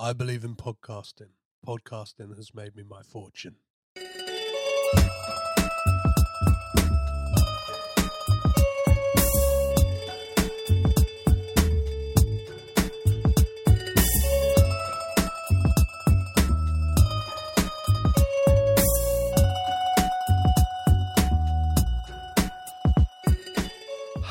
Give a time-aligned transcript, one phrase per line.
[0.00, 1.30] I believe in podcasting.
[1.66, 3.56] Podcasting has made me my fortune.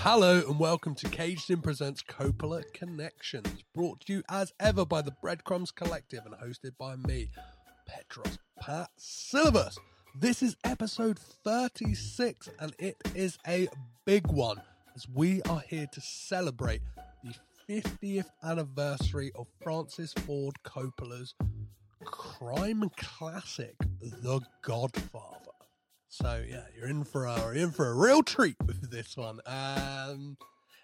[0.09, 5.01] Hello and welcome to Caged In Presents Coppola Connections, brought to you as ever by
[5.01, 7.27] the Breadcrumbs Collective and hosted by me,
[7.85, 9.77] Petros Pat Syllabus.
[10.17, 13.67] This is episode 36 and it is a
[14.05, 14.61] big one
[14.95, 16.83] as we are here to celebrate
[17.25, 17.33] the
[17.69, 21.33] 50th anniversary of Francis Ford Coppola's
[22.05, 25.56] crime classic, The Godfather.
[26.09, 29.39] So yeah, you're in for a in for a real treat with this one.
[29.45, 30.37] Um,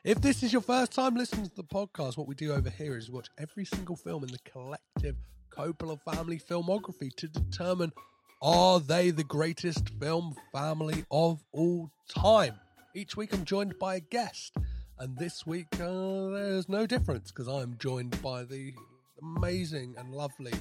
[0.04, 2.98] if this is your first time listening to the podcast, what we do over here
[2.98, 5.16] is watch every single film in the collective
[5.50, 7.94] Coppola family filmography to determine
[8.42, 12.60] are they the greatest film family of all time.
[12.94, 14.58] Each week I'm joined by a guest,
[15.00, 18.74] and this week uh, there's no difference because I'm joined by the
[19.22, 20.54] amazing and lovely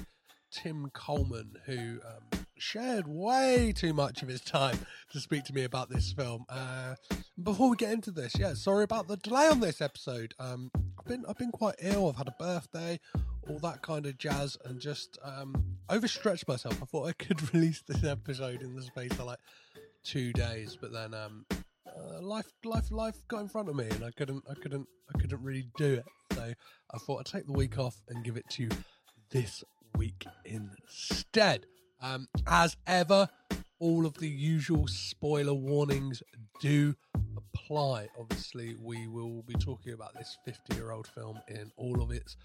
[0.51, 4.79] Tim Coleman, who um, shared way too much of his time
[5.11, 6.45] to speak to me about this film.
[6.47, 6.95] Uh,
[7.43, 10.33] before we get into this, yeah, sorry about the delay on this episode.
[10.39, 12.07] Um, I've been I've been quite ill.
[12.07, 12.99] I've had a birthday,
[13.49, 15.53] all that kind of jazz, and just um,
[15.89, 16.81] overstretched myself.
[16.81, 19.39] I thought I could release this episode in the space of like
[20.05, 24.05] two days, but then um, uh, life life life got in front of me, and
[24.05, 26.05] I couldn't I couldn't I couldn't really do it.
[26.33, 26.53] So
[26.93, 28.69] I thought I'd take the week off and give it to you
[29.31, 29.65] this
[29.97, 31.65] week instead.
[32.03, 33.29] Um, as ever,
[33.79, 36.21] all of the usual spoiler warnings
[36.59, 36.95] do
[37.37, 38.09] apply.
[38.19, 42.35] Obviously, we will be talking about this 50 year old film in all of its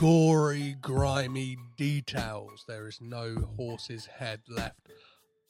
[0.00, 2.64] gory, grimy details.
[2.66, 4.88] There is no horse's head left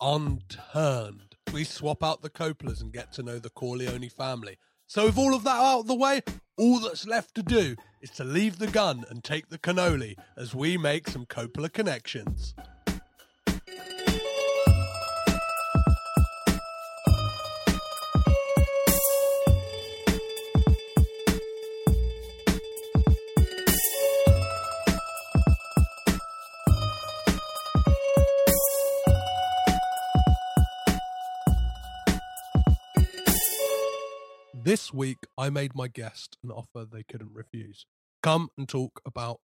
[0.01, 1.37] unturned.
[1.53, 4.59] We swap out the Coppolas and get to know the Corleone family.
[4.89, 6.23] So, with all of that out of the way,
[6.57, 10.57] all that's left to do is to leave the gun and take the cannoli as
[10.57, 12.55] we make some Coppola connections.
[34.69, 37.87] This week, I made my guest an offer they couldn't refuse.
[38.23, 39.41] Come and talk about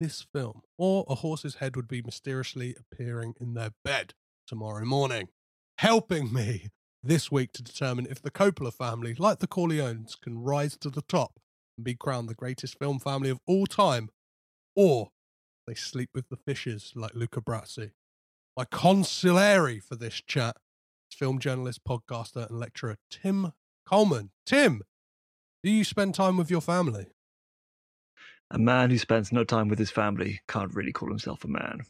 [0.00, 4.14] this film, or a horse's head would be mysteriously appearing in their bed
[4.46, 5.28] tomorrow morning.
[5.76, 6.70] Helping me
[7.02, 11.02] this week to determine if the Coppola family, like the Corleones, can rise to the
[11.02, 11.38] top
[11.76, 14.08] and be crowned the greatest film family of all time,
[14.74, 15.10] or
[15.66, 17.90] they sleep with the fishes like Luca Brasi.
[18.56, 20.56] My consigliere for this chat
[21.12, 23.52] is film journalist, podcaster, and lecturer Tim
[23.86, 24.30] Coleman.
[24.46, 24.82] Tim,
[25.62, 27.06] do you spend time with your family?
[28.50, 31.80] A man who spends no time with his family can't really call himself a man.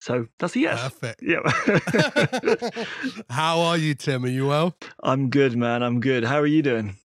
[0.00, 0.82] So that's a yes.
[0.82, 1.22] Perfect.
[1.22, 2.84] Yeah.
[3.30, 4.24] How are you, Tim?
[4.24, 4.76] Are you well?
[5.02, 5.82] I'm good, man.
[5.82, 6.24] I'm good.
[6.24, 6.96] How are you doing?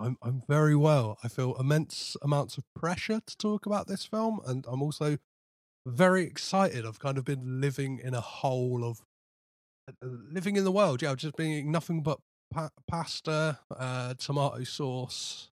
[0.00, 1.18] I'm I'm very well.
[1.22, 5.18] I feel immense amounts of pressure to talk about this film, and I'm also
[5.86, 6.86] very excited.
[6.86, 9.02] I've kind of been living in a hole of
[9.88, 11.02] uh, living in the world.
[11.02, 12.18] Yeah, I've just been nothing but
[12.52, 15.50] pa- pasta, uh, tomato sauce,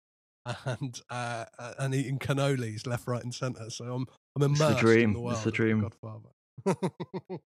[0.65, 1.45] and uh,
[1.79, 3.71] and eating cannolis left, right, and centre.
[3.71, 4.07] So I'm
[4.37, 5.09] I'm immersed It's the dream.
[5.11, 5.81] in the world It's the of dream.
[5.81, 6.31] Godfather.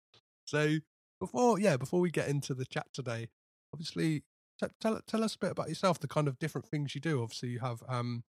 [0.45, 0.77] so
[1.19, 3.29] before yeah, before we get into the chat today,
[3.73, 4.23] obviously
[4.61, 7.21] t- tell tell us a bit about yourself, the kind of different things you do.
[7.21, 8.23] Obviously, you have um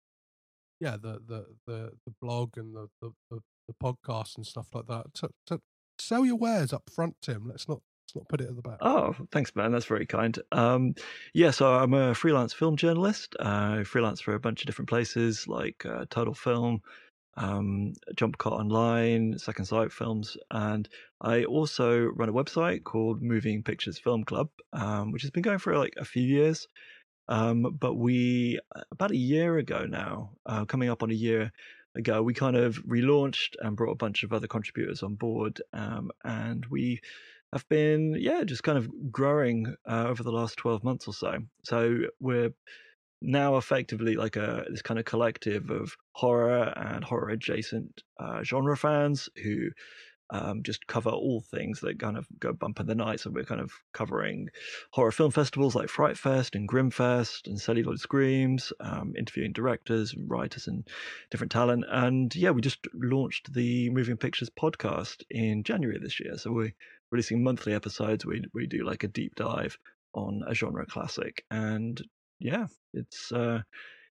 [0.79, 5.13] yeah the the the, the blog and the, the the podcast and stuff like that.
[5.15, 5.59] To, to
[5.99, 7.47] sell your wares up front, Tim.
[7.49, 7.81] Let's not
[8.15, 8.77] not put it at the back.
[8.81, 9.71] Oh, thanks, man.
[9.71, 10.37] That's very kind.
[10.51, 10.95] Um,
[11.33, 13.35] yeah, so I'm a freelance film journalist.
[13.39, 16.81] Uh, I freelance for a bunch of different places like uh, Total Film,
[17.35, 20.89] um, Jump Cut Online, Second Sight Films, and
[21.21, 25.59] I also run a website called Moving Pictures Film Club, um, which has been going
[25.59, 26.67] for like a few years.
[27.29, 28.59] Um, but we
[28.91, 31.51] about a year ago now, uh, coming up on a year
[31.95, 36.09] ago, we kind of relaunched and brought a bunch of other contributors on board, um,
[36.23, 37.01] and we
[37.53, 41.37] have been yeah just kind of growing uh, over the last 12 months or so
[41.63, 42.51] so we're
[43.21, 48.77] now effectively like a this kind of collective of horror and horror adjacent uh, genre
[48.77, 49.69] fans who
[50.29, 53.19] um, just cover all things that kind of go bump in the night.
[53.19, 54.49] So we're kind of covering
[54.91, 60.29] horror film festivals like Fright Fest and Grimfest and Celluloid Screams, um, interviewing directors and
[60.29, 60.87] writers and
[61.31, 61.85] different talent.
[61.89, 66.37] And yeah, we just launched the Moving Pictures podcast in January this year.
[66.37, 66.73] So we're
[67.11, 68.25] releasing monthly episodes.
[68.25, 69.77] We we do like a deep dive
[70.13, 72.01] on a genre classic, and
[72.39, 73.31] yeah, it's.
[73.31, 73.61] Uh,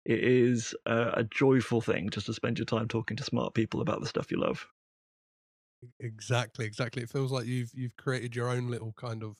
[0.05, 3.81] it is a, a joyful thing just to spend your time talking to smart people
[3.81, 4.65] about the stuff you love.
[5.99, 7.03] Exactly, exactly.
[7.03, 9.35] It feels like you've you've created your own little kind of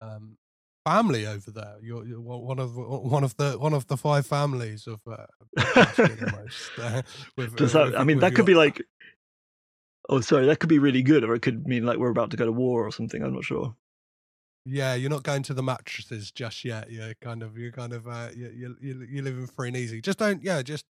[0.00, 0.38] um,
[0.86, 1.76] family over there.
[1.82, 5.00] You're, you're one of one of the one of the five families of.
[5.06, 5.26] Uh,
[5.98, 7.02] almost, uh,
[7.36, 7.86] with, Does that?
[7.86, 8.82] With, I mean, that could be like.
[10.08, 10.46] Oh, sorry.
[10.46, 12.52] That could be really good, or it could mean like we're about to go to
[12.52, 13.22] war or something.
[13.22, 13.76] I'm not sure.
[14.64, 16.90] Yeah, you're not going to the mattresses just yet.
[16.90, 20.00] You're kind of, you're kind of, uh, you you you're living free and easy.
[20.00, 20.84] Just don't, yeah, just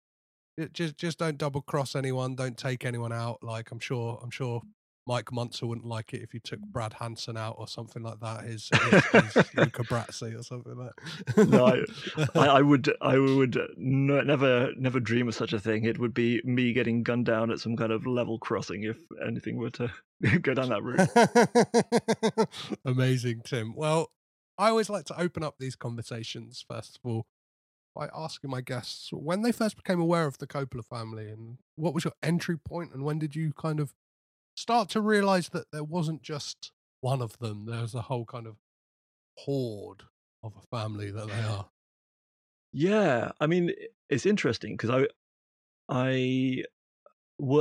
[0.72, 4.62] just just don't double cross anyone don't take anyone out like i'm sure i'm sure
[5.06, 6.72] mike Muncer wouldn't like it if you took mm.
[6.72, 8.68] brad hanson out or something like that his,
[9.12, 10.90] his, his luca brasi or something like
[11.36, 11.48] that.
[11.48, 11.66] No
[12.34, 15.84] I, I, would i would never never dream of such a thing.
[15.84, 19.56] It would be me getting gunned down at some kind of level crossing if anything
[19.56, 19.90] were to
[20.42, 22.48] go down that route.
[22.84, 23.74] Amazing tim.
[23.74, 24.10] Well
[24.58, 27.26] i always like to open up these conversations first of all
[27.94, 31.94] by asking my guests when they first became aware of the Coppola family and what
[31.94, 33.94] was your entry point and when did you kind of
[34.56, 38.56] start to realize that there wasn't just one of them, there's a whole kind of
[39.38, 40.02] horde
[40.42, 41.68] of a family that they are.
[42.72, 43.72] Yeah, I mean
[44.08, 45.06] it's interesting because I
[45.88, 46.64] I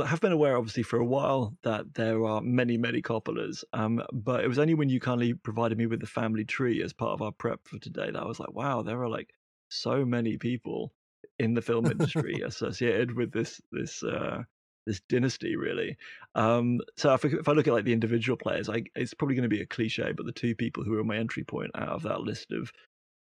[0.06, 4.42] have been aware obviously for a while that there are many many Coppolas um, but
[4.42, 7.20] it was only when you kindly provided me with the family tree as part of
[7.20, 9.30] our prep for today that I was like wow there are like
[9.68, 10.94] so many people
[11.38, 14.42] in the film industry associated with this this uh,
[14.86, 15.96] this dynasty really
[16.34, 19.34] um, so if I, if I, look at like the individual players I, it's probably
[19.34, 21.88] going to be a cliche but the two people who are my entry point out
[21.88, 22.72] of that list of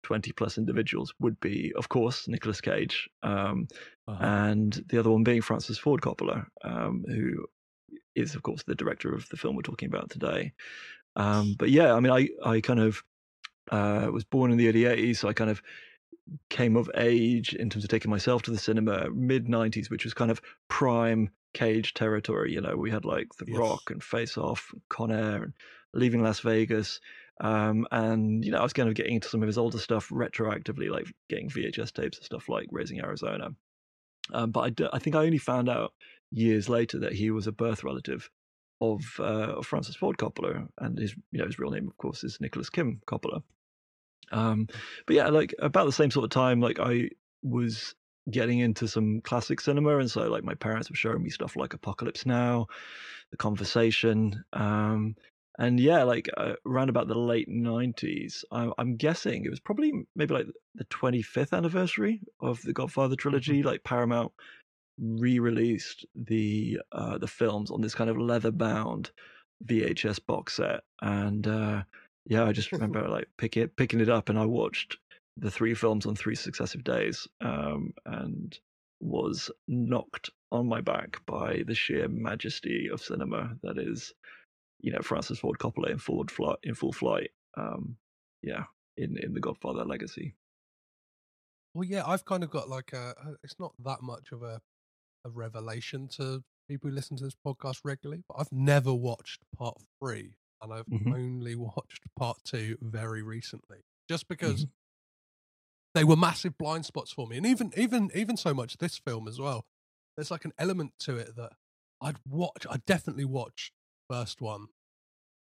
[0.03, 3.67] 20 plus individuals would be of course Nicolas Cage um,
[4.07, 4.23] uh-huh.
[4.23, 7.45] and the other one being Francis Ford Coppola um, who
[8.15, 10.53] is of course the director of the film we're talking about today
[11.15, 13.01] um, but yeah I mean I I kind of
[13.71, 15.61] uh, was born in the early 80s so I kind of
[16.49, 20.13] came of age in terms of taking myself to the cinema mid 90s which was
[20.13, 23.57] kind of prime cage territory you know we had like the yes.
[23.57, 25.53] rock and face off con air and
[25.93, 26.99] leaving las vegas
[27.41, 30.09] um, and you know i was kind of getting into some of his older stuff
[30.09, 33.49] retroactively like getting vhs tapes and stuff like raising arizona
[34.33, 35.93] um, but I, d- I think i only found out
[36.31, 38.29] years later that he was a birth relative
[38.81, 42.23] of, uh, of francis ford coppola and his you know his real name of course
[42.23, 43.43] is nicolas kim coppola
[44.31, 44.67] um,
[45.05, 47.09] but yeah, like about the same sort of time, like I
[47.41, 47.95] was
[48.31, 51.73] getting into some classic cinema, and so like my parents were showing me stuff like
[51.73, 52.67] Apocalypse Now,
[53.31, 55.15] The Conversation, um,
[55.59, 60.33] and yeah, like uh, around about the late nineties, I'm guessing it was probably maybe
[60.33, 63.59] like the 25th anniversary of the Godfather trilogy.
[63.59, 63.67] Mm-hmm.
[63.67, 64.31] Like Paramount
[64.99, 69.11] re-released the uh, the films on this kind of leather bound
[69.65, 71.83] VHS box set, and uh,
[72.25, 74.97] yeah, I just remember like picking it, picking it up, and I watched
[75.37, 78.57] the three films on three successive days, um, and
[78.99, 84.13] was knocked on my back by the sheer majesty of cinema that is,
[84.79, 87.31] you know, Francis Ford Coppola in full flight, in full flight.
[87.57, 87.97] Um,
[88.41, 88.63] yeah,
[88.97, 90.35] in in the Godfather legacy.
[91.73, 93.13] Well, yeah, I've kind of got like a.
[93.43, 94.61] It's not that much of a
[95.25, 99.77] a revelation to people who listen to this podcast regularly, but I've never watched part
[99.99, 101.13] three and I've mm-hmm.
[101.13, 104.71] only watched part two very recently, just because mm-hmm.
[105.93, 109.27] They were massive blind spots for me, and even even even so much this film
[109.27, 109.65] as well.
[110.17, 111.53] There's like an element to it that
[112.01, 112.65] I'd watch.
[112.69, 113.71] I definitely watched
[114.09, 114.67] first one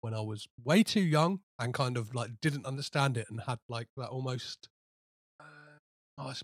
[0.01, 3.60] when I was way too young and kind of like didn't understand it and had
[3.68, 4.70] like that almost.
[5.39, 5.44] Uh,
[6.18, 6.36] oh, a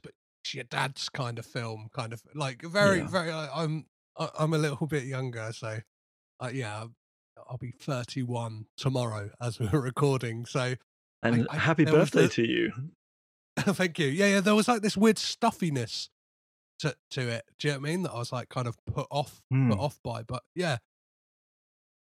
[0.54, 3.08] your dad's kind of film, kind of like very, Yeah.
[3.08, 3.32] very.
[3.32, 3.86] Uh, I'm
[4.18, 5.80] I- I'm a little bit younger, so
[6.40, 6.86] uh, yeah,
[7.50, 10.46] I'll be 31 tomorrow as we're recording.
[10.46, 10.76] So
[11.24, 12.72] And I- happy birthday to you.
[13.76, 14.08] thank you.
[14.08, 14.40] Yeah, yeah.
[14.42, 16.10] There was like this weird stuffiness
[16.80, 17.46] to to it.
[17.60, 18.04] Do you know what I mean?
[18.04, 19.70] That I was like kind of put off Hmm.
[19.72, 20.24] put off by.
[20.24, 20.78] But yeah,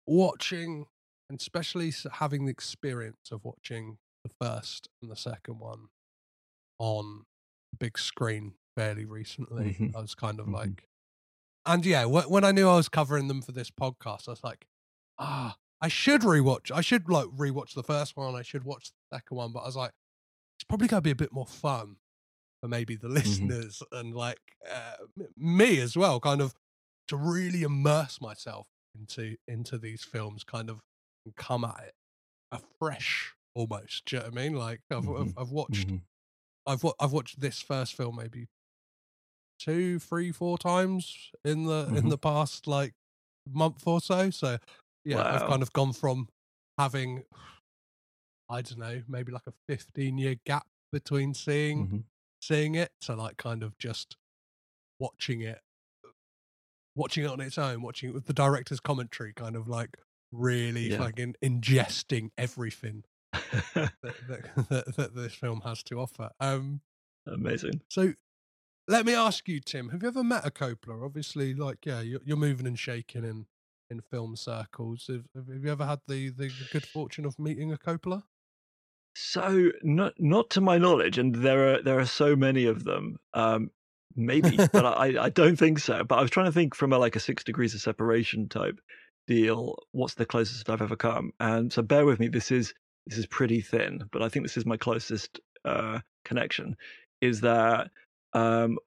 [0.08, 0.86] watching
[1.30, 5.88] and especially having the experience of watching the first and the second one
[6.78, 7.24] on
[7.80, 9.96] big screen fairly recently, Mhm.
[9.96, 10.54] I was kind of Mhm.
[10.54, 10.90] like,
[11.66, 14.44] and yeah, wh- when I knew I was covering them for this podcast, I was
[14.44, 14.68] like,
[15.18, 16.70] ah, I should rewatch.
[16.70, 18.36] I should like rewatch the first one.
[18.36, 19.54] I should watch the second one.
[19.54, 19.94] But I was like,
[20.72, 21.98] probably going to be a bit more fun
[22.62, 24.40] for maybe the listeners and like
[24.72, 24.96] uh,
[25.38, 26.54] me as well, kind of
[27.10, 30.82] to really immerse myself into into these films, kind of
[31.36, 31.94] come at it
[32.52, 34.06] afresh almost.
[34.06, 34.54] Do you know what I mean?
[34.56, 35.34] Like I've I've, Mhm.
[35.38, 36.02] I've watched Mhm.
[36.68, 38.48] I've I've watched this first film maybe
[39.60, 42.10] two, three, four times in the in Mhm.
[42.10, 42.94] the past like
[43.48, 44.30] month or so.
[44.30, 44.58] So
[45.06, 46.30] yeah, I've kind of gone from
[46.78, 47.24] having
[48.52, 52.04] I don't know, maybe like a fifteen year gap between seeing Mhm.
[52.42, 54.18] seeing it to like kind of just
[55.00, 55.62] watching it
[56.96, 59.98] watching it on its own, watching it with the director's commentary, kind of like
[60.32, 60.98] really Yeah.
[60.98, 63.04] fucking ingesting everything
[63.34, 66.30] that, that, that, that this film has to offer.
[66.40, 66.82] Um
[67.28, 67.82] Amazing.
[67.90, 68.14] so
[68.88, 71.06] let me ask you, Tim, have you ever met a Coppola?
[71.06, 73.46] Obviously, like, yeah, you're, you're moving and shaking in,
[73.90, 75.08] in film circles.
[75.08, 78.24] Have, have you ever had the, the good fortune of meeting a Coppola?
[79.14, 83.18] So not not to my knowledge, and there are there are so many of them.
[83.34, 83.72] Um,
[84.16, 86.04] maybe, but I I don't think so.
[86.04, 88.80] But I was trying to think from a like a six degrees of separation type
[89.28, 89.76] deal.
[89.92, 91.34] What's the closest I've ever come?
[91.40, 92.28] And so bear with me.
[92.30, 92.74] This is
[93.06, 96.76] this is pretty thin, but I think this is my closest uh, connection.
[97.20, 97.92] Is that
[98.34, 98.78] um,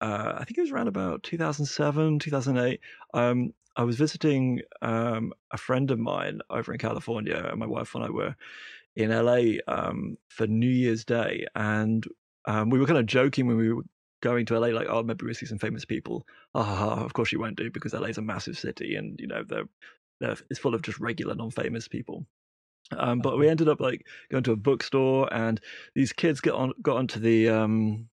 [0.00, 2.80] uh, I think it was around about 2007, 2008.
[3.14, 7.94] Um, I was visiting um, a friend of mine over in California, and my wife
[7.94, 8.34] and I were
[8.96, 12.04] in LA um, for New Year's Day, and
[12.46, 13.82] um, we were kind of joking when we were
[14.22, 17.32] going to LA, like, "Oh, maybe we'll see some famous people." Ah, ha, of course
[17.32, 19.68] you won't do because LA is a massive city, and you know they're,
[20.20, 22.26] they're it's full of just regular non-famous people.
[22.96, 25.60] Um, but we ended up like going to a bookstore, and
[25.94, 28.08] these kids get on got onto the um,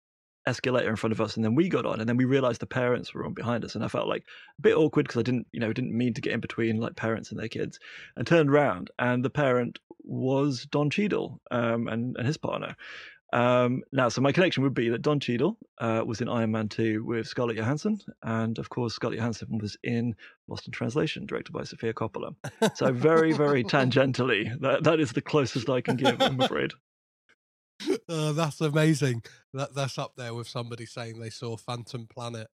[0.46, 2.66] escalator in front of us, and then we got on, and then we realized the
[2.66, 4.24] parents were on behind us, and I felt like
[4.58, 6.96] a bit awkward because I didn't, you know, didn't mean to get in between like
[6.96, 7.78] parents and their kids,
[8.16, 12.76] and turned around, and the parent was Don Cheadle um, and and his partner.
[13.32, 16.68] Um, now, so my connection would be that Don Cheadle uh, was in Iron Man
[16.68, 20.14] 2 with Scarlett Johansson, and of course, Scarlett Johansson was in
[20.46, 22.34] Lost in Translation, directed by Sofia Coppola.
[22.74, 26.72] So, very, very tangentially, that, that is the closest I can give, I'm afraid.
[28.08, 29.22] Uh, that's amazing.
[29.54, 32.48] That That's up there with somebody saying they saw Phantom Planet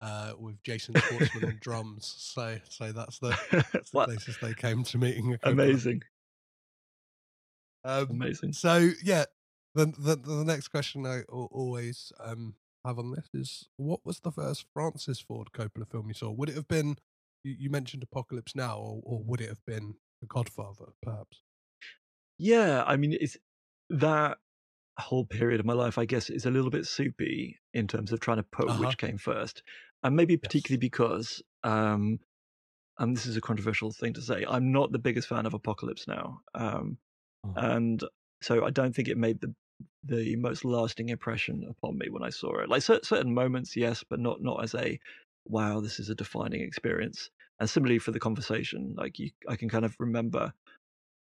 [0.00, 2.14] uh, with Jason Schwartzman on drums.
[2.18, 3.38] So, so that's the,
[3.72, 5.38] that's the closest they came to meeting.
[5.42, 6.02] Amazing.
[7.84, 8.52] Um, Amazing.
[8.52, 9.24] So yeah,
[9.74, 12.54] the, the the next question I always um
[12.84, 16.30] have on this is what was the first Francis Ford Coppola film you saw?
[16.30, 16.96] Would it have been
[17.44, 21.42] you, you mentioned Apocalypse Now, or, or would it have been The Godfather, perhaps?
[22.38, 23.36] Yeah, I mean, it's
[23.90, 24.38] that
[24.98, 28.20] whole period of my life, I guess, is a little bit soupy in terms of
[28.20, 28.76] trying to put Uh-huh.
[28.76, 29.62] which came first,
[30.02, 32.20] and maybe particularly because, um,
[32.98, 36.08] and this is a controversial thing to say, I'm not the biggest fan of Apocalypse
[36.08, 36.98] Now, um,
[37.44, 37.56] Oh.
[37.56, 38.04] and
[38.42, 39.54] so I don't think it made the
[40.04, 42.68] the most lasting impression upon me when I saw it.
[42.70, 45.00] Like certain moments, yes, but not not as a
[45.46, 47.30] wow, this is a defining experience.
[47.60, 50.52] And similarly for the conversation, like you, I can kind of remember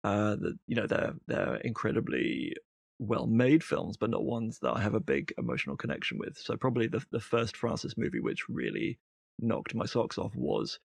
[0.04, 2.54] uh, that you know they're they're incredibly
[3.00, 6.36] well made films, but not ones that I have a big emotional connection with.
[6.36, 8.98] So probably the the first Francis movie which really
[9.38, 10.78] knocked my socks off was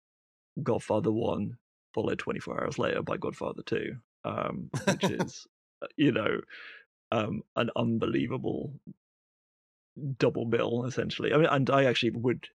[0.62, 1.58] Godfather One,
[1.94, 5.48] followed 24 hours later by Godfather Two, um, which is
[5.82, 6.40] uh, you know
[7.12, 8.80] um, an unbelievable
[10.20, 11.34] double bill essentially.
[11.34, 12.48] I mean, and I actually would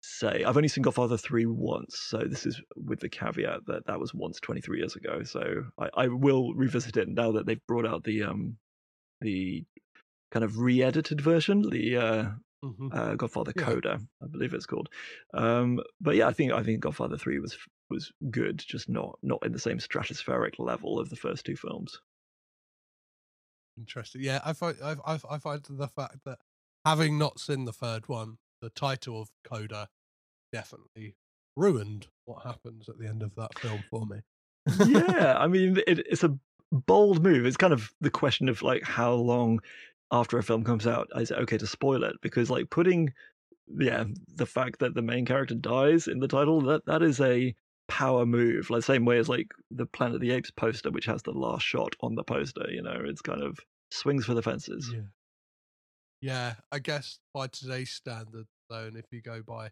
[0.00, 4.00] say I've only seen Godfather three once, so this is with the caveat that that
[4.00, 5.24] was once 23 years ago.
[5.24, 8.56] So I, I will revisit it now that they've brought out the um
[9.20, 9.64] the
[10.30, 12.30] kind of re-edited version, the uh,
[12.64, 12.92] Mhm.
[12.92, 13.64] uh, Godfather Yeah.
[13.64, 14.88] Coda, I believe it's called.
[15.34, 17.56] Um, but yeah, I think I think Godfather three was
[17.90, 22.00] was good, just not not in the same stratospheric level of the first two films.
[23.76, 24.22] Interesting.
[24.22, 26.38] Yeah, I find I, I, I find the fact that
[26.84, 29.88] having not seen the third one, the title of Coda
[30.52, 31.16] definitely
[31.56, 34.20] ruined what happens at the end of that film for me.
[34.84, 36.36] yeah, I mean, it, it's a
[36.72, 37.46] bold move.
[37.46, 39.60] It's kind of the question of like how long
[40.10, 42.16] after a film comes out, is it okay to spoil it?
[42.22, 43.12] Because like putting,
[43.78, 44.04] yeah,
[44.36, 47.54] the fact that the main character dies in the title that that is a
[47.88, 48.70] power move.
[48.70, 51.62] Like same way as like the Planet of the Apes poster, which has the last
[51.62, 52.66] shot on the poster.
[52.70, 53.58] You know, it's kind of
[53.90, 54.90] swings for the fences.
[54.92, 55.00] Yeah.
[56.20, 59.70] Yeah, I guess by today's standards, though, and if you go by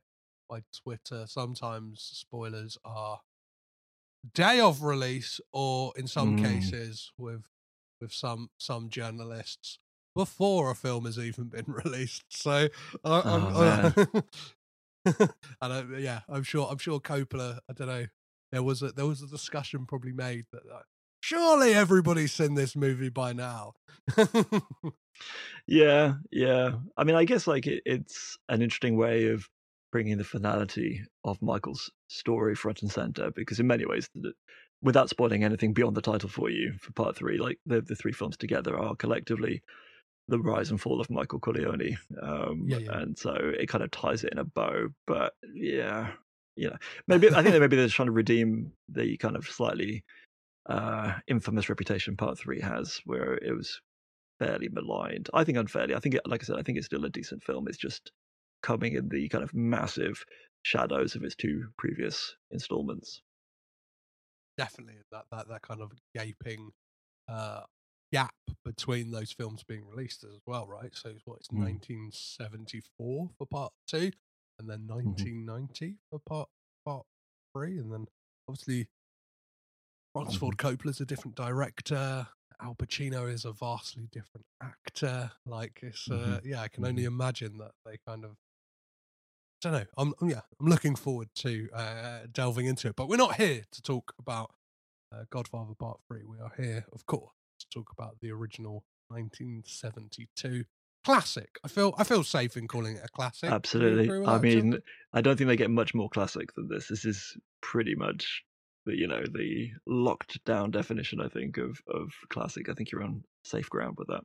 [0.48, 3.18] by Twitter, sometimes spoilers are
[4.35, 6.42] day of release, or in some Mm.
[6.42, 7.42] cases, with
[8.00, 9.78] with some some journalists
[10.14, 12.25] before a film has even been released.
[12.30, 12.68] So,
[13.04, 13.92] I, I'm, I,
[15.62, 17.59] and I, yeah, I'm sure I'm sure Coppola.
[17.68, 18.06] I don't know.
[18.52, 20.83] There was a there was a discussion probably made that uh,
[21.21, 23.75] surely everybody's seen this movie by now.
[25.66, 26.73] Yeah, yeah.
[26.97, 29.49] I mean, I guess like it, it's an interesting way of
[29.93, 34.09] bringing the finality of Michael's story front and center because in many ways,
[34.83, 38.12] without spoiling anything beyond the title for you for part three, like the the three
[38.12, 39.62] films together are collectively
[40.28, 41.97] the rise and fall of Michael Corleone.
[42.21, 42.99] Um, Yeah, yeah.
[42.99, 44.88] and so it kind of ties it in a bow.
[45.07, 46.11] But yeah,
[46.57, 46.76] you know,
[47.07, 50.05] maybe I think that maybe they're trying to redeem the kind of slightly
[50.69, 53.81] uh, infamous reputation part three has, where it was
[54.40, 55.31] fairly maligned.
[55.33, 55.95] I think unfairly.
[55.95, 57.69] I think, it, like I said, I think it's still a decent film.
[57.69, 58.11] It's just
[58.66, 60.25] coming in the kind of massive
[60.62, 63.23] shadows of its two previous installments.
[64.58, 66.73] definitely that that that kind of gaping
[67.28, 67.62] uh
[68.12, 70.94] gap between those films being released as well right?
[70.94, 71.61] So it's what it's Mm.
[71.61, 74.11] 1974 for part two
[74.58, 76.49] and then 1990 for part
[76.85, 77.04] part
[77.54, 78.06] three and then
[78.49, 78.88] obviously
[80.12, 82.26] francis ford coppola's a different director
[82.62, 87.58] al pacino is a vastly different actor like it's uh yeah i can only imagine
[87.58, 88.37] that they kind of
[89.70, 89.87] don't know.
[90.20, 90.40] I'm yeah.
[90.61, 94.52] I'm looking forward to uh, delving into it, but we're not here to talk about
[95.12, 96.23] uh, Godfather Part Three.
[96.25, 100.64] We are here, of course, to talk about the original 1972
[101.04, 101.58] classic.
[101.64, 103.50] I feel I feel safe in calling it a classic.
[103.50, 104.25] Absolutely.
[104.26, 104.78] I mean,
[105.12, 106.88] I don't think they get much more classic than this.
[106.88, 108.44] This is pretty much
[108.85, 111.20] the you know the locked down definition.
[111.20, 112.68] I think of of classic.
[112.68, 114.22] I think you're on safe ground with that.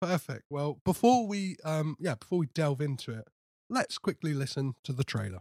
[0.00, 0.44] perfect.
[0.50, 3.28] Well, before we um yeah before we delve into it,
[3.74, 5.40] let's quickly listen to the trailer.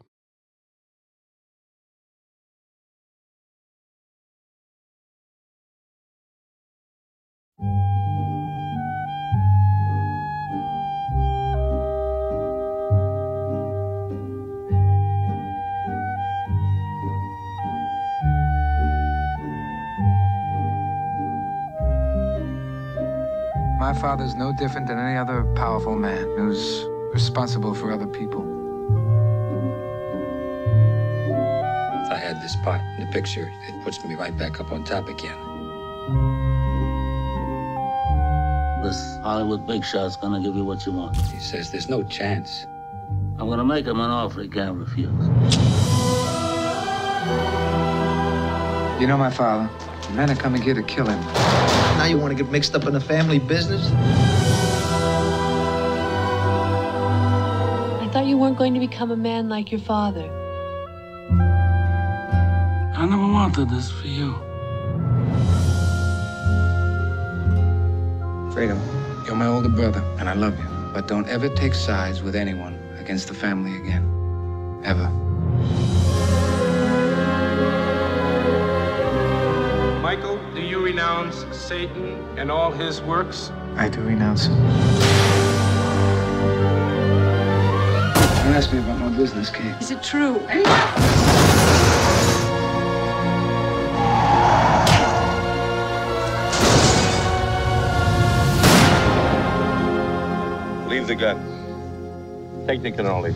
[23.79, 28.41] My father's no different than any other powerful man who's responsible for other people.
[32.05, 34.83] If I had this part in the picture, it puts me right back up on
[34.83, 35.37] top again.
[38.83, 41.15] This Hollywood big shot's gonna give you what you want.
[41.15, 42.65] He says there's no chance.
[43.39, 45.07] I'm gonna make him an offer he can't refuse.
[48.99, 49.69] You know my father.
[50.07, 51.19] The men are coming here to kill him.
[51.97, 53.91] Now you want to get mixed up in the family business?
[58.23, 60.29] Thought you weren't going to become a man like your father.
[62.95, 64.31] I never wanted this for you.
[68.53, 68.79] Fredo,
[69.25, 70.65] you're my older brother, and I love you.
[70.93, 74.05] But don't ever take sides with anyone against the family again.
[74.85, 75.09] Ever.
[80.01, 83.51] Michael, do you renounce Satan and all his works?
[83.75, 85.03] I do renounce it.
[88.43, 89.73] Don't ask me about my business, Kate.
[89.79, 90.33] Is it true?
[100.89, 101.39] Leave the gun.
[102.67, 103.33] Take the cannoli.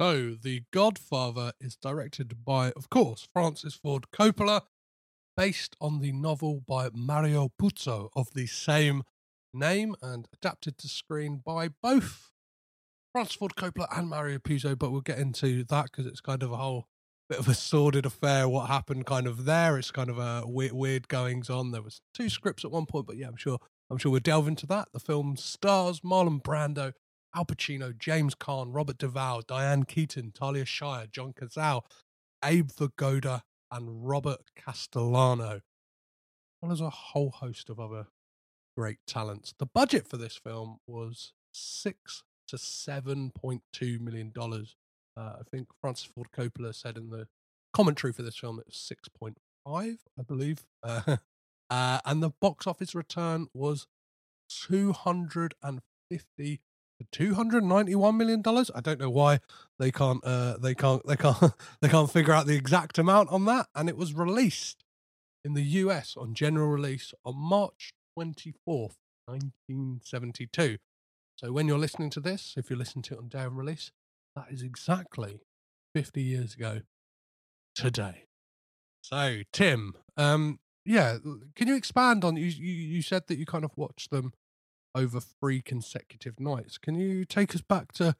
[0.00, 4.62] So, The Godfather is directed by, of course, Francis Ford Coppola,
[5.36, 9.02] based on the novel by Mario Puzo of the same
[9.52, 12.30] name and adapted to screen by both
[13.12, 14.74] Francis Ford Coppola and Mario Puzo.
[14.78, 16.86] But we'll get into that because it's kind of a whole
[17.28, 18.48] bit of a sordid affair.
[18.48, 19.76] What happened kind of there?
[19.76, 21.72] It's kind of a weird, weird goings on.
[21.72, 23.58] There was two scripts at one point, but yeah, I'm sure
[23.90, 24.88] I'm sure we'll delve into that.
[24.94, 26.94] The film stars Marlon Brando,
[27.34, 31.82] Al Pacino, James Caan, Robert Duvall, Diane Keaton, Talia Shire, John Cazale,
[32.44, 35.60] Abe Vigoda, and Robert Castellano.
[36.60, 38.06] well as a whole host of other
[38.76, 39.54] great talents.
[39.58, 44.76] The budget for this film was six to seven point two million dollars.
[45.16, 47.28] Uh, I think Francis Ford Coppola said in the
[47.72, 50.66] commentary for this film it was six point five, I believe.
[50.82, 51.16] Uh,
[51.70, 53.86] uh, and the box office return was
[54.48, 56.60] two hundred and fifty
[57.00, 58.70] to two hundred ninety-one million dollars.
[58.74, 59.40] I don't know why
[59.78, 63.46] they can't uh, they can't they can't they can't figure out the exact amount on
[63.46, 63.66] that.
[63.74, 64.84] And it was released
[65.44, 70.76] in the US on general release on March 24th, 1972.
[71.36, 73.92] So when you're listening to this, if you listen to it on day of release,
[74.36, 75.40] that is exactly
[75.94, 76.82] 50 years ago
[77.74, 78.24] today.
[79.02, 81.16] So, Tim, um, yeah,
[81.56, 82.72] can you expand on you, you?
[82.72, 84.34] You said that you kind of watched them
[84.94, 86.78] over three consecutive nights.
[86.78, 88.16] Can you take us back to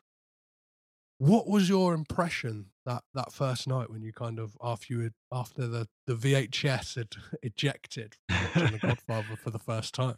[1.19, 5.13] what was your impression that that first night when you kind of after you had
[5.31, 7.09] after the the VHS had
[7.43, 8.17] ejected
[8.53, 10.17] from The Godfather for the first time?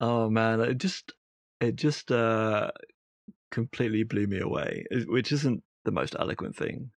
[0.00, 1.12] Oh man, it just
[1.60, 2.70] it just uh
[3.50, 6.90] completely blew me away, which isn't the most eloquent thing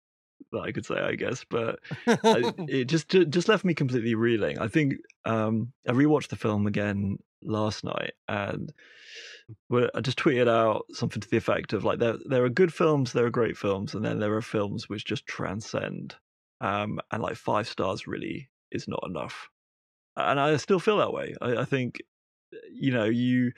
[0.51, 4.59] that I could say, I guess, but it just just left me completely reeling.
[4.59, 8.71] I think um, I rewatched the film again last night, and
[9.71, 13.13] I just tweeted out something to the effect of like there there are good films,
[13.13, 16.15] there are great films, and then there are films which just transcend,
[16.61, 19.49] um, and like five stars really is not enough,
[20.15, 21.35] and I still feel that way.
[21.41, 22.01] I, I think
[22.71, 23.51] you know you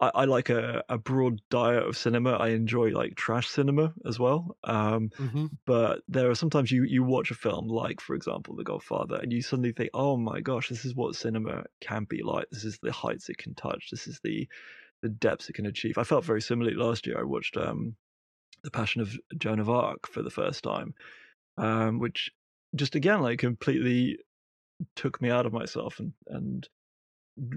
[0.00, 2.32] I, I like a, a broad diet of cinema.
[2.32, 4.56] I enjoy like trash cinema as well.
[4.64, 5.46] Um, mm-hmm.
[5.66, 9.32] But there are sometimes you you watch a film like, for example, The Godfather, and
[9.32, 12.46] you suddenly think, "Oh my gosh, this is what cinema can be like.
[12.50, 13.88] This is the heights it can touch.
[13.90, 14.48] This is the
[15.02, 17.18] the depths it can achieve." I felt very similarly last year.
[17.18, 17.96] I watched um,
[18.64, 20.94] The Passion of Joan of Arc for the first time,
[21.58, 22.30] um, which
[22.74, 24.18] just again like completely
[24.96, 26.68] took me out of myself and and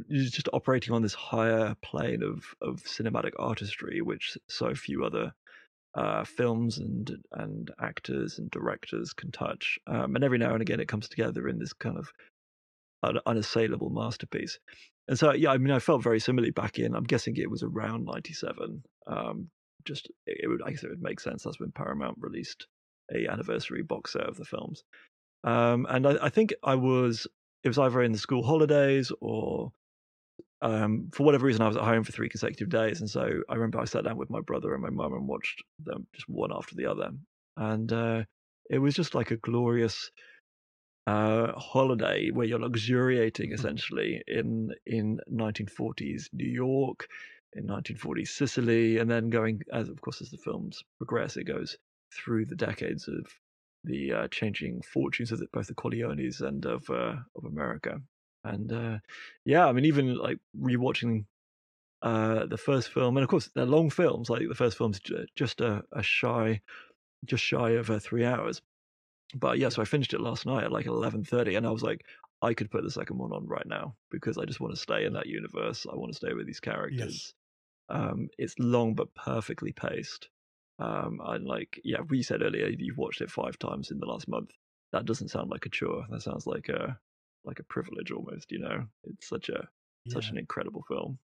[0.10, 5.34] just operating on this higher plane of of cinematic artistry, which so few other
[5.96, 9.78] uh, films and and actors and directors can touch.
[9.88, 12.12] Um, and every now and again, it comes together in this kind of
[13.04, 14.60] un- unassailable masterpiece.
[15.08, 16.96] And so, yeah, I mean, I felt very similarly back in.
[16.96, 18.84] I'm guessing it was around '97.
[19.08, 19.50] Um,
[19.86, 21.44] just it, it would, I guess, it would make sense.
[21.44, 22.68] That's when Paramount released
[23.14, 24.84] a anniversary box set of the films.
[25.44, 27.28] Um, and I, I think I was
[27.64, 29.72] it was either in the school holidays or
[30.62, 33.54] um, for whatever reason I was at home for three consecutive days, and so I
[33.54, 36.52] remember I sat down with my brother and my mum and watched them just one
[36.56, 37.12] after the other,
[37.58, 38.24] and uh,
[38.70, 40.10] it was just like a glorious
[41.06, 43.56] uh, holiday where you're luxuriating mm-hmm.
[43.56, 47.08] essentially in in 1940s New York,
[47.54, 51.78] in 1940s Sicily, and then going as of course as the films progress, it goes
[52.14, 53.26] through the decades of
[53.84, 58.02] the uh, changing fortunes of both the Corleones and of uh, of America.
[58.44, 58.98] And uh,
[59.46, 61.26] yeah, I mean, even like rewatching
[62.02, 64.30] uh, the first film, and of course they're long films.
[64.30, 65.00] Like the first film's
[65.36, 66.62] just a, a shy,
[67.26, 68.62] just shy of uh, three hours.
[69.36, 71.84] But yeah, so I finished it last night at like eleven thirty, and I was
[71.84, 72.06] like,
[72.42, 75.06] I could put the second one on right now because I just want to stay
[75.06, 75.88] in that universe.
[75.92, 77.00] I want to stay with these characters.
[77.00, 77.34] Yes.
[77.90, 80.30] Um, it's long but perfectly paced.
[80.80, 84.28] Um, and like, yeah, we said earlier you've watched it five times in the last
[84.28, 84.52] month.
[84.92, 86.06] That doesn't sound like a chore.
[86.10, 86.98] That sounds like a
[87.46, 88.52] like a privilege almost.
[88.52, 89.68] You know, it's such a
[90.06, 90.14] yeah.
[90.14, 91.20] such an incredible film.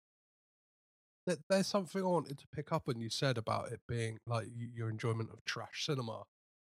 [1.48, 4.90] There's something I wanted to pick up on you said about it being like your
[4.90, 6.24] enjoyment of trash cinema,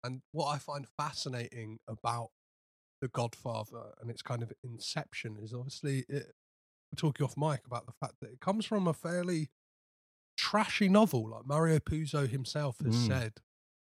[0.02, 2.30] and what I find fascinating about
[3.00, 6.33] The Godfather and its kind of inception is obviously it,
[6.90, 9.50] we're talking off mic about the fact that it comes from a fairly
[10.50, 11.30] trashy novel.
[11.30, 13.06] Like Mario Puzo himself has mm.
[13.06, 13.32] said,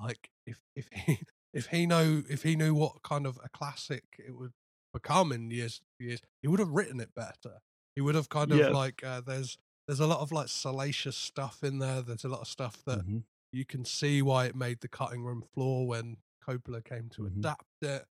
[0.01, 1.19] like if if he
[1.53, 4.51] if he know if he knew what kind of a classic it would
[4.93, 7.61] become in years years, he would have written it better.
[7.95, 8.69] He would have kind of yeah.
[8.69, 12.01] like uh, there's there's a lot of like salacious stuff in there.
[12.01, 13.19] There's a lot of stuff that mm-hmm.
[13.51, 16.17] you can see why it made the cutting room floor when
[16.47, 17.39] Coppola came to mm-hmm.
[17.39, 18.05] adapt it.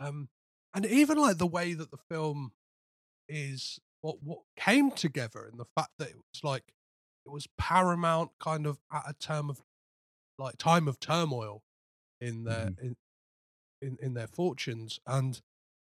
[0.00, 0.28] Um,
[0.74, 2.52] and even like the way that the film
[3.28, 6.72] is what what came together and the fact that it was like
[7.28, 9.60] it was paramount kind of at a term of
[10.38, 11.62] like time of turmoil
[12.20, 12.86] in their mm-hmm.
[12.86, 12.96] in,
[13.82, 15.42] in in their fortunes and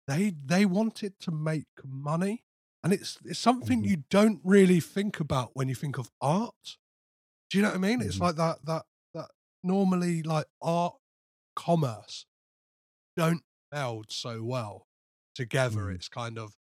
[0.09, 2.45] they they wanted to make money
[2.83, 3.91] and it's it's something mm-hmm.
[3.91, 6.79] you don't really think about when you think of art
[7.51, 8.09] do you know what i mean mm-hmm.
[8.09, 9.29] it's like that that that
[9.63, 10.95] normally like art
[11.55, 12.25] commerce
[13.17, 14.87] don't meld so well
[15.35, 15.97] together mm-hmm.
[15.97, 16.55] it's kind of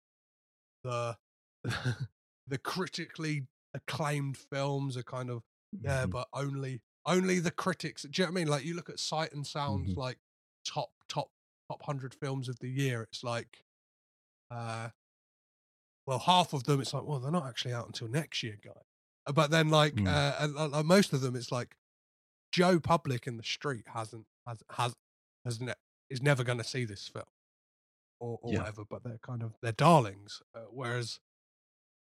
[0.82, 1.16] the
[2.48, 5.42] the critically acclaimed films are kind of
[5.80, 6.10] yeah, mm-hmm.
[6.10, 8.02] but only only the critics.
[8.02, 8.48] Do you know what I mean?
[8.48, 10.00] Like you look at Sight and Sound's mm-hmm.
[10.00, 10.18] like
[10.66, 11.30] top top
[11.70, 13.02] top hundred films of the year.
[13.02, 13.62] It's like
[14.50, 14.88] uh
[16.06, 18.72] well, half of them it's like, well, they're not actually out until next year, guy.
[19.26, 20.08] Uh, But then like Mm.
[20.08, 21.76] uh, and, uh, uh, most of them, it's like
[22.50, 24.94] Joe Public in the street hasn't has has
[25.44, 25.74] has ne-
[26.10, 27.24] is never going to see this film
[28.20, 28.58] or, or Yeah.
[28.58, 28.84] whatever.
[28.84, 30.42] But they're kind of they're darlings.
[30.54, 31.20] Uh, whereas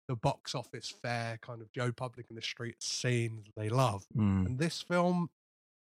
[0.07, 4.05] the box office fare kind of Joe Public in the street scene they love.
[4.15, 4.45] Mm.
[4.45, 5.29] And this film,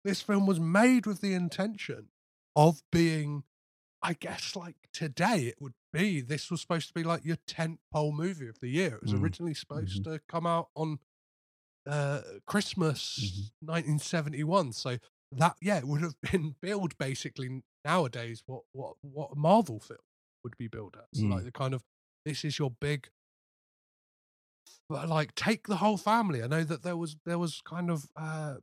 [0.05, 2.09] this film was made with the intention
[2.55, 3.43] of being,
[4.01, 6.21] I guess, like today it would be.
[6.21, 8.95] This was supposed to be like your tent pole movie of the year.
[8.95, 9.21] It was Mm.
[9.23, 10.03] originally supposed Mhm.
[10.05, 10.99] to come out on
[11.85, 13.67] uh, Christmas Mhm.
[13.67, 14.71] 1971.
[14.73, 14.97] So
[15.33, 19.99] that yeah, it would have been billed basically nowadays what what what Marvel film
[20.43, 21.19] would be billed as.
[21.21, 21.31] Mm.
[21.31, 21.83] Like the kind of
[22.25, 23.09] this is your big
[24.89, 26.43] like take the whole family.
[26.43, 28.55] I know that there was there was kind of uh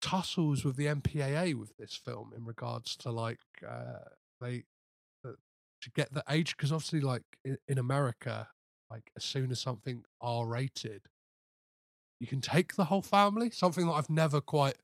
[0.00, 4.00] tussles with the MPAA with this film in regards to like uh
[4.40, 4.64] they
[5.26, 5.32] uh,
[5.82, 8.50] to get the age because obviously like in, in America
[8.90, 11.08] like as soon as something R rated
[12.20, 14.76] you can take the whole family something that I've never quite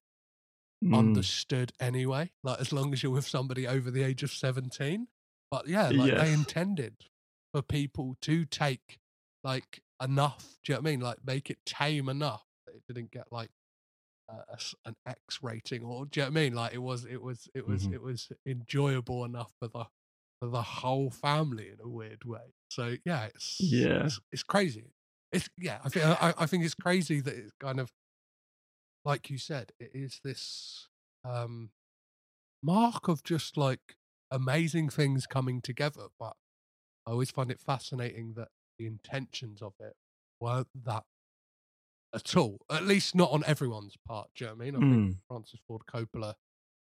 [0.83, 0.94] Mm.
[0.94, 5.09] understood anyway like as long as you're with somebody over the age of 17
[5.50, 7.07] but yeah like they intended
[7.52, 8.98] for people to take
[9.44, 12.85] like enough do you know what I mean like make it tame enough that it
[12.88, 13.50] didn't get like
[14.33, 17.04] uh, a an X rating or do you know what I mean like it was
[17.04, 17.92] it was it was Mhm.
[17.92, 19.87] it was enjoyable enough for the
[20.40, 24.02] for the whole family in a weird way so yeah it's Yeah.
[24.02, 24.94] it's, it's crazy
[25.33, 27.92] it's yeah I think I, I think it's crazy that it's kind of
[29.04, 30.88] like you said, it is this
[31.24, 31.70] um
[32.62, 33.96] mark of just like
[34.30, 36.09] amazing things coming together.
[36.18, 36.37] But
[37.07, 39.94] I always find it fascinating that the intentions of it
[40.40, 41.04] weren't that
[42.14, 42.58] at all.
[42.70, 44.30] At least not on everyone's part.
[44.34, 44.76] Do you know what I mean?
[44.76, 45.18] I think Mm.
[45.28, 46.34] Francis Ford Coppola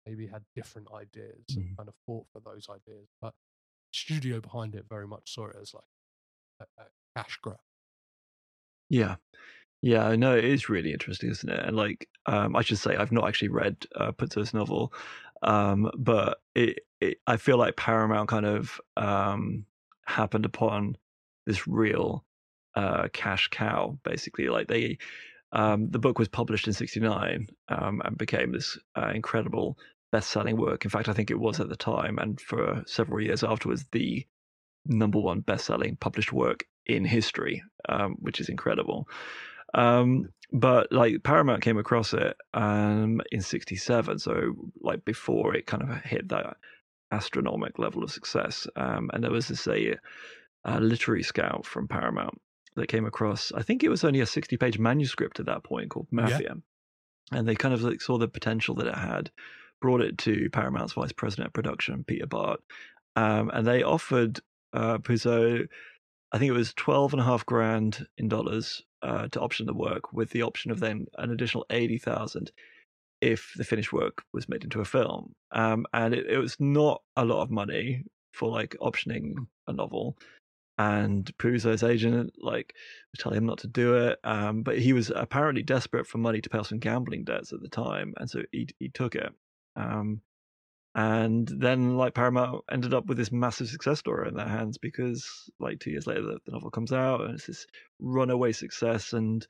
[0.05, 1.57] maybe had different ideas Mm.
[1.57, 3.07] and kind of fought for those ideas.
[3.21, 3.33] But
[3.91, 5.83] studio behind it very much saw it as like
[6.61, 6.85] a, a
[7.15, 7.59] cash grab.
[8.89, 9.15] Yeah.
[9.81, 11.59] Yeah, no, it is really interesting, isn't it?
[11.65, 14.11] And like, um, I should say, I've not actually read uh,
[14.53, 14.91] novel,
[15.43, 19.65] um, but it, it, I feel like Paramount kind of um,
[20.05, 20.97] happened upon
[21.47, 22.23] this real
[22.75, 24.49] uh, cash cow, basically.
[24.49, 24.99] Like they,
[25.53, 29.79] um, the book was published in '69 um, and became this uh, incredible
[30.11, 30.85] best-selling work.
[30.85, 34.27] In fact, I think it was at the time, and for several years afterwards, the
[34.85, 39.07] number one best-selling published work in history, um, which is incredible.
[39.73, 45.83] Um, but like Paramount came across it um, in '67, so like before it kind
[45.83, 46.57] of hit that
[47.11, 48.67] astronomical level of success.
[48.75, 49.97] Um, and there was this a,
[50.65, 52.39] a literary scout from Paramount
[52.75, 53.51] that came across.
[53.53, 56.21] I think it was only a 60-page manuscript at that point called Yeah.
[56.21, 56.55] Mafia,
[57.31, 59.31] and they kind of like saw the potential that it had,
[59.81, 62.61] brought it to Paramount's vice president of production, Peter Bart,
[63.15, 64.39] um, and they offered
[64.73, 65.67] uh, Puzo,
[66.31, 69.73] I think it was twelve and a half grand in dollars uh, to option the
[69.73, 72.51] work, with the option of then an additional eighty thousand
[73.21, 75.33] if the finished work was made into a film.
[75.51, 80.17] Um, and it, it was not a lot of money for like optioning a novel.
[80.77, 82.75] And Puzo's agent like
[83.11, 86.39] was telling him not to do it, um, but he was apparently desperate for money
[86.39, 89.33] to pay off some gambling debts at the time, and so he he took it.
[89.75, 90.21] Um,
[90.97, 95.49] and then like Paramount ended up with this massive success story in their hands because
[95.59, 97.67] like two years later the, the novel comes out and it's this
[97.99, 99.47] runaway success and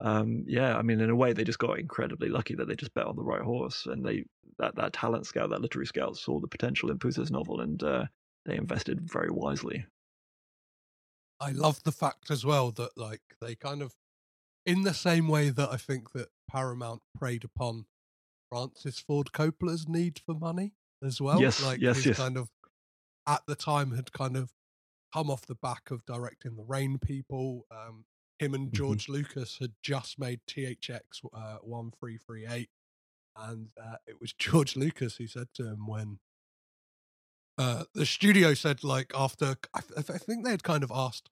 [0.00, 2.94] um yeah i mean in a way they just got incredibly lucky that they just
[2.94, 4.24] bet on the right horse and they
[4.58, 8.04] that that talent scout that literary scout saw the potential in Puzo's novel and uh
[8.46, 9.84] they invested very wisely
[11.40, 13.94] I love the fact as well that like they kind of
[14.64, 17.86] in the same way that I think that Paramount preyed upon
[18.48, 21.40] Francis Ford Coppola's need for money as well.
[21.40, 22.16] Yes, like yes, yes.
[22.16, 22.50] kind of
[23.26, 24.52] at the time had kind of
[25.12, 27.66] come off the back of directing the Rain People.
[27.70, 28.04] Um,
[28.38, 28.74] him and Mhm.
[28.74, 32.70] George Lucas had just made THX uh, one three three eight,
[33.36, 36.18] and uh, it was George Lucas who said to him when
[37.58, 41.30] uh, the studio said like after I, I think they had kind of asked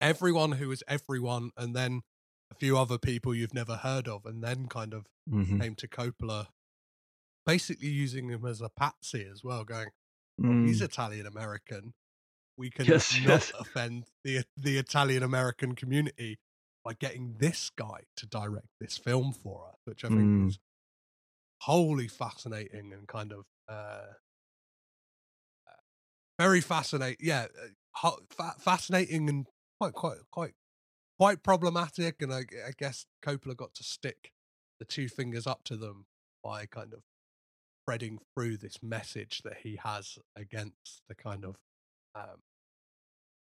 [0.00, 2.02] everyone who was everyone and then
[2.50, 5.60] a few other people you've never heard of and then kind of Mhm.
[5.60, 6.48] came to Coppola
[7.46, 9.90] basically using him as a patsy as well going
[10.46, 10.82] "Well, he's Mm.
[10.82, 11.94] Italian American
[12.58, 13.52] we can Yes, not yes.
[13.58, 16.38] offend the the Italian American community
[16.84, 20.44] by getting this guy to direct this film for us which I think Mm.
[20.44, 20.58] was
[21.62, 24.12] wholly fascinating and kind of uh
[26.38, 27.26] very fascinating.
[27.26, 27.46] Yeah,
[28.02, 29.46] uh, fa- fascinating and
[29.80, 30.54] quite, quite, quite,
[31.18, 32.22] quite problematic.
[32.22, 34.32] And I, I guess Coppola got to stick
[34.80, 36.06] the two fingers up to them
[36.42, 37.00] by kind of
[37.86, 41.56] threading through this message that he has against the kind of
[42.14, 42.38] um,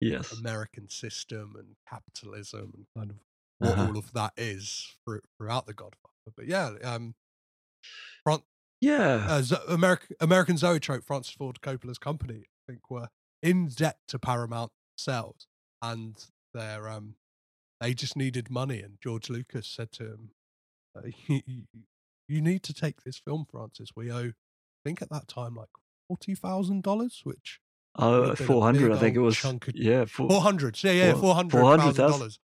[0.01, 3.17] yes American system and capitalism and kind of
[3.59, 3.89] what Uh-huh.
[3.89, 6.33] all of that is through, throughout the Godfather.
[6.37, 7.15] But yeah, um,
[8.25, 8.43] Fran-
[8.81, 13.09] yeah uh, American American Zoetrope, Francis Ford Coppola's company, think, were
[13.43, 15.47] in debt to Paramount themselves,
[15.83, 16.17] and
[16.55, 17.15] they're um,
[17.81, 18.81] they just needed money.
[18.81, 20.31] And George Lucas said to him,
[20.97, 21.63] uh, you, you,
[22.29, 23.91] "You need to take this film, Francis.
[23.97, 24.33] We owe, I
[24.85, 25.69] think, at that time, like
[26.09, 27.61] forty thousand dollars, which
[27.97, 29.37] Oh, would've been a 400, I think it was.
[29.37, 30.81] chunk of- Yeah, four, four hundred.
[30.83, 31.95] Yeah, yeah, four- four hundred 400,000.
[31.97, 32.39] thousand dollars.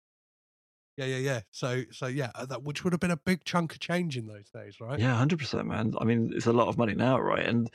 [0.99, 1.41] Yeah, yeah, yeah.
[1.51, 4.27] So, so yeah, uh, that which would have been a big chunk of change in
[4.27, 4.99] those days, right?
[5.01, 5.95] Yeah, hundred percent, man.
[5.99, 7.45] I mean, it's a lot of money now, right?
[7.47, 7.71] And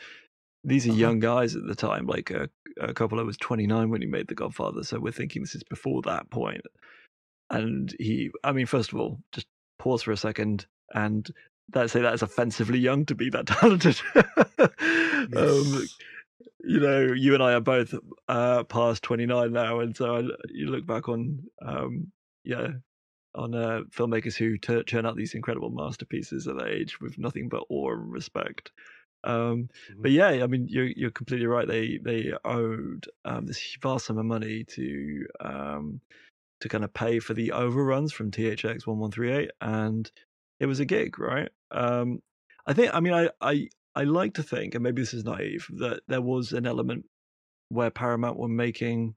[0.68, 1.00] these are Uh-huh.
[1.02, 2.08] young guys at the time.
[2.08, 2.48] Like uh,
[2.82, 5.64] a Coppola was twenty nine when he made The Godfather, so we're thinking this is
[5.66, 6.64] before that point.
[7.52, 9.48] And he, I mean, first of all, just
[9.80, 11.30] pause for a second and
[11.70, 14.00] that say that is offensively young to be that talented.
[15.38, 15.88] um,
[16.62, 17.96] you know, you and I are both
[18.30, 22.12] uh, past twenty nine now, and so I, you look back on, um,
[22.44, 22.70] yeah,
[23.36, 27.64] on uh, filmmakers who churn out these incredible masterpieces at that age with nothing but
[27.70, 28.72] awe and respect.
[29.24, 31.68] Um, but yeah, I mean, you're you're completely right.
[31.68, 36.02] They they owed um, this vast sum of money to um,
[36.62, 40.10] to kind of pay for the overruns from THX one one three eight, and
[40.60, 41.50] it was a gig, right?
[41.72, 42.20] Um,
[42.66, 42.94] I think.
[42.94, 46.22] I mean, I I I like to think, and maybe this is naive, that there
[46.22, 47.06] was an element
[47.70, 49.16] where Paramount were making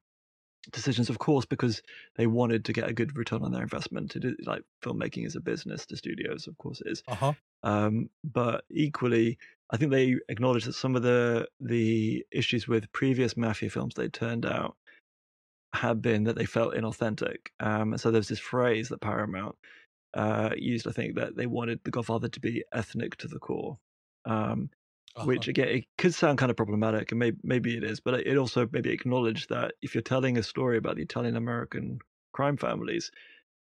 [0.72, 1.82] decisions, of course, because
[2.16, 4.16] they wanted to get a good return on their investment.
[4.16, 7.02] It is, like filmmaking is a business to studios, of course it is.
[7.08, 7.32] Uh huh.
[7.62, 9.38] Um, but equally,
[9.70, 14.08] I think they acknowledged that some of the the issues with previous mafia films they
[14.08, 14.76] turned out
[15.72, 17.48] had been that they felt inauthentic.
[17.60, 19.56] Um, and so there's this phrase that Paramount
[20.14, 23.78] uh, used, I think, that they wanted The Godfather to be ethnic to the core.
[24.24, 24.70] Um,
[25.18, 25.48] which Uh-huh.
[25.48, 28.68] again it could sound kind of problematic and maybe maybe it is but it also
[28.72, 31.98] maybe acknowledged that if you're telling a story about the italian american
[32.32, 33.10] crime families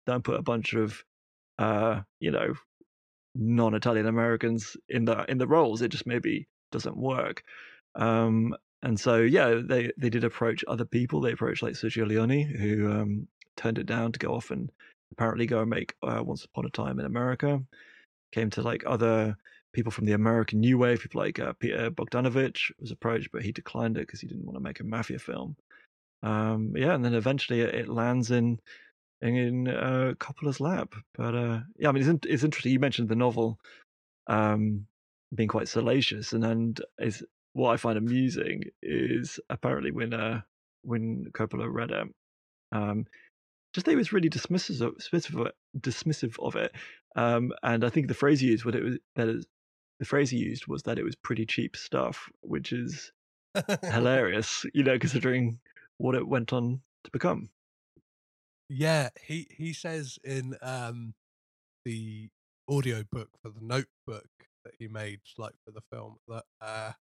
[0.07, 1.05] don't put a bunch of
[1.59, 2.53] uh you know
[3.35, 7.43] non-italian americans in the in the roles it just maybe doesn't work
[7.95, 12.41] um and so yeah they they did approach other people they approached like sergio leone
[12.41, 14.71] who um turned it down to go off and
[15.11, 17.61] apparently go and make uh, once upon a time in america
[18.31, 19.35] came to like other
[19.73, 23.51] people from the American New Wave, people like uh, Peter Bogdanovich was approached, but he
[23.51, 25.55] declined it because he didn't want to make a mafia film.
[26.23, 28.59] Um, yeah, and then eventually it, it lands in
[29.21, 30.93] in uh, Coppola's lap.
[31.15, 32.71] But uh, yeah, I mean, it's, in- it's interesting.
[32.71, 33.59] You mentioned the novel
[34.27, 34.87] um,
[35.33, 40.41] being quite salacious, and and is what I find amusing is apparently when uh,
[40.83, 42.07] when Coppola read it,
[42.71, 43.05] um,
[43.73, 46.73] just that he was really dismissive of, dismissive of it.
[47.15, 49.27] Um, and I think the phrase he used, what it was that
[49.99, 53.11] the phrase he used was that it was pretty cheap stuff, which is
[53.83, 55.59] hilarious, you know, considering
[55.97, 57.49] what it went on to become.
[58.69, 61.13] Yeah, he he says in um
[61.85, 62.29] the
[62.69, 64.29] audio book for the notebook
[64.63, 66.91] that he made like for the film that uh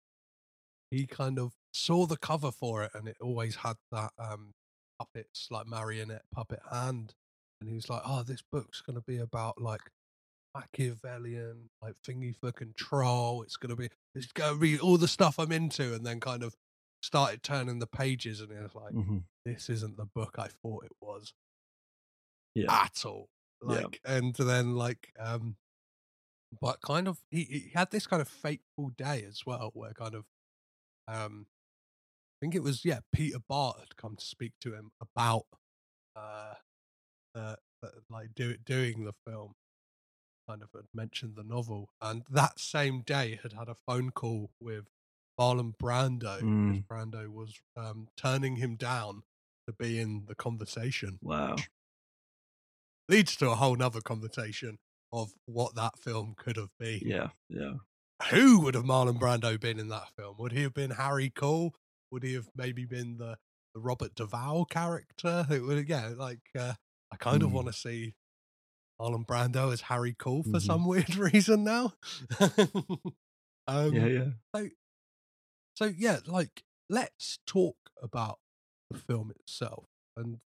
[0.91, 4.53] he kind of saw the cover for it and it always had that um
[4.99, 7.15] puppets like marionette puppet hand
[7.61, 9.83] and he was like oh this book's going to be about like
[10.55, 15.07] machiavellian like thingy for control it's going to be it's going to be all the
[15.09, 16.57] stuff i'm into and then kind of
[17.03, 19.25] started turning the pages and was like Mhm.
[19.45, 21.33] this isn't the book i thought it was
[22.55, 22.73] Yeah.
[22.85, 23.29] at all.
[23.63, 23.83] Yeah.
[23.83, 25.57] Like, and then like, um,
[26.61, 30.15] but kind of, he, he had this kind of fateful day as well, where kind
[30.15, 30.25] of,
[31.07, 35.47] um, I think it was yeah, Peter Bart had come to speak to him about,
[36.17, 36.55] uh,
[37.35, 39.55] uh, uh, like do, doing the film.
[40.49, 44.51] Kind of had mentioned the novel, and that same day had had a phone call
[44.59, 44.87] with
[45.39, 46.39] Marlon Brando.
[46.39, 46.87] because Mm.
[46.87, 49.25] Brando was um, turning him down
[49.67, 51.57] to be in the conversation Wow.
[53.09, 54.79] leads to a whole nother conversation
[55.13, 57.01] of what that film could have been.
[57.05, 57.29] Yeah.
[57.51, 57.75] Yeah.
[58.31, 60.37] Who would have Marlon Brando been in that film?
[60.39, 61.75] Would he have been Harry Caul?
[62.11, 63.37] Would he have maybe been the,
[63.75, 65.46] the Robert Duvall character?
[65.51, 66.75] It would, yeah, like uh,
[67.13, 67.53] I kind of Mm.
[67.53, 68.15] want to see
[69.01, 70.63] Marlon Brando as Harry Caul for Mhm.
[70.63, 71.94] some weird reason now.
[73.67, 74.07] um, Yeah.
[74.07, 74.25] Yeah.
[74.55, 74.69] so,
[75.77, 78.38] so yeah, like let's talk about
[78.90, 79.87] the film itself
[80.17, 80.40] and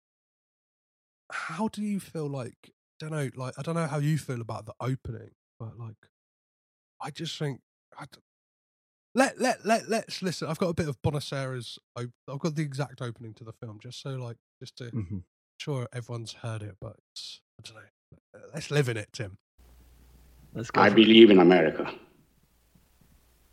[1.32, 2.56] how do you feel like?
[3.02, 6.08] I Don't know, like I don't know how you feel about the opening, but like
[7.02, 7.62] I just think
[7.98, 8.20] I d-
[9.16, 10.48] let let let let's listen.
[10.50, 11.78] I've got a bit of Bonasera's.
[11.96, 15.24] op- I've got the exact opening to the film, just so like just to Mhm.
[15.60, 17.90] sure everyone's heard it, but it's, I don't know.
[18.54, 19.38] Let's live in it, Tim.
[20.54, 20.82] Let's go.
[20.82, 20.96] I for it.
[20.96, 21.94] believe in America.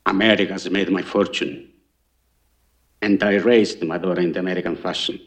[0.07, 1.71] America has made my fortune.
[3.03, 5.21] And I raised my daughter in the American fashion.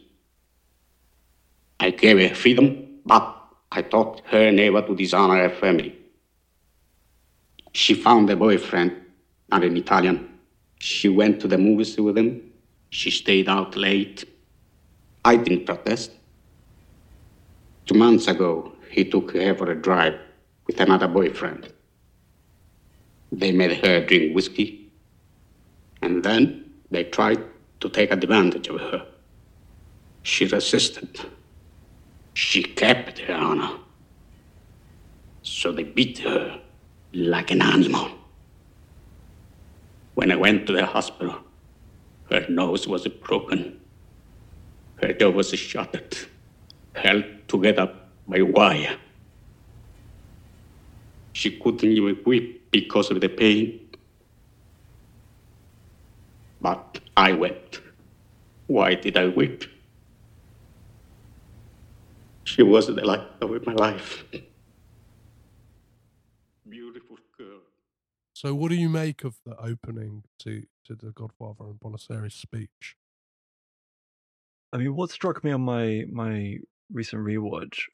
[1.80, 3.36] I gave her freedom, but
[3.72, 5.96] I taught her never to dishonor her family.
[7.72, 8.96] She found a boyfriend,
[9.50, 10.40] not an Italian.
[10.80, 12.52] She went to the movies with him.
[12.90, 14.26] She stayed out late.
[15.24, 16.12] I didn't protest.
[17.86, 20.20] Two months ago, he took her for a drive
[20.66, 21.72] with another boyfriend.
[23.32, 24.92] They made her drink whiskey,
[26.02, 27.42] and then they tried
[27.82, 29.06] to take advantage of her.
[30.24, 31.20] She resisted.
[32.34, 33.78] She kept her honor.
[35.44, 36.60] So they beat her
[37.14, 38.10] like an animal.
[40.16, 41.36] When I went to the hospital,
[42.32, 43.80] her nose was broken.
[45.02, 46.18] Her jaw was shattered,
[46.94, 47.96] held together
[48.30, 48.98] by wire.
[51.34, 53.90] She couldn't even weep because of the pain.
[56.62, 57.82] But I wept.
[58.68, 59.64] Why did I weep?
[62.44, 64.24] She was the light of my life.
[66.68, 67.62] Beautiful girl.
[68.34, 72.96] So, what do you make of the opening to to the Godfather and Bonasera's speech?
[74.74, 76.58] I mean, what struck me on my my
[76.92, 77.86] recent rewatch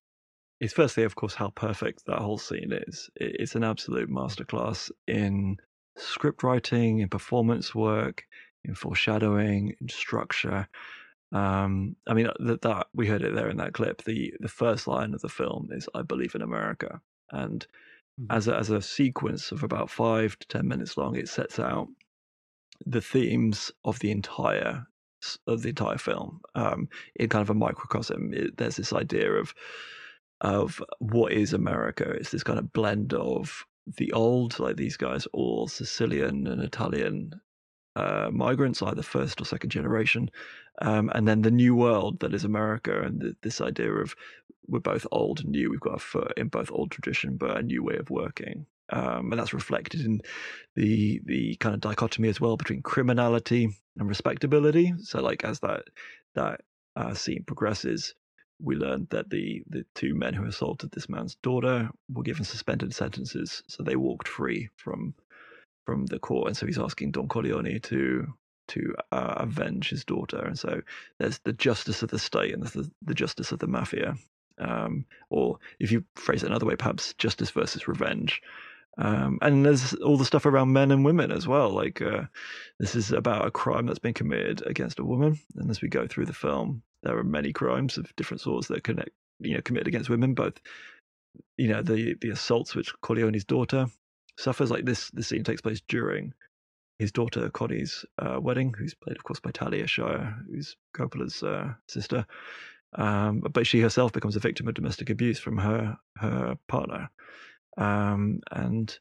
[0.60, 3.10] is firstly, of course, how perfect that whole scene is.
[3.16, 5.58] It's an absolute masterclass in
[5.98, 8.24] script writing, in performance work,
[8.64, 10.68] in foreshadowing, in structure.
[11.32, 14.04] Um, I mean, that, that we heard it there in that clip.
[14.04, 17.02] The the first line of the film is "I believe in America,"
[17.32, 17.66] and
[18.20, 18.36] mm-hmm.
[18.36, 21.88] as a, as a sequence of about five to ten minutes long, it sets out
[22.86, 24.86] the themes of the entire
[25.48, 28.32] of the entire film um, in kind of a microcosm.
[28.34, 29.54] It, there's this idea of
[30.46, 32.08] of what is America.
[32.12, 33.66] It's this kind of blend of
[33.98, 37.34] the old, like these guys, all Sicilian and Italian
[37.96, 40.30] uh, migrants, either first or second generation,
[40.82, 44.16] um, and then the new world that is America, and the, this idea of
[44.68, 45.72] we're both old and new.
[45.72, 49.32] We've got a foot in both old tradition, but a new way of working, um,
[49.32, 50.22] and that's reflected in
[50.76, 54.94] the the kind of dichotomy as well between criminality and respectability.
[55.00, 55.86] So, like as that
[56.36, 56.62] that
[56.96, 58.14] uh, scene progresses,
[58.62, 62.94] we learned that the the two men who assaulted this man's daughter were given suspended
[62.94, 65.14] sentences, so they walked free from
[65.86, 68.34] from the court, and so he's asking Don Corleone to
[68.68, 70.82] to uh, avenge his daughter, and so
[71.20, 74.16] there's the justice of the state and there's the, the justice of the mafia,
[74.58, 78.42] um, or if you phrase it another way, perhaps justice versus revenge.
[78.98, 81.70] Um, and there's all the stuff around men and women as well.
[81.70, 82.24] Like uh,
[82.80, 86.08] this is about a crime that's been committed against a woman, and as we go
[86.08, 89.88] through the film, there are many crimes of different sorts that connect, you know, committed
[89.88, 90.34] against women.
[90.34, 90.60] Both,
[91.58, 93.88] you know, the the assaults which Corleone's daughter
[94.38, 94.72] suffers.
[94.72, 96.34] Like this, this scene takes place during
[97.00, 101.74] his daughter Connie's uh, wedding, who's played, of course, by Talia Shire, who's Coppola's uh,
[101.88, 102.26] sister.
[102.98, 107.10] Um, but she herself becomes a victim of domestic abuse from her her partner.
[107.78, 108.98] Um, and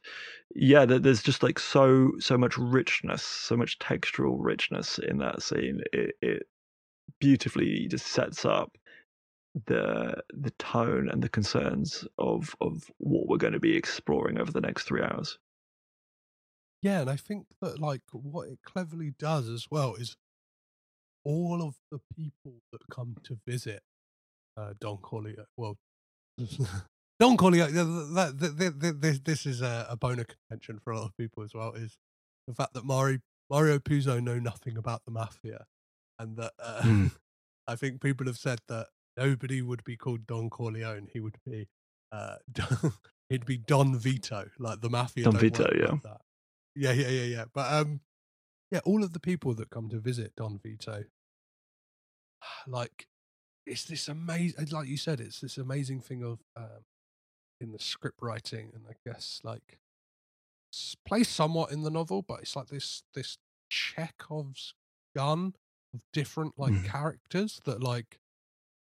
[0.53, 5.79] yeah, there's just like so so much richness, so much textural richness in that scene.
[5.93, 6.43] It, it
[7.19, 8.77] beautifully just sets up
[9.67, 14.51] the the tone and the concerns of of what we're going to be exploring over
[14.51, 15.37] the next three hours.
[16.81, 20.17] Yeah, and I think that like what it cleverly does as well is
[21.23, 23.81] all of the people that come to visit
[24.57, 25.45] uh, Don Corleone.
[25.57, 25.77] Well,
[27.19, 27.71] Don Corleone.
[27.73, 31.71] This this is a, a bone of contention for a lot of people as well.
[31.73, 31.97] Is
[32.47, 35.65] the fact that Mario Mario Puzo know nothing about the mafia,
[36.19, 37.11] and that uh, mm.
[37.67, 38.87] I think people have said that
[39.17, 41.07] nobody would be called Don Corleone.
[41.11, 41.67] He would be
[42.11, 42.35] uh,
[43.29, 45.25] he'd be Don Vito, like the mafia.
[45.25, 45.91] Don Vito, yeah.
[45.91, 46.21] Like
[46.75, 47.45] yeah, yeah, yeah, yeah.
[47.53, 48.01] But um,
[48.71, 51.03] yeah, all of the people that come to visit Don Vito,
[52.67, 53.07] like,
[53.65, 54.67] it's this amazing.
[54.71, 56.83] Like you said, it's this amazing thing of um,
[57.61, 59.79] in the script writing, and I guess like
[61.07, 63.37] plays somewhat in the novel, but it's like this this
[63.69, 64.73] Chekhov's
[65.15, 65.53] gun
[65.95, 66.85] of different like mm.
[66.85, 68.19] characters that like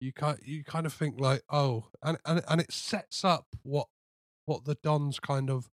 [0.00, 3.86] you kind you kind of think like oh and and and it sets up what
[4.44, 5.70] what the Don's kind of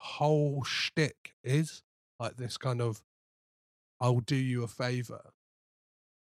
[0.00, 1.82] whole shtick is
[2.18, 3.02] like this kind of
[4.00, 5.20] I'll do you a favor,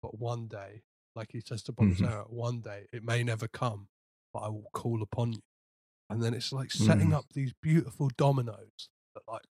[0.03, 0.83] but one day,
[1.15, 2.35] like he says to Bonasera, mm-hmm.
[2.35, 3.89] one day it may never come,
[4.33, 5.41] but I will call upon you.
[6.09, 7.15] And then it's like setting mm.
[7.15, 9.45] up these beautiful dominoes that like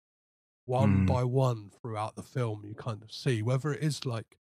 [0.65, 1.07] one mm.
[1.07, 4.39] by one throughout the film you kind of see whether it is like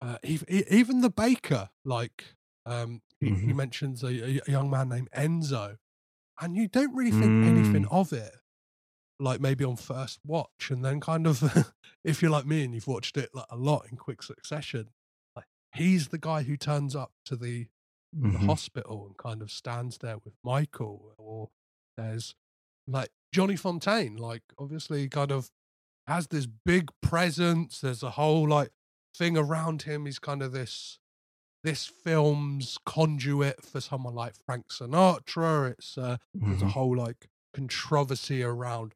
[0.00, 2.24] uh, even, even the baker like
[2.66, 3.46] um, he, mm-hmm.
[3.48, 5.76] he mentions a, a, young man named enzo
[6.40, 7.48] and you don't really think mm.
[7.48, 8.36] anything of it
[9.18, 11.72] like maybe on first watch and then kind of
[12.04, 14.88] if you're like me and you've watched it like a lot in quick succession
[15.34, 17.66] like he's the guy who turns up to the
[18.12, 21.50] in the hospital and kind of stands there with Michael, or
[21.96, 22.34] there's
[22.86, 25.50] like Johnny Fontane, like obviously kind of
[26.06, 27.80] has this big presence.
[27.80, 28.70] There's a whole like
[29.18, 30.06] thing around him.
[30.06, 30.98] He's kind of this
[31.64, 35.72] this film's conduit for someone like Frank Sinatra.
[35.72, 36.70] It's uh, there's a Mhm.
[36.72, 38.94] whole like controversy around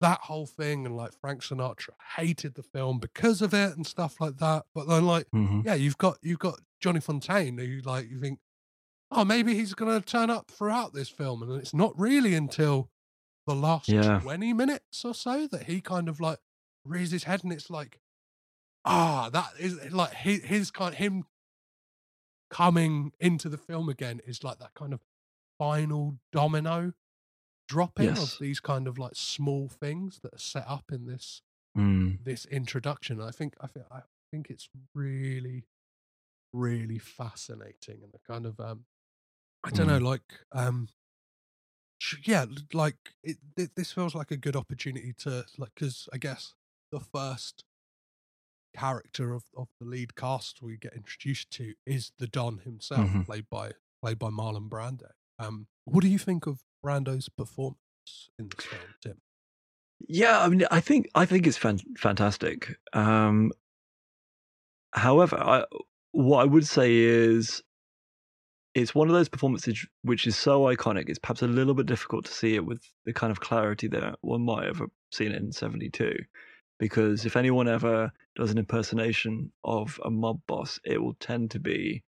[0.00, 4.20] that whole thing, and like Frank Sinatra hated the film because of it and stuff
[4.20, 4.66] like that.
[4.74, 5.64] But then like Mhm.
[5.64, 8.40] yeah, you've got you've got Johnny Fontane who like you think,
[9.10, 12.90] oh maybe he's gonna turn up throughout this film, and it's not really until
[13.46, 14.20] the last Yeah.
[14.20, 16.40] 20 minutes or so that he kind of like
[16.84, 18.00] raises his head and it's like
[18.84, 21.24] ah that is like his, his kind him
[22.50, 25.00] coming into the film again is like that kind of
[25.58, 26.92] final domino
[27.68, 28.18] dropping Yes.
[28.18, 31.42] of these kind of like small things that are set up in this
[31.76, 32.18] Mm.
[32.24, 35.66] this introduction i think i think i think it's really
[36.52, 38.86] really fascinating and the kind of um
[39.64, 40.06] i don't know Mm.
[40.06, 40.88] like um
[42.26, 46.54] yeah like it, thi- this feels like a good opportunity to like because i guess
[46.92, 47.64] the first
[48.76, 53.24] character of, of the lead cast we get introduced to is the don himself Mhm.
[53.26, 53.72] played by
[54.02, 57.78] played by marlon brando um what do you think of brando's performance
[58.38, 59.20] in this film tim
[60.06, 62.76] Yeah, I mean, I think I think it's fan- fantastic.
[62.92, 63.52] Um,
[64.92, 65.64] however, I,
[66.12, 67.62] what I would say is,
[68.74, 71.08] it's one of those performances which is so iconic.
[71.08, 74.18] It's perhaps a little bit difficult to see it with the kind of clarity that
[74.20, 76.12] one might have seen it in '72,
[76.78, 81.60] because if anyone ever does an impersonation of a mob boss, it will tend to
[81.60, 82.02] be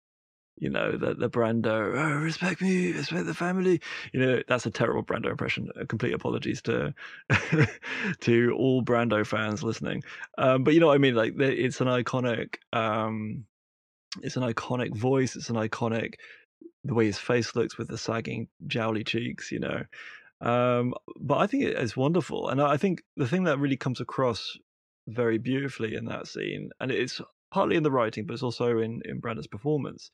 [0.58, 3.82] you know, the the Brando, oh, respect me, respect the family.
[4.14, 5.70] You know, that's a terrible Brando impression.
[5.80, 6.94] Uh, Complete apologies to
[8.22, 10.04] to all Brando fans listening.
[10.38, 11.16] Um, but you know what I mean?
[11.16, 13.46] Like, it's an iconic, um,
[14.22, 15.36] it's an iconic voice.
[15.36, 16.14] It's an iconic
[16.86, 19.52] the way his face looks with the sagging jowly cheeks.
[19.52, 19.84] You know,
[20.42, 24.58] um, but I think it's wonderful, and I think the thing that really comes across
[25.08, 27.22] very beautifully in that scene, and it's
[27.52, 30.12] partly in the writing, but it's also in in Brando's performance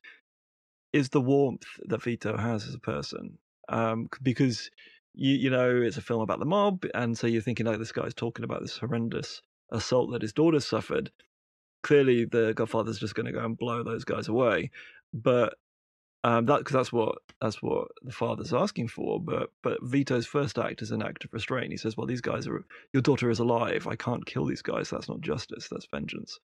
[0.92, 3.38] is the warmth that Vito has as a person.
[3.68, 4.70] Um, because
[5.14, 7.92] you you know it's a film about the mob, and so you're thinking like this
[7.92, 11.10] guy's talking about this horrendous assault that his daughter suffered.
[11.82, 14.70] Clearly, the Godfather's just going to go and blow those guys away,
[15.12, 15.54] but
[16.24, 19.20] um, that because that's what that's what the father's asking for.
[19.20, 21.72] But but Vito's first act is an act of restraint.
[21.72, 23.86] He says, "Well, these guys are your daughter is alive.
[23.88, 24.90] I can't kill these guys.
[24.90, 25.68] That's not justice.
[25.68, 26.38] That's vengeance."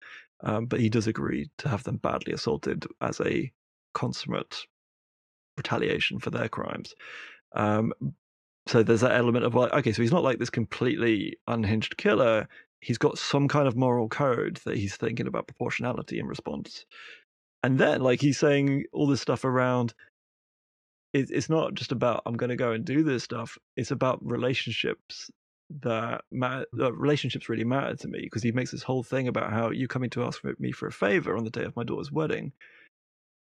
[0.43, 3.53] Um, but he does agree to have them badly assaulted as a
[3.93, 4.67] consummate
[5.59, 6.95] retaliation for their crimes.
[7.55, 7.93] Um,
[8.67, 12.49] so there's that element of like, okay, so he's not like this completely unhinged killer.
[12.81, 16.85] He's got some kind of moral code that he's thinking about proportionality in response.
[17.67, 19.93] And then, like, he's saying all this stuff around.
[21.13, 23.59] It, it's not just about I'm going to go and do this stuff.
[23.77, 25.33] It's about relationships
[25.81, 26.67] that matter.
[26.79, 29.89] Uh, relationships really matter to me because he makes this whole thing about how you
[29.89, 32.53] coming to ask me for a favor on the day of my daughter's wedding,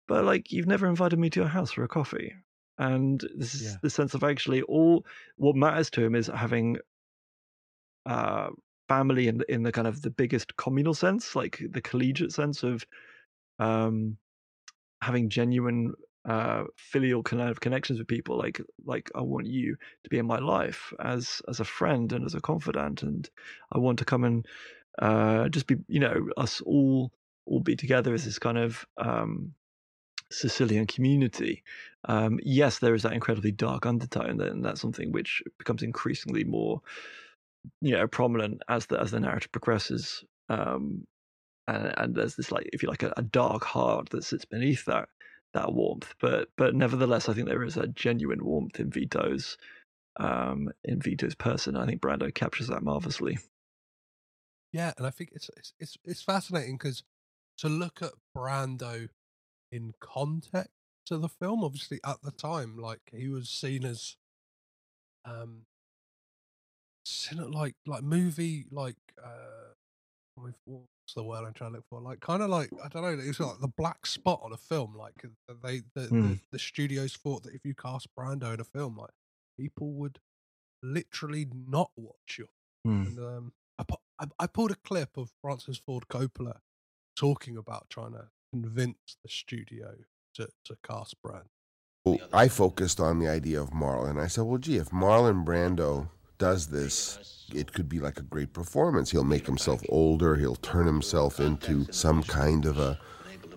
[0.06, 2.32] but like you've never invited me to your house for a coffee.
[2.78, 3.78] And this is Yeah.
[3.82, 5.04] the sense of actually all
[5.34, 6.78] what matters to him is having
[8.06, 8.50] uh,
[8.86, 12.86] family in in the kind of the biggest communal sense, like the collegiate sense of
[13.58, 14.16] um,
[15.02, 15.94] having genuine
[16.24, 18.38] uh, filial kind of connections with people.
[18.38, 22.24] Like like I want you to be in my life as as a friend and
[22.24, 23.28] as a confidant, and
[23.72, 24.46] I want to come and
[25.00, 27.12] uh, just be you know us all
[27.46, 29.54] all be together as this kind of um,
[30.30, 31.62] Sicilian community.
[32.06, 36.80] Um, yes, there is that incredibly dark undertone, and that's something which becomes increasingly more,
[37.80, 40.24] you know, prominent as the as the narrative progresses.
[40.48, 41.06] Um,
[41.68, 44.84] and, and there's this like, if you like, a, a dark heart that sits beneath
[44.86, 45.08] that
[45.54, 46.14] that warmth.
[46.20, 49.56] But but nevertheless, I think there is a genuine warmth in Vito's
[50.18, 51.76] um, in Vito's person.
[51.76, 53.38] I think Brando captures that marvelously.
[54.72, 57.02] Yeah, and I think it's it's it's, it's fascinating because
[57.58, 59.08] to look at Brando
[59.70, 60.70] in context
[61.06, 64.16] to the film, obviously at the time, like he was seen as
[65.24, 65.66] um
[67.04, 69.71] seen like like movie like uh
[70.36, 72.00] what's the word I'm trying to look for?
[72.00, 74.94] Like kind of like I don't know, it's like the black spot on a film.
[74.96, 76.20] Like uh, they the, Hmm.
[76.22, 79.10] the the studios thought that if you cast Brando in a film, like
[79.58, 80.18] people would
[80.82, 82.48] literally not watch you.
[82.84, 83.02] Hmm.
[83.02, 86.58] And um, I, pu- I, I pulled a clip of Francis Ford Coppola
[87.16, 89.94] talking about trying to convince the studio
[90.34, 91.46] to, to cast Brando.
[92.04, 94.20] Well, I focused on the idea of Marlon.
[94.20, 96.08] I said, well, gee, if Marlon Brando
[96.42, 99.12] does this, it could be like a great performance.
[99.12, 100.34] He'll make himself older.
[100.34, 102.98] He'll turn himself into some kind of a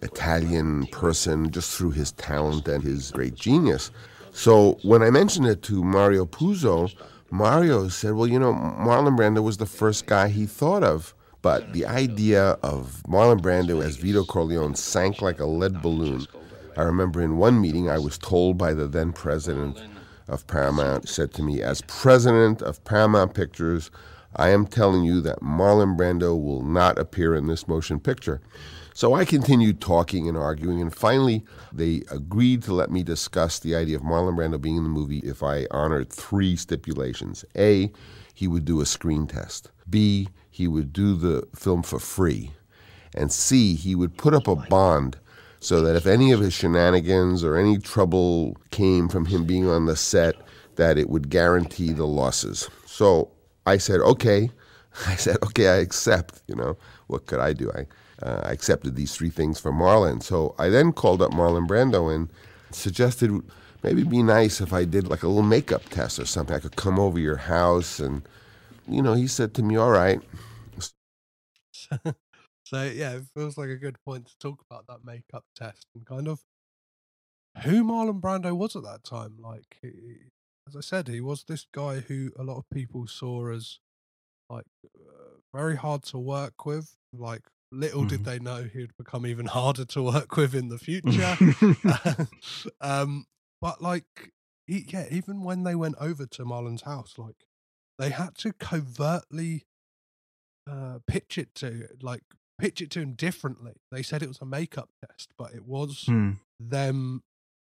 [0.04, 3.90] Italian person just through his talent and his great genius.
[4.34, 6.94] So when I mentioned it to Mario Puzo,
[7.32, 11.16] Mario said, well, you know, Marlon Brando was the first guy he thought of.
[11.42, 16.28] But the idea of Marlon Brando as Vito Corleone sank like a lead balloon.
[16.78, 19.80] I remember in one meeting, I was told by the then president
[20.28, 23.92] of Paramount, said to me, as president of Paramount Pictures,
[24.36, 28.42] I am telling you that Marlon Brando will not appear in this motion picture.
[28.94, 33.76] So I continued talking and arguing, and finally they agreed to let me discuss the
[33.76, 37.44] idea of Marlon Brando being in the movie if I honored three stipulations.
[37.58, 37.92] A,
[38.34, 39.72] he would do a screen test.
[39.90, 42.52] B, he would do the film for free.
[43.14, 45.18] And C, he would put up a bond
[45.66, 49.88] so that if any of his shenanigans or any trouble came from him being on
[49.88, 50.36] the set,
[50.76, 52.70] that it would guarantee the losses.
[52.86, 53.32] So
[53.66, 54.52] I said, okay.
[55.08, 56.44] I said, okay, I accept.
[56.48, 57.72] You know, what could I do?
[57.74, 57.88] I,
[58.26, 60.22] uh, I accepted these three things for Marlon.
[60.24, 62.30] So I then called up Marlon Brando and
[62.72, 63.32] suggested
[63.84, 66.56] maybe it'd be nice if I did like a little makeup test or something.
[66.56, 68.22] I could come over your house and,
[68.88, 70.22] you know, he said to me, all right.
[72.66, 76.06] so yeah, it feels like a good point to talk about that makeup test and
[76.06, 76.42] kind of
[77.64, 79.38] who Marlon Brando was at that time.
[79.40, 79.92] Like, he,
[80.68, 83.80] as I said, he was this guy who a lot of people saw as
[84.50, 86.96] like uh, very hard to work with.
[87.14, 88.10] Like, little Mm-hmm.
[88.10, 91.38] did they know he'd become even harder to work with in the future.
[92.82, 93.26] um,
[93.62, 94.32] but like,
[94.68, 97.46] he, yeah, even when they went over to Marlon's house, like,
[97.98, 99.64] they had to covertly
[100.70, 102.24] uh, pitch it to like
[102.58, 103.74] pitch it to him differently.
[103.92, 106.32] They said it was a makeup test, but it was Hmm.
[106.60, 107.24] them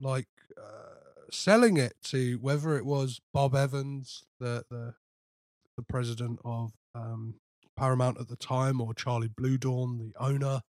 [0.01, 4.95] like uh, selling it to whether it was Bob Evans, the the
[5.76, 7.35] the president of um,
[7.76, 10.62] Paramount at the time, or Charlie Bluhdorn, the owner.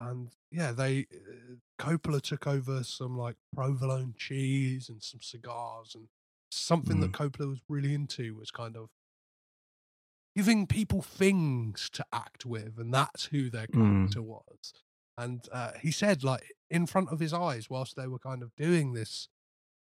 [0.00, 6.08] And yeah, they uh, Coppola took over some like provolone cheese and some cigars and
[6.50, 8.88] something that Coppola was really into was kind of
[10.34, 13.74] giving people things to act with, and that's who their Mm.
[14.02, 14.72] character was.
[15.18, 18.54] And uh, he said, like in front of his eyes, whilst they were kind of
[18.56, 19.28] doing this,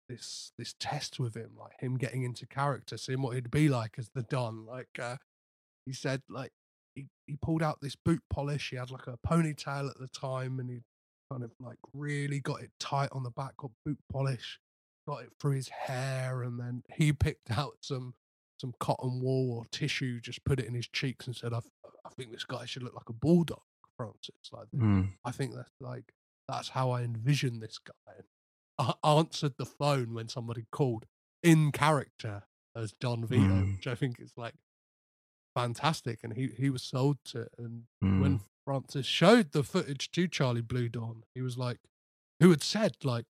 [0.08, 3.95] this, this test with him, like him getting into character, seeing what he'd be like
[4.00, 4.66] as the Don.
[4.66, 5.18] Like uh,
[5.86, 6.52] he said, like
[6.95, 8.72] he he pulled out this boot polish.
[8.72, 10.80] He had like a ponytail at the time, and he
[11.32, 14.60] kind of like really got it tight on the back, got boot polish,
[15.08, 18.16] got it through his hair, and then he picked out some
[18.60, 21.60] some cotton wool or tissue, just put it in his cheeks and said, I,
[22.05, 23.62] I think this guy should look like a bulldog,
[23.97, 24.36] Francis.
[24.51, 25.14] Like, Mm.
[25.24, 26.14] I think that's like,
[26.47, 28.24] that's how I envision this guy.
[28.78, 31.05] I answered the phone when somebody called
[31.43, 32.43] in character
[32.76, 33.76] as Don Vito, Mm.
[33.78, 34.55] which I think is like
[35.55, 36.20] fantastic.
[36.24, 37.53] And he, he was sold to it.
[37.57, 38.22] And Mm.
[38.22, 41.80] when Francis showed the footage to Charlie Bluhdorn, he was like,
[42.39, 43.26] who had said, like,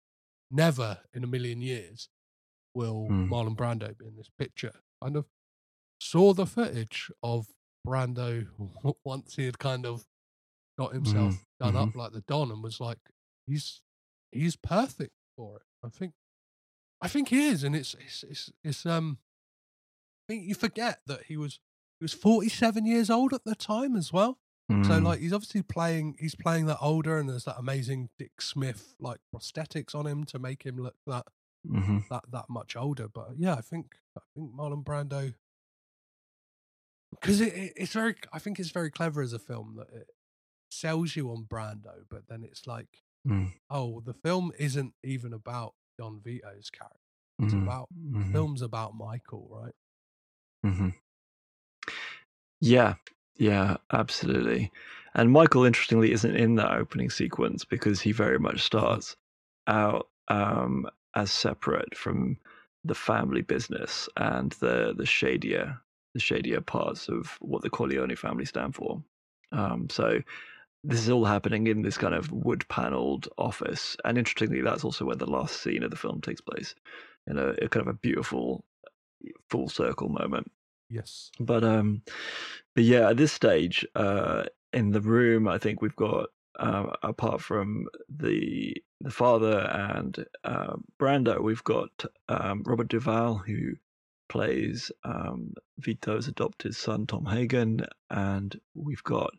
[0.52, 2.10] never in a million years
[2.76, 3.30] will Mm.
[3.30, 4.74] Marlon Brando be in this picture.
[5.02, 5.26] Kind of
[6.02, 7.48] saw the footage of
[7.88, 8.48] Brando
[9.06, 10.06] once he had kind of
[10.78, 11.90] got himself Mhm, done mhm.
[11.90, 13.00] up like the Don and was like,
[13.48, 13.82] he's
[14.32, 15.64] he's perfect for it.
[15.84, 16.14] I think
[17.02, 19.20] I think he is, and it's it's it's, it's um
[20.28, 21.60] I think you forget that he was
[22.00, 24.40] he was 47 years old at the time as well.
[24.84, 25.04] So Mm.
[25.06, 29.20] like he's obviously playing he's playing that older and there's that amazing Dick Smith like
[29.36, 31.26] prosthetics on him to make him look that
[31.70, 32.06] Mhm.
[32.10, 33.08] that that much older.
[33.08, 35.34] But yeah, I think I think Marlon Brando
[37.12, 40.08] because it, it, it's very I think it's very clever as a film that it
[40.72, 43.54] sells you on Brando, but then it's like Mm.
[43.70, 46.98] oh the film isn't even about Don Vito's character.
[47.44, 48.32] It's Mhm, about the mhm.
[48.32, 49.74] film's about Michael, right?
[50.64, 50.90] hmm
[52.62, 52.96] Yeah,
[53.38, 54.72] yeah, absolutely.
[55.14, 59.16] And Michael, interestingly, isn't in that opening sequence because he very much starts
[59.68, 60.86] out um,
[61.20, 62.38] as separate from
[62.84, 65.78] the family business and the the shadier
[66.14, 69.04] the shadier parts of what the Corleone family stand for.
[69.52, 70.22] Um, so
[70.84, 75.06] this is all happening in this kind of wood paneled office, and interestingly, that's also
[75.06, 76.74] where the last scene of the film takes place
[77.28, 78.64] in a, a kind of a beautiful
[79.50, 80.50] full circle moment.
[80.90, 81.32] Yes.
[81.40, 82.02] But um,
[82.76, 86.30] but yeah, at this stage, uh, in the room, I think we've got
[86.60, 91.90] uh, apart from the the father and uh, Brando, we've got
[92.28, 93.72] um, Robert Duvall who
[94.28, 99.32] plays um, Vito's adopted son Tom Hagen, and we've got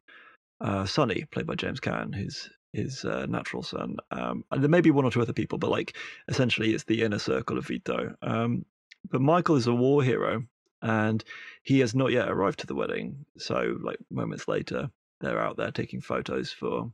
[0.61, 3.97] uh, Sonny played by James Caan, his his uh, natural son.
[4.11, 5.97] Um, and there may be one or two other people, but like
[6.29, 8.15] essentially, it's the inner circle of Vito.
[8.23, 8.65] Um,
[9.11, 10.43] but Michael is a war hero,
[10.83, 11.23] and
[11.63, 13.25] he has not yet arrived to the wedding.
[13.39, 14.91] So, like moments later,
[15.21, 16.91] they're out there taking photos for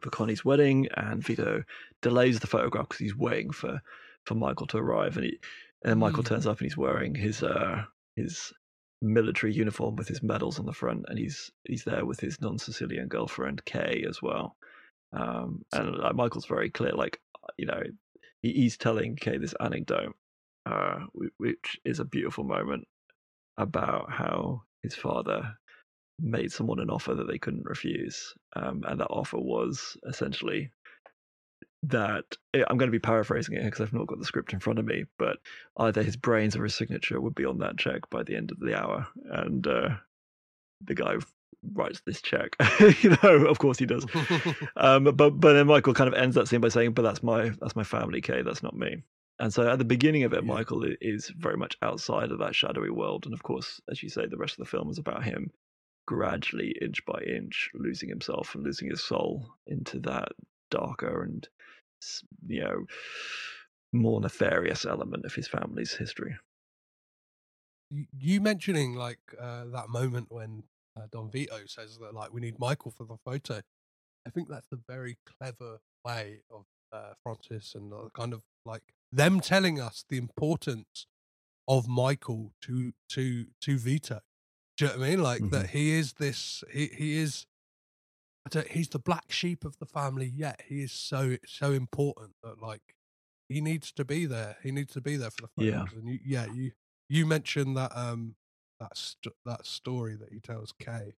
[0.00, 1.62] for Connie's wedding, and Vito
[2.02, 3.80] delays the photograph because he's waiting for
[4.24, 5.38] for Michael to arrive, and he
[5.82, 6.26] and then Michael Mm.
[6.28, 7.84] turns up and he's wearing his uh
[8.16, 8.52] his
[9.02, 13.08] military uniform with his medals on the front, and he's he's there with his non-Sicilian
[13.08, 14.56] girlfriend Kay as well.
[15.12, 17.20] Um, and like, Michael's very clear, like
[17.56, 17.82] you know,
[18.42, 20.14] he, he's telling Kay this anecdote,
[20.66, 21.00] uh,
[21.38, 22.86] which is a beautiful moment
[23.56, 25.56] about how his father
[26.20, 30.70] made someone an offer that they couldn't refuse, um, and that offer was essentially
[31.84, 34.60] that eh, I'm going to be paraphrasing it because I've not got the script in
[34.60, 35.38] front of me, but
[35.78, 38.58] either his brains or his signature would be on that check by the end of
[38.60, 39.90] the hour, and uh,
[40.84, 41.16] the guy
[41.74, 42.56] writes this check.
[43.02, 44.06] you know, of course he does.
[44.76, 47.50] um, but but then Michael kind of ends that scene by saying, "But that's my
[47.60, 48.42] that's my family, Kay.
[48.42, 49.02] That's not me."
[49.38, 52.90] And so at the beginning of it, Michael is very much outside of that shadowy
[52.90, 55.50] world, and of course, as you say, the rest of the film is about him
[56.06, 60.28] gradually, inch by inch, losing himself and losing his soul into that
[60.70, 61.48] darker and
[62.46, 62.84] you know
[63.92, 66.36] more nefarious element of his family's history.
[67.90, 70.64] you- mentioning like uh, that moment when
[70.96, 73.60] uh, Don Vito says that like we need Michael for the photo.
[74.26, 78.82] I think that's a very clever way of uh, Francis and kind of like
[79.12, 81.06] them telling us the importance
[81.68, 84.20] of Michael to to to Vito.
[84.76, 85.22] Do you know what I mean?
[85.22, 87.46] Like that he is this he he is
[88.46, 92.32] I don't, he's the black sheep of the family yet he is so so important
[92.42, 92.94] that like
[93.48, 94.56] he needs to be there.
[94.62, 95.84] He needs to be there for the Yeah.
[95.94, 96.72] And you, yeah, you
[97.08, 98.34] you mentioned that um
[98.80, 101.14] that st- that story that he tells Kay,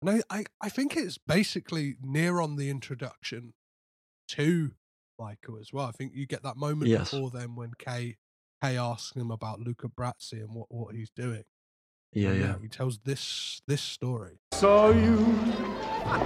[0.00, 3.54] and I, I I think it's basically near on the introduction
[4.28, 4.72] to
[5.18, 5.86] Michael as well.
[5.86, 7.10] I think you get that moment Yes.
[7.10, 8.16] before then when Kay
[8.62, 11.44] Kay asks him about Luca Brasi and what what he's doing.
[12.14, 12.54] Yeah, And, uh, yeah.
[12.62, 14.38] He tells this this story.
[14.52, 15.16] Saw you.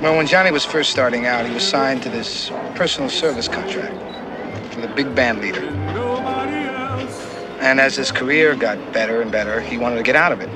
[0.03, 3.95] Well, when Johnny was first starting out, he was signed to this personal service contract
[4.77, 5.65] with a big band leader.
[7.61, 10.51] And as his career got better and better, he wanted to get out of it.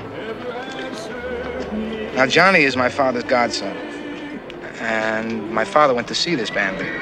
[2.15, 3.75] Now, Johnny is my father's godson.
[4.79, 6.99] And my father went to see this band leader.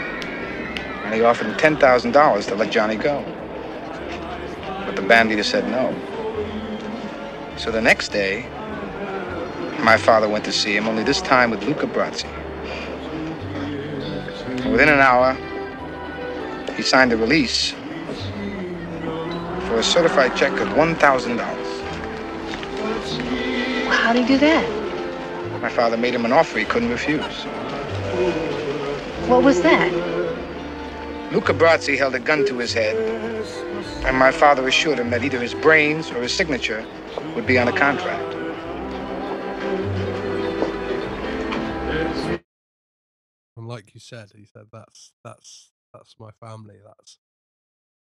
[1.04, 3.24] And he offered him $10,000 to let Johnny go.
[4.86, 5.94] But the band leader said no.
[7.62, 8.48] So the next day,
[9.84, 12.26] my father went to see him, only this time with Luca Brasi.
[14.64, 15.38] And within an hour,
[16.76, 17.76] he signed a release
[19.68, 21.38] for a certified check of $1,000.
[23.92, 25.62] How'd he do that?
[25.62, 27.44] My father made him an offer he couldn't refuse.
[29.30, 29.94] What was that?
[31.32, 32.96] Luca Brasi held a gun to his head,
[34.04, 36.84] and my father assured him that either his brains or his signature
[37.36, 38.36] would be on a contract.
[43.58, 46.78] And like you said, he said that's that's that's my family.
[46.86, 47.20] That's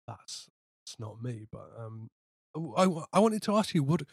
[0.07, 0.49] that's
[0.85, 1.45] that's not me.
[1.51, 2.09] But um,
[2.55, 4.03] w- I wa- I wanted to ask you what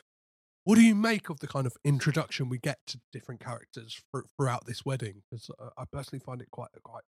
[0.64, 4.26] what do you make of the kind of introduction we get to different characters thr-
[4.36, 5.22] throughout this wedding?
[5.30, 7.04] Because uh, I personally find it quite quite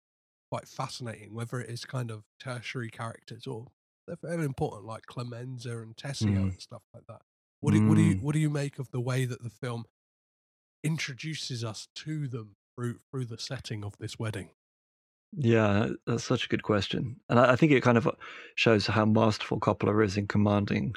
[0.51, 1.35] quite fascinating.
[1.35, 3.69] Whether it is kind of tertiary characters or
[4.07, 6.53] they're very important, like Clemenza and Tessio Mm.
[6.53, 7.23] and stuff like that.
[7.65, 8.23] What do, what do you Mm.
[8.23, 9.87] what do you make of the way that the film
[10.85, 14.51] introduces us to them through through the setting of this wedding?
[15.33, 18.13] Yeah, that's such a good question, and I, I think it kind of uh,
[18.55, 20.95] shows how masterful Coppola is in commanding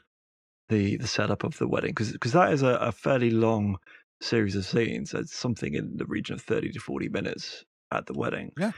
[0.69, 3.77] the the setup of the wedding, because that is a, a fairly long
[4.21, 5.13] series of scenes.
[5.13, 8.51] It's something in the region of thirty to forty minutes at the wedding.
[8.59, 8.73] Yeah.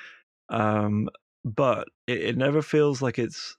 [0.49, 1.09] Um,
[1.43, 3.57] but it, it never feels like it's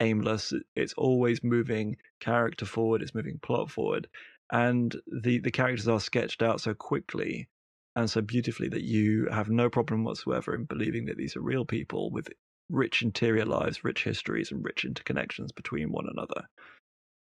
[0.00, 0.52] aimless.
[0.76, 3.02] It's always moving character forward.
[3.02, 4.08] It's moving plot forward,
[4.52, 7.48] and the the characters are sketched out so quickly
[7.96, 11.64] and so beautifully that you have no problem whatsoever in believing that these are real
[11.64, 12.28] people with
[12.70, 16.46] rich interior lives, rich histories, and rich interconnections between one another.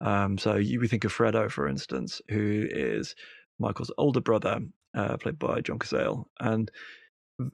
[0.01, 3.15] Um, so you we think of Fredo, for instance, who is
[3.59, 4.59] Michael's older brother,
[4.93, 6.69] uh, played by John Cazale, and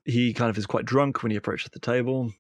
[0.06, 2.32] he kind of is quite drunk when he approaches the table,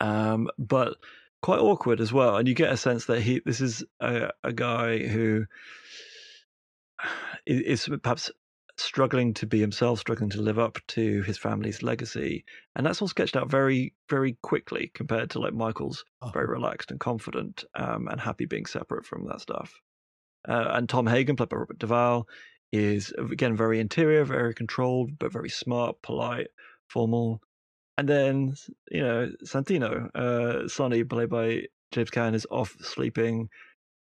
[0.00, 0.96] um, but
[1.42, 2.36] quite awkward as well.
[2.36, 5.44] And you get a sense that he this is a, a guy who
[7.46, 8.30] is perhaps
[8.78, 13.08] struggling to be himself, struggling to live up to his family's legacy, and that's all
[13.08, 18.20] sketched out very, very quickly compared to like Michael's very relaxed and confident um, and
[18.20, 19.74] happy being separate from that stuff.
[20.48, 22.26] Uh, and Tom Hagen, played by Robert Duvall,
[22.72, 26.48] is again very interior, very controlled, but very smart, polite,
[26.88, 27.40] formal.
[27.98, 28.54] And then
[28.90, 33.48] you know Santino, uh, Sonny, played by James Caan, is off sleeping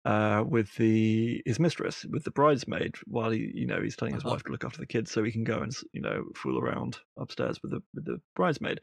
[0.05, 4.25] uh, with the his mistress, with the bridesmaid, while he, you know, he's telling his
[4.25, 4.25] Uh-huh.
[4.25, 6.99] wife to look after the kids so he can go and, you know, fool around
[7.17, 8.81] upstairs with the with the bridesmaid.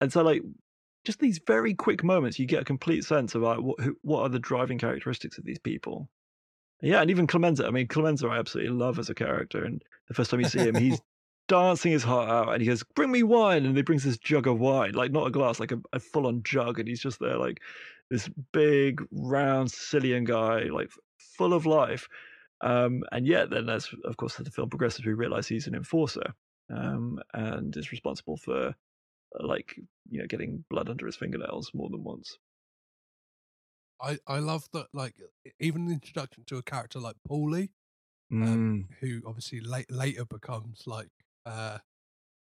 [0.00, 0.42] And so, like,
[1.04, 4.22] just these very quick moments, you get a complete sense of like what who, what
[4.22, 6.10] are the driving characteristics of these people.
[6.82, 7.66] Yeah, and even Clemenza.
[7.66, 9.64] I mean, Clemenza, I absolutely love as a character.
[9.64, 11.00] And the first time you see him, he's
[11.48, 14.46] dancing his heart out, and he goes, "Bring me wine," and he brings this jug
[14.46, 17.38] of wine, like not a glass, like a, a full-on jug, and he's just there,
[17.38, 17.60] like
[18.10, 22.08] this big, round Sicilian guy, like full of life.
[22.62, 25.74] Um, and yet, then as of course as the film progresses, we realize he's an
[25.74, 26.34] enforcer
[26.70, 29.76] um, and is responsible for uh, like
[30.10, 32.38] you know getting blood under his fingernails more than once.
[34.00, 35.20] I, I love that, like,
[35.60, 37.70] even the introduction to a character like Paulie,
[38.30, 38.84] Mm.
[38.84, 41.78] um, who obviously late, later becomes like uh,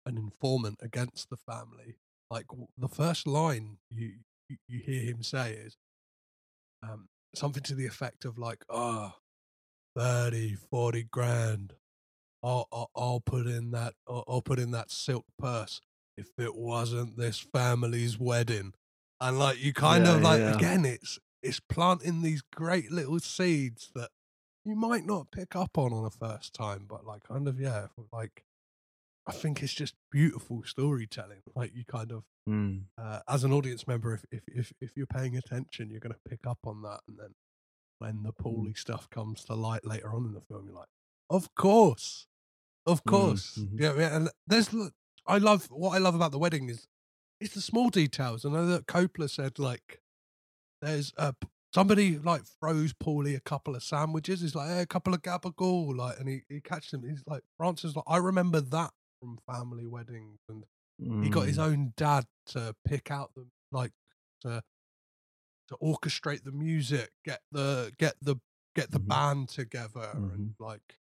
[0.07, 1.97] an informant against the family.
[2.31, 4.15] Like, the first line you,
[4.69, 5.77] you, hear him say is
[6.83, 9.13] um, something to the effect of, like, oh,
[9.97, 11.75] 30, 40 grand.
[12.43, 15.81] I'll, I'll, I'll put in that, I'll, I'll put in that silk purse
[16.17, 18.75] if it wasn't this family's wedding.
[19.21, 20.57] And like, you kind Yeah, of like, yeah.
[20.57, 24.11] again, it's, it's planting these great little seeds that
[24.65, 27.89] you might not pick up on on a first time, but like kind of yeah,
[28.13, 28.45] like
[29.27, 31.43] I think it's just beautiful storytelling.
[31.55, 32.83] Like you kind of Mm.
[32.99, 36.29] uh, as an audience member, if if if if you're paying attention, you're going to
[36.29, 37.31] pick up on that, and then
[38.01, 40.89] when the Paulie stuff comes to light later on in the film, you're like,
[41.31, 42.27] of course,
[42.87, 43.81] of course, mhm.
[43.81, 43.95] yeah.
[43.97, 44.69] yeah, And there's
[45.27, 46.87] I love what I love about the wedding is
[47.41, 48.45] it's the small details.
[48.45, 50.01] I know that Coppola said like
[50.83, 51.35] there's a
[51.73, 54.43] somebody like throws Paulie a couple of sandwiches.
[54.43, 57.03] He's like, hey, a couple of gabagool, like, and he, he catches him.
[57.09, 58.91] He's like, Francis, like, I remember that
[59.25, 60.65] from family weddings, and
[61.23, 61.63] he got his Mm.
[61.63, 63.93] own dad to pick out the like
[64.43, 64.63] to
[65.69, 68.37] to orchestrate the music, get the get the
[68.75, 69.09] get the Mhm.
[69.09, 70.35] band together, Mhm.
[70.35, 70.99] and like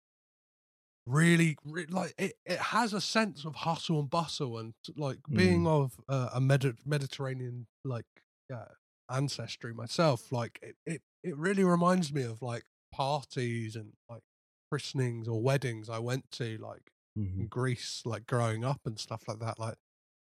[1.06, 5.64] really, re- like it, it has a sense of hustle and bustle, and like being
[5.64, 5.66] Mm.
[5.84, 8.06] of uh, a Medi- Mediterranean like
[8.48, 8.68] yeah
[9.10, 14.22] ancestry myself, like it, it it really reminds me of like parties and like
[14.70, 17.50] christenings or weddings I went to like Mhm.
[17.50, 19.58] Greece, like growing up and stuff like that.
[19.58, 19.76] Like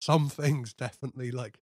[0.01, 1.59] some things definitely like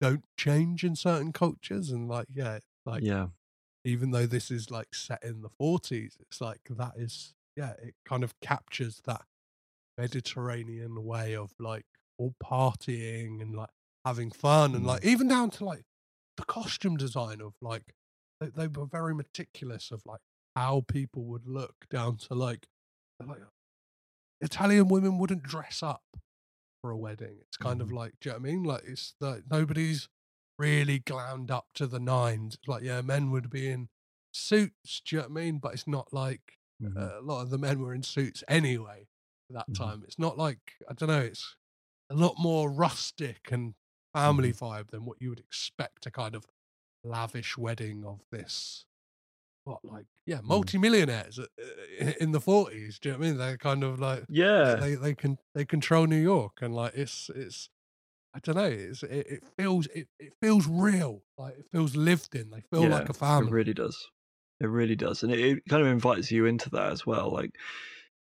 [0.00, 3.28] don't change in certain cultures, and like yeah, like yeah.
[3.84, 7.94] even though this is like set in the forties, it's like that is yeah, it
[8.06, 9.26] kind of captures that
[9.98, 11.86] Mediterranean way of like
[12.18, 13.70] all partying and like
[14.04, 15.84] having fun and like even down to like
[16.36, 17.94] the costume design of like
[18.40, 20.20] they, they were very meticulous of like
[20.56, 22.66] how people would look down to like
[23.24, 23.42] like
[24.42, 26.04] Italian women wouldn't dress up
[26.80, 27.38] for a wedding.
[27.42, 28.64] It's kind of like, do you know what I mean?
[28.64, 30.08] Like it's like nobody's
[30.58, 32.54] really glammed up to the nines.
[32.56, 33.88] It's like, yeah, men would be in
[34.32, 35.58] suits, do you know what I mean?
[35.58, 36.98] But it's not like Mhm.
[36.98, 39.08] uh, a lot of the men were in suits anyway
[39.50, 39.72] at that Mhm.
[39.74, 40.02] time.
[40.04, 41.56] It's not like I don't know, it's
[42.10, 43.74] a lot more rustic and
[44.14, 44.54] family Mm-hmm.
[44.54, 46.46] vibe than what you would expect a kind of
[47.04, 48.86] lavish wedding of this
[49.64, 50.48] what like yeah Mm.
[50.48, 51.46] multimillionaires uh,
[52.02, 54.76] uh, in the 40s do you know what i mean they're kind of like Yeah.
[54.76, 57.68] they they can they control new york and like it's it's
[58.34, 62.34] i don't know it's it, it feels it, it feels real like it feels lived
[62.34, 64.08] in they feel like a family It really does.
[64.60, 67.32] It really does, and it, it kind of invites you into that as well.
[67.32, 67.50] Like,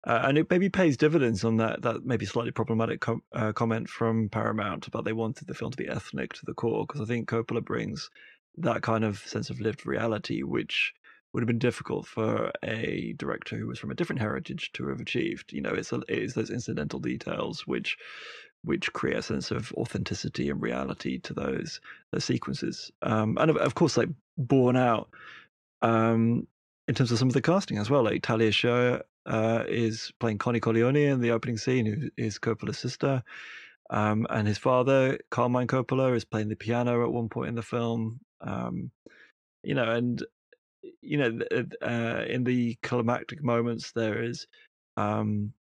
[0.08, 3.90] uh, and it maybe pays dividends on that that maybe slightly problematic com- uh, comment
[3.90, 7.06] from Paramount about they wanted the film to be ethnic to the core because I
[7.06, 8.10] think Coppola brings
[8.58, 10.94] that kind of sense of lived reality, which
[11.34, 15.00] would have been difficult for a director who was from a different heritage to have
[15.00, 15.54] achieved.
[15.54, 17.98] You know, it's a, it's those incidental details which
[18.64, 21.80] which create a sense of authenticity and reality to those
[22.12, 22.92] those sequences.
[23.02, 25.10] Um, and of, of course, like borne out
[25.82, 26.48] um,
[26.88, 28.04] in terms of some of the casting as well.
[28.04, 32.78] Like Talia Shire uh, is playing Connie Corleone in the opening scene, who is Coppola's
[32.78, 33.24] sister.
[33.92, 37.64] Um, and his father, Carmine Coppola, is playing the piano at one point in the
[37.64, 38.20] film.
[38.42, 38.92] Um,
[39.64, 40.24] you know, and
[41.02, 41.40] you know,
[41.82, 44.48] uh, in the climactic moments, there is
[44.98, 45.54] um,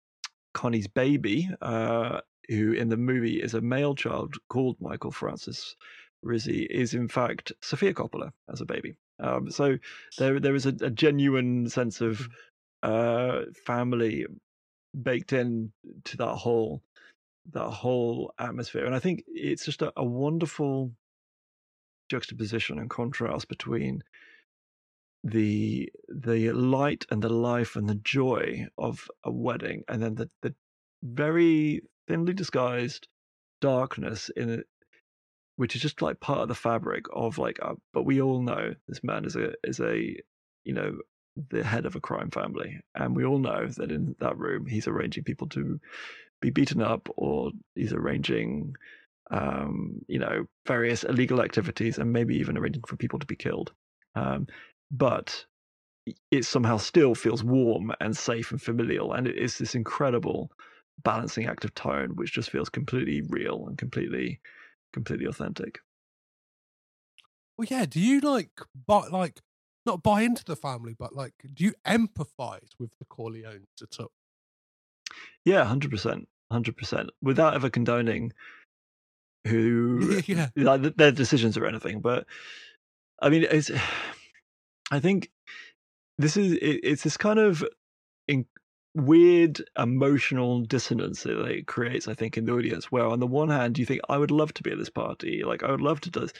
[0.53, 5.75] Connie's baby, uh, who in the movie is a male child called Michael Francis
[6.23, 8.95] Rizzi, is in fact Sofia Coppola as a baby.
[9.19, 9.77] Um, so
[10.17, 12.27] there, there is a, a genuine sense of
[12.83, 14.25] uh, family
[15.01, 15.71] baked in
[16.05, 16.81] to that whole
[17.51, 20.91] that whole atmosphere, and I think it's just a, a wonderful
[22.09, 24.03] juxtaposition and contrast between
[25.23, 30.29] the the light and the life and the joy of a wedding and then the,
[30.41, 30.53] the
[31.03, 33.07] very thinly disguised
[33.59, 34.65] darkness in it
[35.57, 38.73] which is just like part of the fabric of like uh, but we all know
[38.87, 40.15] this man is a is a
[40.63, 40.97] you know,
[41.49, 44.87] the head of a crime family, and we all know that in that room he's
[44.87, 45.79] arranging people to
[46.41, 48.75] be beaten up, or he's arranging,
[49.31, 53.71] um, you know, various illegal activities, and maybe even arranging for people to be killed.
[54.15, 54.47] Um,
[54.91, 55.45] but
[56.31, 60.51] it somehow still feels warm and safe and familial, and it is this incredible
[61.03, 64.39] balancing act of tone, which just feels completely real and completely,
[64.93, 65.79] completely authentic.
[67.57, 67.85] Well, yeah.
[67.85, 68.51] Do you like,
[68.87, 69.41] but like,
[69.85, 74.11] not buy into the family, but like, do you empathize with the Corleones at all?
[75.45, 78.33] Yeah, hundred percent, hundred percent, without ever condoning
[79.47, 80.49] who yeah.
[80.55, 82.01] like their decisions or anything.
[82.01, 82.25] But
[83.21, 83.71] I mean, it's.
[84.91, 85.29] I think
[86.17, 87.63] this is it, it's this kind of
[88.27, 88.45] in,
[88.95, 92.07] weird emotional dissonance that it creates.
[92.07, 94.53] I think in the audience, where on the one hand you think I would love
[94.55, 96.33] to be at this party, like I would love to do this,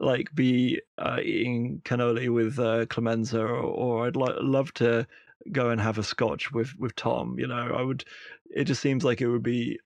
[0.00, 5.06] like be uh, eating cannoli with uh, Clemenza, or, or I'd lo- love to
[5.50, 7.38] go and have a scotch with with Tom.
[7.38, 8.04] You know, I would.
[8.54, 9.78] It just seems like it would be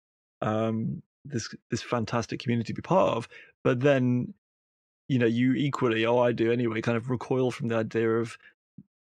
[0.43, 3.29] um, this this fantastic community to be part of.
[3.65, 4.35] But then,
[5.09, 8.37] you know, you equally, oh, I do anyway, kind of recoil from the idea of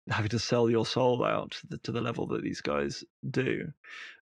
[0.10, 3.72] having to sell your soul out to the, to the level that these guys do.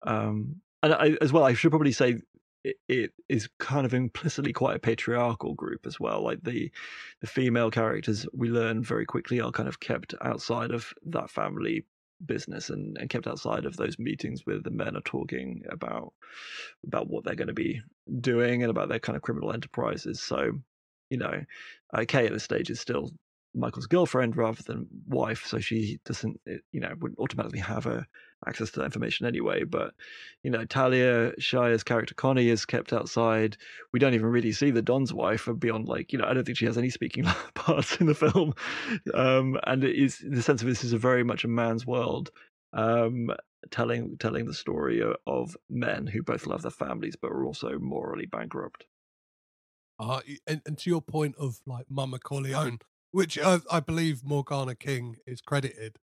[0.05, 2.21] Um, and I, as well, I should probably say
[2.63, 6.23] it, it is kind of implicitly quite a patriarchal group as well.
[6.23, 6.71] Like the
[7.21, 11.85] the female characters, we learn very quickly are kind of kept outside of that family
[12.25, 16.13] business and, and kept outside of those meetings where the men are talking about
[16.87, 17.83] about what they're going to be
[18.21, 20.23] doing and about their kind of criminal enterprises.
[20.23, 20.53] So,
[21.15, 21.45] you know,
[21.93, 23.13] uh, Kay at this stage is still
[23.55, 28.05] Michael's girlfriend rather than wife, so she doesn't, eh, you know, wouldn't automatically have a,
[28.49, 29.63] access to that information anyway.
[29.63, 29.95] But
[30.43, 33.57] you know, Talia Shire's character Connie is kept outside.
[33.93, 36.59] We don't even really see the Don's wife beyond like, you know, I don't think
[36.59, 38.55] she has any speaking parts in the film.
[39.15, 42.33] Um, and it is the sense of this is a very much a man's world,
[42.73, 43.31] um,
[43.71, 48.27] telling telling the story of men who both love their families but are also morally
[48.27, 48.85] bankrupt.
[49.99, 52.79] Uh, and, and to your point of like Mama Corleone,
[53.13, 55.99] which I, I believe Morgana King is credited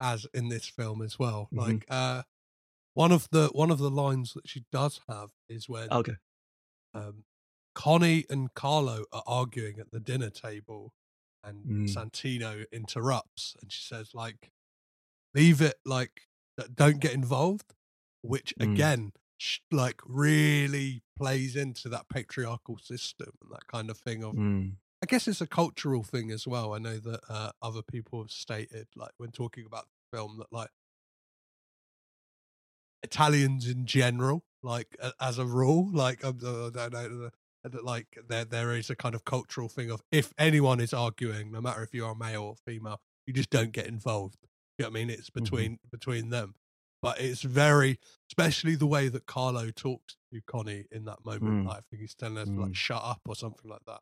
[0.00, 1.48] as in this film as well.
[1.52, 1.58] Mhm.
[1.58, 2.22] Like uh,
[2.94, 6.16] one of the one of the lines that she does have is when Okay.
[6.94, 7.24] um,
[7.74, 10.92] Connie and Carlo are arguing at the dinner table,
[11.44, 11.88] and Mm.
[11.88, 14.50] Santino interrupts, and she says like,
[15.34, 16.28] "Leave it, like,
[16.74, 17.74] don't get involved,"
[18.22, 18.72] which Mm.
[18.74, 19.12] again,
[19.70, 24.72] like, really plays into that patriarchal system and that kind of thing of Mm.
[25.02, 26.74] I guess it's a cultural thing as well.
[26.74, 30.52] I know that uh, other people have stated, like when talking about the film, that
[30.52, 30.68] like
[33.02, 37.30] Italians in general, like a, as a rule, like um, uh, I don't know,
[37.64, 41.50] uh, like there there is a kind of cultural thing of if anyone is arguing,
[41.50, 44.36] no matter if you are male or female, you just don't get involved.
[44.78, 45.10] You know what I mean?
[45.10, 46.54] It's between between them.
[47.02, 47.98] But it's very,
[48.30, 51.64] especially the way that Carlo talks to Connie in that moment.
[51.64, 51.66] Mm.
[51.66, 52.76] Like, I think he's telling her to like Mm.
[52.76, 54.00] shut up or something like that.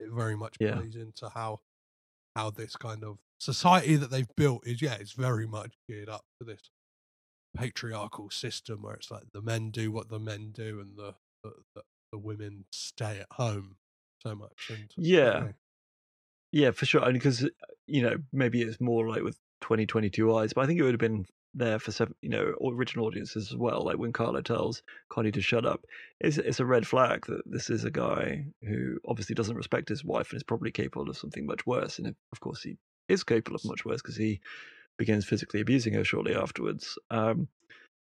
[0.00, 0.76] It very much Yeah.
[0.76, 1.60] plays into how
[2.36, 4.80] how this kind of society that they've built is.
[4.80, 6.70] Yeah, it's very much geared up for this
[7.56, 11.52] patriarchal system where it's like the men do what the men do and the the,
[11.74, 11.82] the,
[12.12, 13.76] the women stay at home
[14.22, 14.70] so much.
[14.70, 15.52] And Yeah.
[16.52, 17.02] Yeah, for sure.
[17.04, 17.48] And because
[17.86, 21.00] you know, maybe it's more like with 2022 eyes, but I think it would have
[21.00, 23.84] been there for seven, you know, original audiences as well.
[23.84, 25.84] Like when Carlo tells Connie to shut up,
[26.20, 30.04] it's it's a red flag that this is a guy who obviously doesn't respect his
[30.04, 31.98] wife and is probably capable of something much worse.
[31.98, 32.76] And of course, he
[33.08, 34.40] is capable of much worse because he
[34.98, 36.98] begins physically abusing her shortly afterwards.
[37.10, 37.48] Um,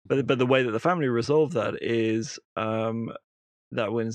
[0.06, 3.12] but but the way that the family resolve that is um,
[3.72, 4.12] that when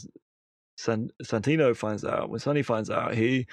[0.77, 3.47] San, Santino finds out, when Sonny finds out, he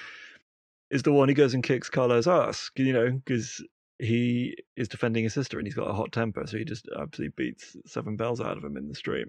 [0.90, 3.62] is the one who goes and kicks Carlo's ass, you know, because
[4.00, 7.34] he is defending his sister and he's got a hot temper, so he just absolutely
[7.36, 9.26] beats seven bells out of him in the street.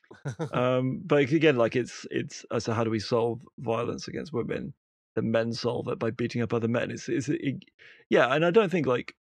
[0.52, 4.74] um, but again, like it's it's uh, so how do we solve violence against women?
[5.16, 6.90] The men solve it by beating up other men.
[6.90, 7.64] It's, it's it,
[8.10, 9.14] yeah, and I don't think like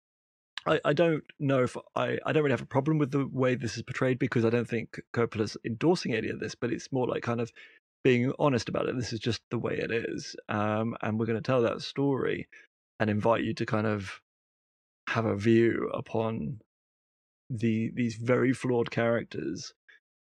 [0.66, 3.55] I, I don't know if I, I don't really have a problem with the way
[3.55, 7.09] this is portrayed because I don't think Coppola's endorsing any of this, but it's more
[7.09, 7.51] like kind of
[8.05, 8.96] being honest about it.
[8.96, 12.48] This is just the way it is, um, and we're going to tell that story
[12.98, 14.20] and invite you to kind of
[15.11, 16.61] have a view upon
[17.48, 19.74] the these very flawed characters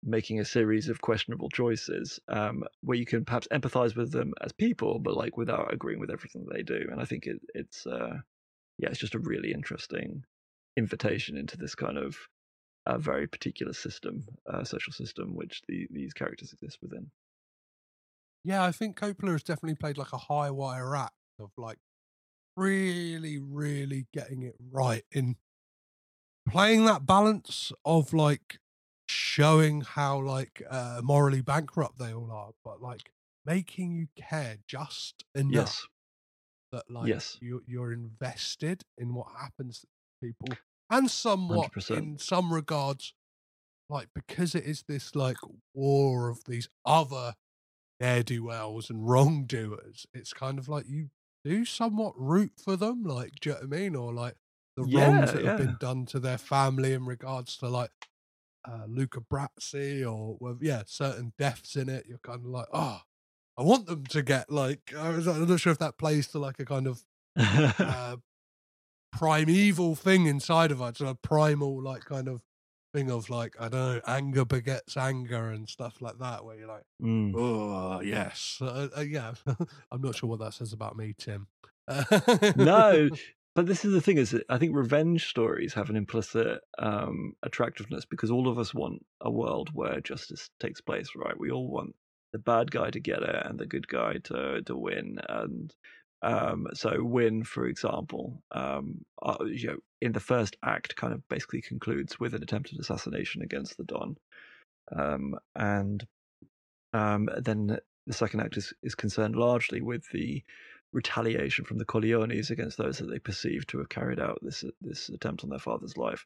[0.02, 4.50] making a series of questionable choices um, where you can perhaps empathize with them as
[4.52, 6.88] people, but like without agreeing with everything they do.
[6.90, 8.16] And I think it, it's uh,
[8.78, 10.24] yeah, it's just a really interesting
[10.76, 12.16] invitation into this kind of
[12.86, 17.08] uh, very particular system, uh, social system, which the, these characters exist within.
[18.44, 21.78] Yeah, I think Coppola has definitely played like a high wire act of like
[22.56, 25.36] really, really getting it right in
[26.48, 28.58] playing that balance of like
[29.08, 33.10] showing how like uh, morally bankrupt they all are, but like
[33.44, 35.86] making you care just enough Yes.
[36.72, 37.38] that like Yes.
[37.40, 39.86] you you're invested in what happens to
[40.22, 41.90] people, and somewhat 100%.
[41.90, 43.14] in some regards,
[43.88, 45.38] like because it is this like
[45.74, 47.34] war of these other
[48.00, 50.06] ne'er do wells and wrongdoers.
[50.14, 51.10] It's kind of like you
[51.44, 54.36] do you somewhat root for them, like do you know what I mean, or like
[54.76, 57.92] the Yeah, wrongs that have been done to their family in regards to like
[58.64, 62.06] uh, Luca Brasi or well, yeah, certain deaths in it.
[62.08, 63.00] You're kind of like, oh,
[63.58, 64.94] I want them to get like.
[64.94, 67.04] I was, I'm not sure if that plays to like a kind of
[67.82, 68.16] uh,
[69.12, 72.42] primeval thing inside of us, a primal like kind of
[72.92, 76.68] thing of like I don't know, anger begets anger and stuff like that, where you're
[76.68, 77.32] like, Mm.
[77.36, 79.34] oh yes, uh, uh, yeah.
[79.90, 81.46] I'm not sure what that says about me, Tim.
[82.56, 83.08] no,
[83.54, 88.04] but this is the thing: is I think revenge stories have an implicit um, attractiveness
[88.04, 91.38] because all of us want a world where justice takes place, right?
[91.38, 91.94] We all want
[92.32, 95.72] the bad guy to get it and the good guy to to win, and
[96.22, 101.26] um, so win, for example, um, uh, you know, in the first act, kind of
[101.28, 104.16] basically concludes with an attempted assassination against the Don,
[104.96, 106.06] um, and
[106.92, 110.42] um, then the second act is, is concerned largely with the
[110.92, 115.08] retaliation from the Corleones against those that they perceive to have carried out this this
[115.08, 116.24] attempt on their father's life.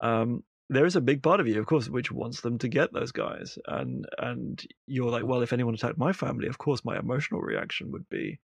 [0.00, 2.92] Um, there is a big part of you, of course, which wants them to get
[2.92, 6.98] those guys, and and you're like, well, if anyone attacked my family, of course, my
[6.98, 8.38] emotional reaction would be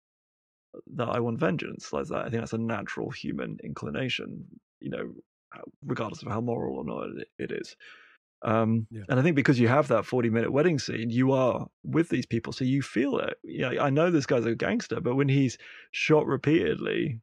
[0.95, 1.93] that I want vengeance.
[1.93, 4.47] Like that, I think that's a natural human inclination,
[4.81, 5.15] you know,
[5.85, 7.09] regardless of how moral or not
[7.39, 7.77] it, is.
[8.43, 9.03] Um, Yeah.
[9.09, 12.27] And I think because you have that 40 minute wedding scene, you are with these
[12.27, 13.39] people, so you feel it.
[13.45, 15.59] Yeah, I know this guy's a gangster, but when he's
[15.93, 17.21] shot repeatedly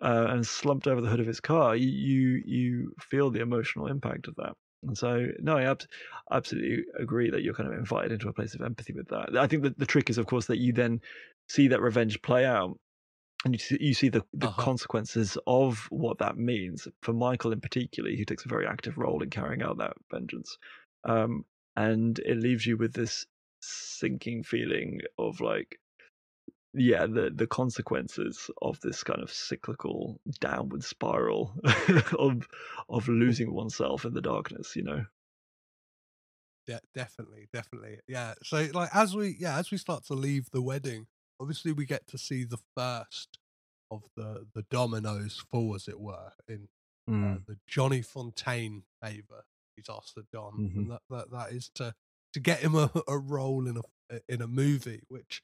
[0.00, 3.86] uh, and slumped over the hood of his car, you, you you feel the emotional
[3.86, 4.54] impact of that.
[4.82, 5.82] And so, no, I ab-
[6.32, 9.36] absolutely agree that you're kind of invited into a place of empathy with that.
[9.38, 11.00] I think that the trick is, of course, that you then
[11.52, 12.78] see that revenge play out
[13.44, 14.54] and you see, you see the, the Uh-huh.
[14.54, 19.22] consequences of what that means for Michael in particular, who takes a very active role
[19.22, 20.56] in carrying out that vengeance.
[21.04, 21.44] Um,
[21.76, 23.26] and it leaves you with this
[23.62, 25.80] sinking feeling of like,
[26.74, 31.54] yeah, the the consequences of this kind of cyclical downward spiral
[32.18, 32.48] of
[32.88, 35.04] of losing oneself in the darkness, you know.
[36.66, 38.00] De- definitely, definitely.
[38.06, 38.34] Yeah.
[38.44, 41.08] So like as we yeah, as we start to leave the wedding,
[41.42, 43.38] obviously we get to see the first
[43.90, 46.68] of the the dominoes fall, as it were, in
[47.08, 47.46] uh, Mm.
[47.46, 49.44] the Johnny Fontane favor.
[49.76, 50.76] He's asked the Don, Mhm.
[50.76, 51.94] and that, that that is to
[52.32, 55.42] to get him a, a role in a in a movie, which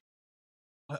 [0.88, 0.98] I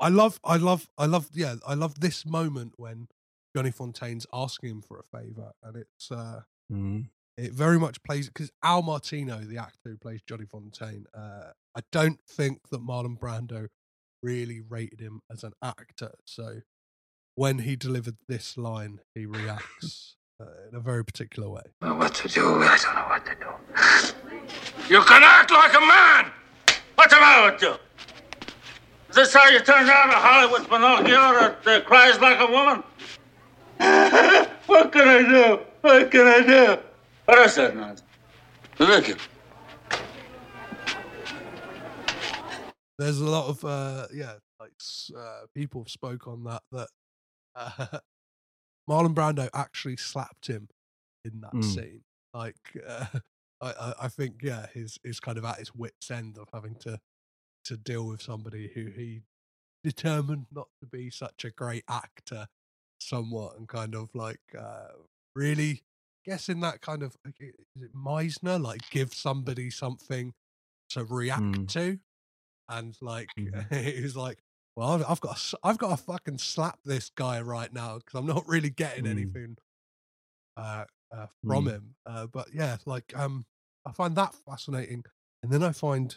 [0.00, 0.40] I love.
[0.44, 0.88] I love.
[0.96, 1.28] I love.
[1.34, 3.08] Yeah, I love this moment when
[3.54, 6.10] Johnny Fontane's asking him for a favor, and it's.
[6.10, 7.08] uh Mm.
[7.38, 11.80] it very much plays because Al Martino, the actor who plays Johnny Fontane, uh, I
[11.92, 13.68] don't think that Marlon Brando
[14.22, 16.12] really rated him as an actor.
[16.24, 16.60] So
[17.34, 21.62] when he delivered this line, he reacts uh, in a very particular way.
[21.82, 22.62] know what to do.
[22.62, 24.94] I don't know what to do.
[24.94, 26.32] You can act like a man!
[26.94, 27.74] What's the matter with you?
[29.10, 32.82] Is this how you turn down a Hollywood Pinocchio that uh, cries like a woman?
[34.66, 35.60] what can I do?
[35.80, 36.78] What can I do?
[37.26, 38.02] What is that nonsense?
[38.78, 39.08] Look
[42.98, 44.72] There's a lot of uh, yeah, like
[45.16, 46.88] uh, people have spoke on that that
[47.54, 47.98] uh,
[48.90, 50.68] Marlon Brando actually slapped him
[51.24, 51.62] in that Mm.
[51.64, 52.02] scene.
[52.34, 53.06] Like uh,
[53.60, 57.00] I, I think yeah, he's is kind of at his wits end of having to
[57.66, 59.22] to deal with somebody who he
[59.84, 62.48] determined not to be such a great actor
[63.00, 64.88] somewhat and kind of like uh
[65.36, 65.84] really
[66.24, 67.52] guessing that kind of is
[67.82, 70.34] it Meisner like give somebody something
[70.90, 71.68] to react Mm.
[71.68, 72.00] to
[72.68, 73.94] and like Mhm.
[73.96, 74.38] he was like
[74.76, 78.14] well I've, I've got to, I've got to fucking slap this guy right now because
[78.18, 79.10] I'm not really getting Mm.
[79.10, 79.56] anything
[80.56, 81.70] uh, uh from Mm.
[81.70, 83.46] him uh but yeah like um
[83.86, 85.04] I find that fascinating
[85.42, 86.16] and then I find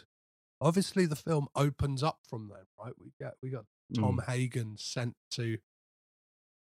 [0.60, 3.64] obviously the film opens up from there right we get we got
[3.94, 4.26] Tom Mm.
[4.30, 5.58] Hagen sent to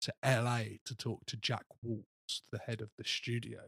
[0.02, 3.61] to LA to talk to Jack Woltz the head of the studio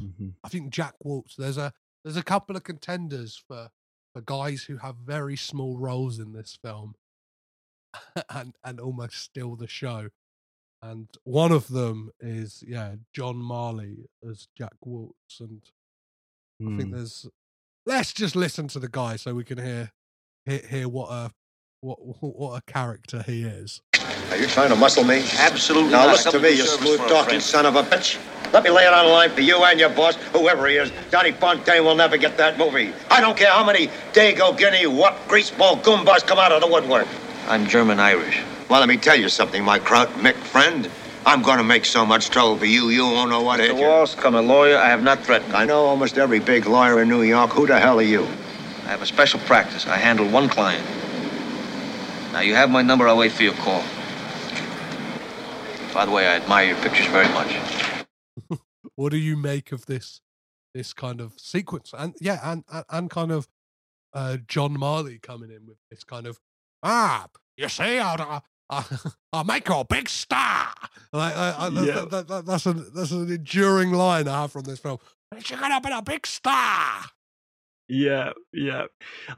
[0.00, 0.34] Mhm.
[0.44, 1.34] I think Jack Woltz.
[1.36, 1.72] There's a
[2.04, 3.70] there's a couple of contenders for
[4.14, 6.94] for guys who have very small roles in this film,
[8.30, 10.08] and and almost steal the show.
[10.82, 15.62] And one of them is yeah John Marley as Jack Woltz, and
[16.60, 16.96] I think Mm.
[16.96, 17.26] there's.
[17.86, 19.92] Let's just listen to the guy so we can hear
[20.44, 21.30] hear, hear what a
[21.80, 23.82] what what a character he is.
[24.30, 25.24] Are you trying to muscle me?
[25.38, 26.12] Absolutely Now not.
[26.12, 28.18] listen to me, you smooth talking son of a bitch.
[28.52, 30.90] Let me lay it on the line for you and your boss, whoever he is.
[31.10, 32.92] Johnny Fontane will never get that movie.
[33.10, 37.06] I don't care how many Dago Guinea, what greaseball goombas come out of the woodwork.
[37.46, 38.42] I'm German Irish.
[38.68, 40.90] Well, let me tell you something, my Kraut Mick friend.
[41.26, 43.80] I'm going to make so much trouble for you, you won't know what hit Mr.
[43.80, 43.86] you.
[43.86, 44.78] Walsh, come a lawyer.
[44.78, 45.52] I have not threatened.
[45.54, 47.50] I know almost every big lawyer in New York.
[47.50, 48.24] Who the hell are you?
[48.86, 49.86] I have a special practice.
[49.86, 50.86] I handle one client.
[52.38, 53.08] Now, you have my number.
[53.08, 53.82] I'll wait for your call.
[55.92, 57.52] By the way, I admire your pictures very much.
[58.94, 60.20] What do you make of this
[60.72, 61.92] this kind of sequence?
[61.98, 63.48] And yeah, and and, and kind of
[64.12, 66.38] uh, John Marley coming in with this kind of
[66.84, 68.86] ah, you see, I'll, I'll,
[69.32, 70.72] I'll make you a big star.
[71.12, 71.84] Like, I, I, Yeah.
[71.94, 74.98] that, that, that, that's an that's an enduring line I have from this film.
[75.44, 77.02] You're gonna be a big star.
[77.88, 78.86] Yeah, yeah.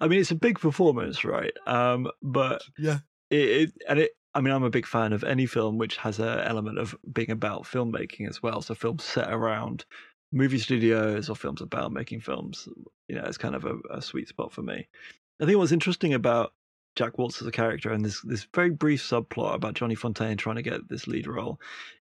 [0.01, 1.53] I mean, it's a big performance, right?
[1.67, 2.99] Um, but Yeah.
[3.31, 4.13] it, it and it.
[4.33, 7.31] I mean, I'm a big fan of any film which has an element of being
[7.31, 8.63] about filmmaking as well.
[8.63, 9.85] So films set around
[10.33, 12.69] movie studios or films about making films,
[13.09, 14.87] you know, it's kind of a, a sweet spot for me.
[15.43, 16.53] I think what's interesting about
[16.95, 20.57] Jack Woltz as a character and this this very brief subplot about Johnny Fontane trying
[20.57, 21.61] to get this lead role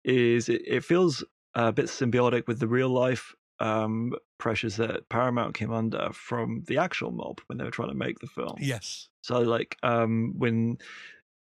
[0.05, 5.55] is it, it feels a bit symbiotic with the real life um, pressures that Paramount
[5.55, 8.57] came under from the actual mob when they were trying to make the film.
[8.59, 9.09] Yes.
[9.23, 10.79] So like um when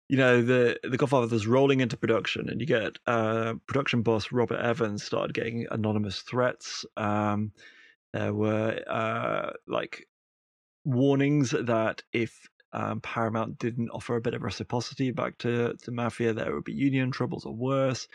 [0.08, 4.60] you know the the Godfather's rolling into production and you get uh production boss Robert
[4.60, 6.84] Evans started getting anonymous threats.
[6.96, 7.52] Um
[8.12, 10.06] there were uh like
[10.84, 16.32] warnings that if um, Paramount didn't offer a bit of reciprocity back to, to Mafia,
[16.32, 18.06] there would be union troubles or worse.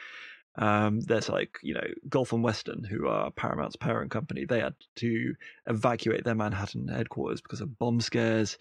[0.57, 4.75] Um, there's like, you know, Gulf and Western, who are Paramount's parent company, they had
[4.97, 5.35] to
[5.67, 8.57] evacuate their Manhattan headquarters because of bomb scares.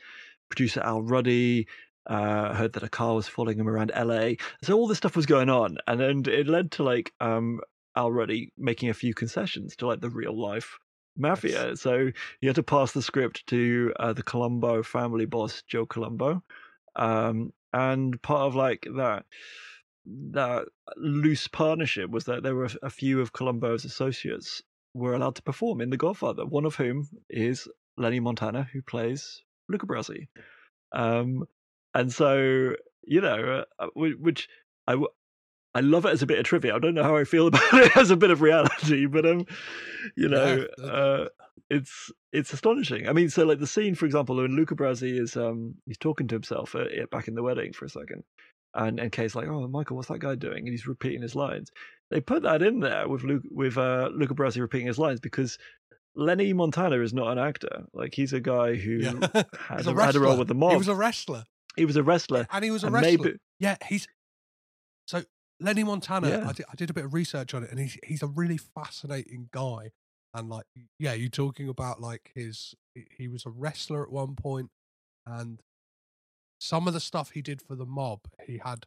[0.48, 1.66] Producer Al Ruddy
[2.06, 4.32] uh, heard that a car was following him around LA.
[4.62, 5.78] So all this stuff was going on.
[5.86, 7.60] And then it led to like um,
[7.96, 10.78] Al Ruddy making a few concessions to like the real life
[11.16, 11.76] mafia.
[11.76, 12.10] So
[12.40, 16.42] he had to pass the script to uh, the Colombo family boss, Joe Colombo.
[16.96, 19.24] Um, and part of like that
[20.06, 20.66] that
[20.96, 24.62] loose partnership was that there were a few of Colombo's associates
[24.94, 26.44] were allowed to perform in The Godfather.
[26.46, 30.28] One of whom is Lenny Montana, who plays Luca Brasi.
[30.92, 31.44] Um,
[31.94, 32.74] and so
[33.06, 34.48] you know, uh, whi- which
[34.86, 34.96] I
[35.74, 36.74] I love it as a bit of trivia.
[36.74, 39.46] I don't know how I feel about it as a bit of reality, but um,
[40.16, 41.26] you know, uh,
[41.70, 43.08] it's it's astonishing.
[43.08, 46.28] I mean, so like the scene, for example, when Luca Brasi is um he's talking
[46.28, 48.22] to himself uh, back in the wedding for a second,
[48.74, 51.70] and and Kay's like, "Oh, Michael, what's that guy doing?" And he's repeating his lines.
[52.10, 55.58] They put that in there with Luke with uh, Luca Brasi repeating his lines because
[56.14, 57.84] Lenny Montana is not an actor.
[57.92, 59.12] Like he's a guy who Yeah.
[59.58, 60.72] had, a, had a role with the mob.
[60.72, 61.44] He was a wrestler.
[61.76, 63.10] He was a wrestler, and he was a and wrestler.
[63.24, 64.06] maybe- Yeah, he's
[65.08, 65.24] so
[65.60, 66.28] Lenny Montana.
[66.28, 66.48] Yeah.
[66.48, 68.58] I, did, I did a bit of research on it, and he's he's a really
[68.58, 69.90] fascinating guy.
[70.34, 70.64] And like,
[70.98, 72.74] yeah, you're talking about like his
[73.16, 74.70] he was a wrestler at one point,
[75.26, 75.60] and
[76.64, 78.86] some of the stuff he did for the mob, he had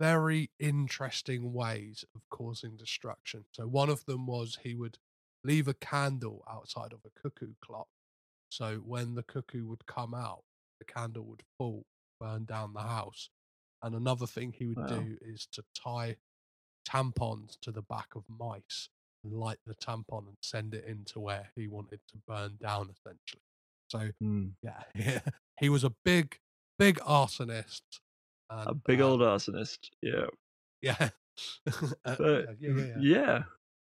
[0.00, 3.44] very interesting ways of causing destruction.
[3.52, 4.98] So one of them was he would
[5.44, 7.88] leave a candle outside of a cuckoo clock.
[8.50, 10.44] So when the cuckoo would come out,
[10.78, 11.86] the candle would fall,
[12.20, 13.30] burn down the house.
[13.82, 14.86] And another thing he would Wow.
[14.86, 16.16] do is to tie
[16.88, 18.88] tampons to the back of mice
[19.24, 23.42] and light the tampon and send it into where he wanted to burn down, essentially.
[23.88, 24.54] So Mm.
[24.62, 25.20] yeah, yeah,
[25.60, 26.38] he was a big,
[26.80, 27.82] big arsonist.
[28.48, 29.90] And, a big old um, arsonist.
[30.02, 30.26] Yeah.
[30.82, 31.10] yeah.
[32.04, 33.42] Uh, But yeah, yeah, yeah.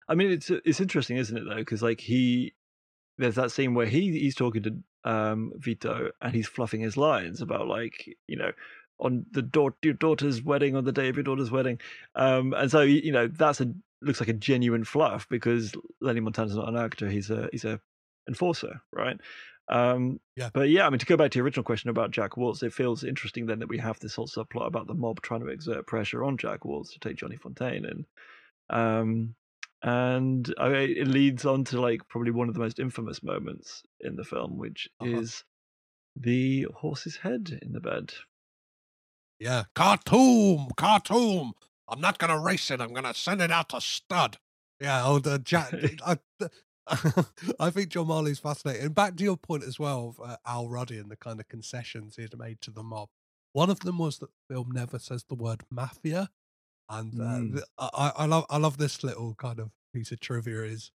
[0.09, 1.45] I mean, it's it's interesting, isn't it?
[1.49, 2.55] Though, because like he,
[3.17, 4.77] there's that scene where he he's talking to
[5.11, 8.51] um Vito and he's fluffing his lines about like you know
[8.99, 11.81] on the your daughter's wedding on the day of your daughter's wedding,
[12.15, 16.57] um, and so you know that's a looks like a genuine fluff because Lenny Montana's
[16.57, 17.81] not an actor; he's a he's a
[18.29, 19.19] enforcer, right?
[19.69, 20.51] Um, Yeah.
[20.53, 22.73] But yeah, I mean, to go back to your original question about Jack Woltz, it
[22.73, 25.87] feels interesting then that we have this whole subplot about the mob trying to exert
[25.87, 28.05] pressure on Jack Woltz to take Johnny Fontane, and
[28.71, 29.35] um,
[29.83, 34.17] and I, it leads on to like probably one of the most infamous moments in
[34.17, 35.19] the film, which Uh-huh.
[35.21, 35.45] is
[36.17, 38.13] the horse's head in the bed.
[39.39, 41.53] Yeah, Khartoum, Khartoum.
[41.89, 42.81] I'm not gonna race it.
[42.81, 44.39] I'm gonna send it out to stud.
[44.81, 45.73] Yeah, oh, the Jack.
[46.07, 46.19] I,
[47.61, 48.87] I think John Marley's fascinating.
[48.87, 51.49] And back to your point as well of uh, Al Ruddy and the kind of
[51.49, 53.09] concessions he had made to the mob.
[53.53, 56.31] One of them was that the film never says the word mafia,
[56.89, 57.63] and uh, Mm.
[57.79, 60.91] I, I love I love this little kind of piece of trivia is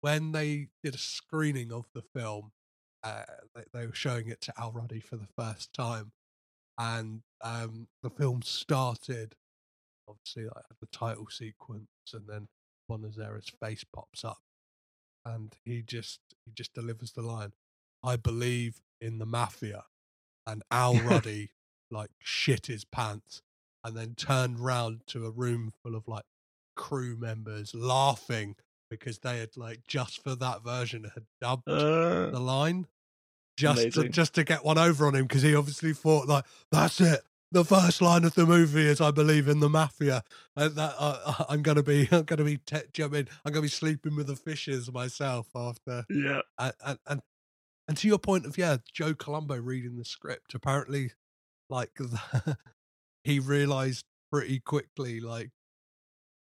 [0.00, 2.52] when they did a screening of the film,
[3.02, 3.24] uh,
[3.54, 6.12] they, they were showing it to Al Ruddy for the first time,
[6.78, 9.34] and um, the film started.
[10.08, 12.48] Obviously, like the title sequence, and then
[12.90, 14.38] Bonasera's face pops up,
[15.34, 17.52] and he just he just delivers the line,
[18.02, 19.84] "I believe in the mafia,"
[20.46, 21.50] and Al Ruddy
[21.90, 23.42] like shit his pants,
[23.84, 26.24] and then turned round to a room full of like
[26.76, 28.56] crew members laughing
[28.90, 32.86] because they had like just for that version had dubbed Uh, the line
[33.56, 37.00] just to, just to get one over on him because he obviously thought like that's
[37.00, 40.22] it the first line of the movie is I believe in the mafia
[40.56, 43.28] and that uh, I'm gonna be I'm gonna be te- do you know I mean?
[43.44, 46.40] I'm gonna be sleeping with the fishes myself after yeah.
[46.58, 47.20] and, and and
[47.88, 51.12] and to your point of yeah Joe Colombo reading the script apparently
[51.70, 52.56] like the,
[53.24, 55.50] he realized pretty quickly like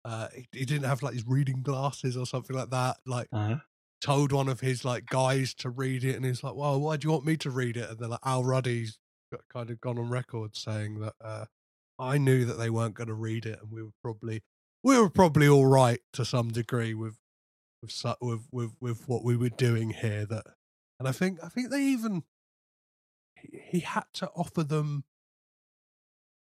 [0.04, 3.56] uh he, he didn't have like his reading glasses or something like that like Uh-huh.
[4.00, 7.06] told one of his like guys to read it and he's like well why do
[7.06, 8.98] you want me to read it and they're like Al Ruddy's
[9.52, 11.44] kind of gone on record saying that uh
[11.98, 14.42] I knew that they weren't going to read it and we were probably
[14.82, 17.16] we were probably all right to some degree with
[17.82, 20.44] with with with with what we were doing here that
[20.98, 22.24] and I think I think they even
[23.36, 25.04] he, he had to offer them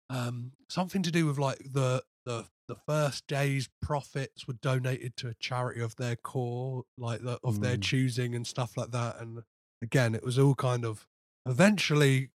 [0.09, 5.29] um something to do with like the the the first day's profits were donated to
[5.29, 7.81] a charity of their core like the, of their Mm.
[7.81, 9.43] choosing and stuff like that and
[9.81, 11.07] again it was all kind of
[11.45, 12.29] eventually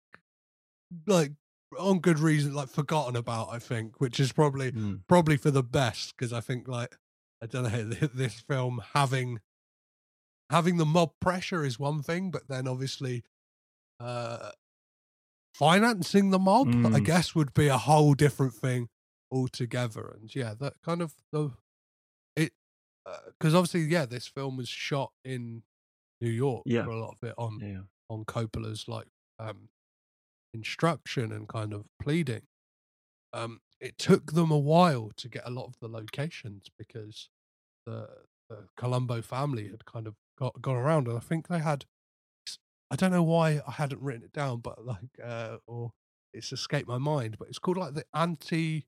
[1.08, 1.32] like
[1.78, 5.02] on good reason like forgotten about i think which is probably Mm.
[5.08, 6.96] probably for the best because i think like
[7.44, 7.84] i don't know
[8.14, 9.40] this film having
[10.50, 13.24] having the mob pressure is one thing but then obviously
[14.00, 14.50] uh
[15.54, 17.06] financing the mob i Mm.
[17.06, 18.88] guess would be a whole different thing
[19.32, 21.52] altogether and yeah that kind of the
[22.36, 22.52] it
[23.38, 25.62] because obviously yeah this film was shot in
[26.22, 26.84] new york Yeah.
[26.84, 27.82] for a lot of it on Yeah.
[28.10, 29.08] on coppola's like
[29.38, 29.70] um
[30.54, 32.44] instruction and kind of pleading
[33.34, 37.30] um it took them a while to get a lot of the locations because
[37.86, 38.10] the
[38.50, 41.86] the colombo family had kind of got gone around and i think they had
[42.92, 45.92] i don't know why i hadn't written it down but like uh or
[46.34, 48.86] it's escaped my mind but it's called like the anti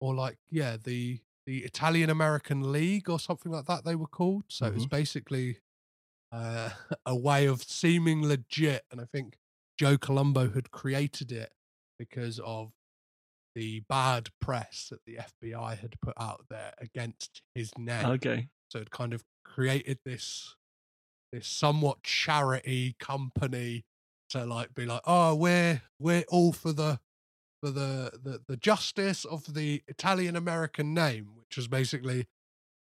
[0.00, 4.44] or like yeah the the italian american league or something like that they were called
[4.48, 4.90] so it was Mhm.
[4.90, 5.60] basically
[6.32, 6.70] uh,
[7.06, 9.38] a way of seeming legit and i think
[9.80, 11.52] joe colombo had created it
[11.98, 12.70] because of
[13.54, 18.48] the bad press that the fbi had put out there against his name Okay.
[18.68, 20.54] so it kind of created this
[21.32, 23.84] this somewhat charity company
[24.30, 27.00] to like be like, oh, we're we're all for the
[27.62, 32.26] for the the, the justice of the Italian American name, which was basically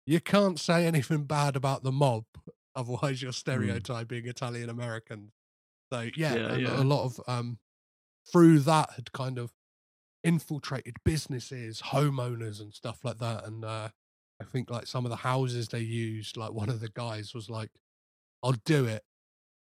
[0.06, 2.24] you can't say anything bad about the mob,
[2.74, 3.36] otherwise you're hmm.
[3.36, 5.32] stereotyping Italian Americans.
[5.92, 6.82] So yeah, Yeah, a, yeah.
[6.82, 7.58] a lot of um
[8.30, 9.52] through that had kind of
[10.24, 13.44] infiltrated businesses, homeowners and stuff like that.
[13.44, 13.88] And uh
[14.40, 17.48] I think like some of the houses they used, like one of the guys was
[17.50, 17.70] like,
[18.42, 19.04] I'll do it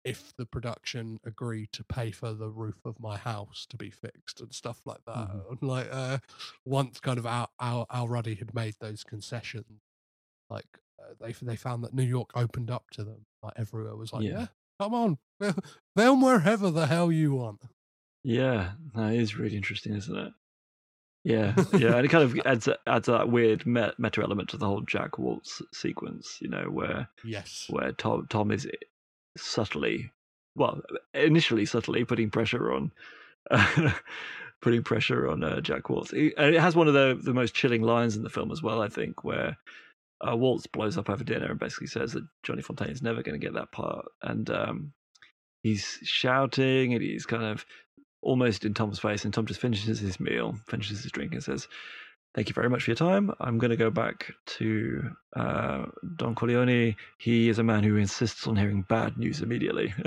[0.04, 4.40] if the production agree to pay for the roof of my house to be fixed
[4.40, 5.28] and stuff like that.
[5.28, 5.50] Mhm.
[5.50, 6.18] And like uh
[6.64, 9.80] once kind of Al, Al, Al Ruddy had made those concessions,
[10.50, 10.66] like
[11.00, 13.26] uh, they they found that New York opened up to them.
[13.42, 14.40] Like everywhere was like, Yeah.
[14.40, 14.46] yeah,
[14.80, 15.54] come on, fil-
[15.96, 17.60] film wherever the hell you want.
[18.24, 20.32] Yeah, that is really interesting, isn't it?
[21.24, 24.80] Yeah, yeah, and it kind of adds adds that weird meta element to the whole
[24.82, 27.66] Jack Woltz sequence, you know, where Yes.
[27.70, 28.68] where Tom Tom is
[29.36, 30.10] subtly,
[30.56, 30.80] well,
[31.14, 32.90] initially subtly putting pressure on,
[34.60, 36.12] putting pressure on uh, Jack Woltz.
[36.36, 38.82] And it has one of the the most chilling lines in the film as well,
[38.82, 39.56] I think, where
[40.22, 43.38] uh, Woltz blows up over dinner and basically says that Johnny Fontane is never going
[43.38, 44.92] to get that part, and um,
[45.62, 47.64] he's shouting and he's kind of
[48.22, 51.68] almost in Tom's face, and Tom just finishes his meal, finishes his drink, and says.
[52.34, 53.30] Thank you very much for your time.
[53.40, 55.84] I'm going to go back to uh,
[56.16, 56.96] Don Corleone.
[57.18, 59.92] He is a man who insists on hearing bad news immediately.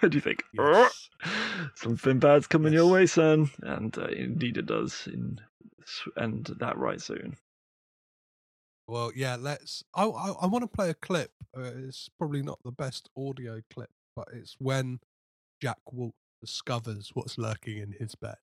[0.00, 0.42] What do you think?
[0.52, 1.08] Yes.
[1.76, 3.50] Something bad's coming your way, son.
[3.62, 5.06] And uh, indeed it does.
[5.06, 5.40] In,
[6.16, 7.36] and that right soon.
[8.92, 9.82] Well, yeah, let's.
[9.94, 11.30] I I, I want to play a clip.
[11.56, 15.00] Uh, it's probably not the best audio clip, but it's when
[15.62, 18.36] Jack Walt discovers what's lurking in his bed.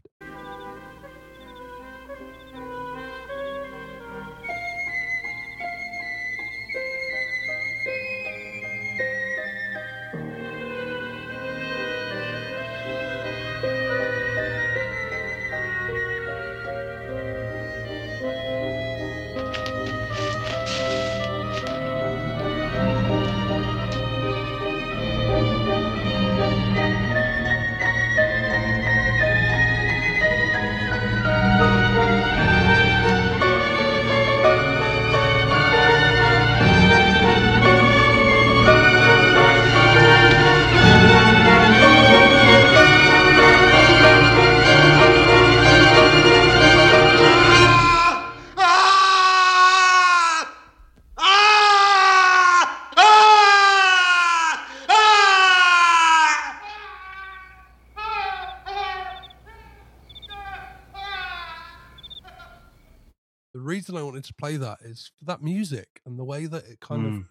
[63.89, 66.79] Reason I wanted to play that is for that music and the way that it
[66.79, 67.29] kind of Mm.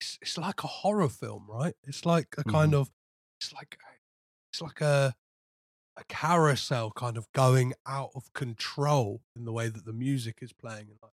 [0.00, 1.74] it's, it's like a horror film, right?
[1.84, 2.80] It's like a kind Mhm.
[2.80, 2.90] of
[3.40, 3.78] it's like
[4.52, 5.14] it's like a
[5.96, 10.52] a carousel kind of going out of control in the way that the music is
[10.52, 11.12] playing and like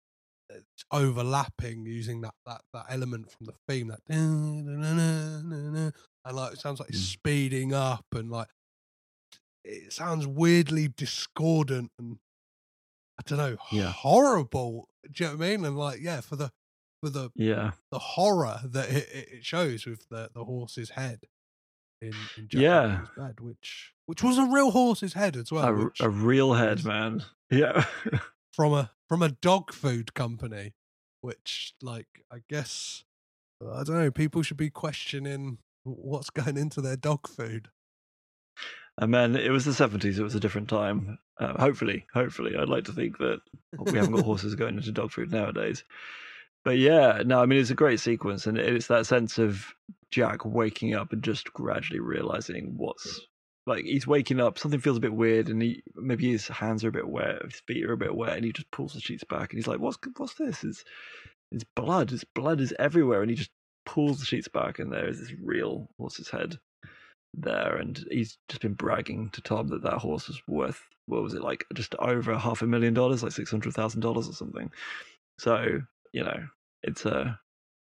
[0.50, 5.94] it's overlapping using that that that element from the theme that and
[6.32, 7.12] like it sounds like it's Mm.
[7.14, 8.50] speeding up and like
[9.64, 12.20] it sounds weirdly discordant and
[13.20, 13.92] I don't know Yeah.
[13.92, 14.90] horrible.
[15.12, 15.66] Do you know what I mean?
[15.66, 16.52] And like yeah, for the
[17.02, 17.72] for the Yeah.
[17.92, 21.22] the horror that it, it shows with the the horse's head
[22.02, 23.06] in, in Yeah.
[23.18, 26.84] Bed, which which was a real horse's head as well, a, which a real head,
[26.86, 27.24] man.
[27.50, 27.86] Yeah.
[28.54, 30.74] from a from a dog food company,
[31.22, 33.04] which like I guess
[33.64, 37.70] I don't know, people should be questioning what's going into their dog food.
[39.00, 40.18] And man, it was the seventies.
[40.18, 41.20] It was a different time.
[41.40, 43.42] Uh, hopefully, hopefully, I'd like to think that
[43.78, 45.84] we haven't got horses going into dog food nowadays.
[46.66, 49.74] But yeah, no, I mean it's a great sequence, and it's that sense of
[50.12, 53.22] Jack waking up and just gradually realizing what's
[53.68, 54.58] like he's waking up.
[54.58, 57.62] Something feels a bit weird, and he maybe his hands are a bit wet, his
[57.68, 59.80] feet are a bit wet, and he just pulls the sheets back, and he's like,
[59.80, 60.64] "What's what's this?
[60.64, 60.84] It's
[61.52, 62.12] it's blood.
[62.12, 63.52] It's blood is everywhere," and he just
[63.86, 66.58] pulls the sheets back, and there is this real horse's head
[67.34, 71.34] there, and he's just been bragging to Tom that that horse was worth what was
[71.34, 74.72] it like just over half a million dollars, like six hundred thousand dollars or something.
[75.40, 75.82] So
[76.14, 76.48] you know,
[76.84, 77.40] it's a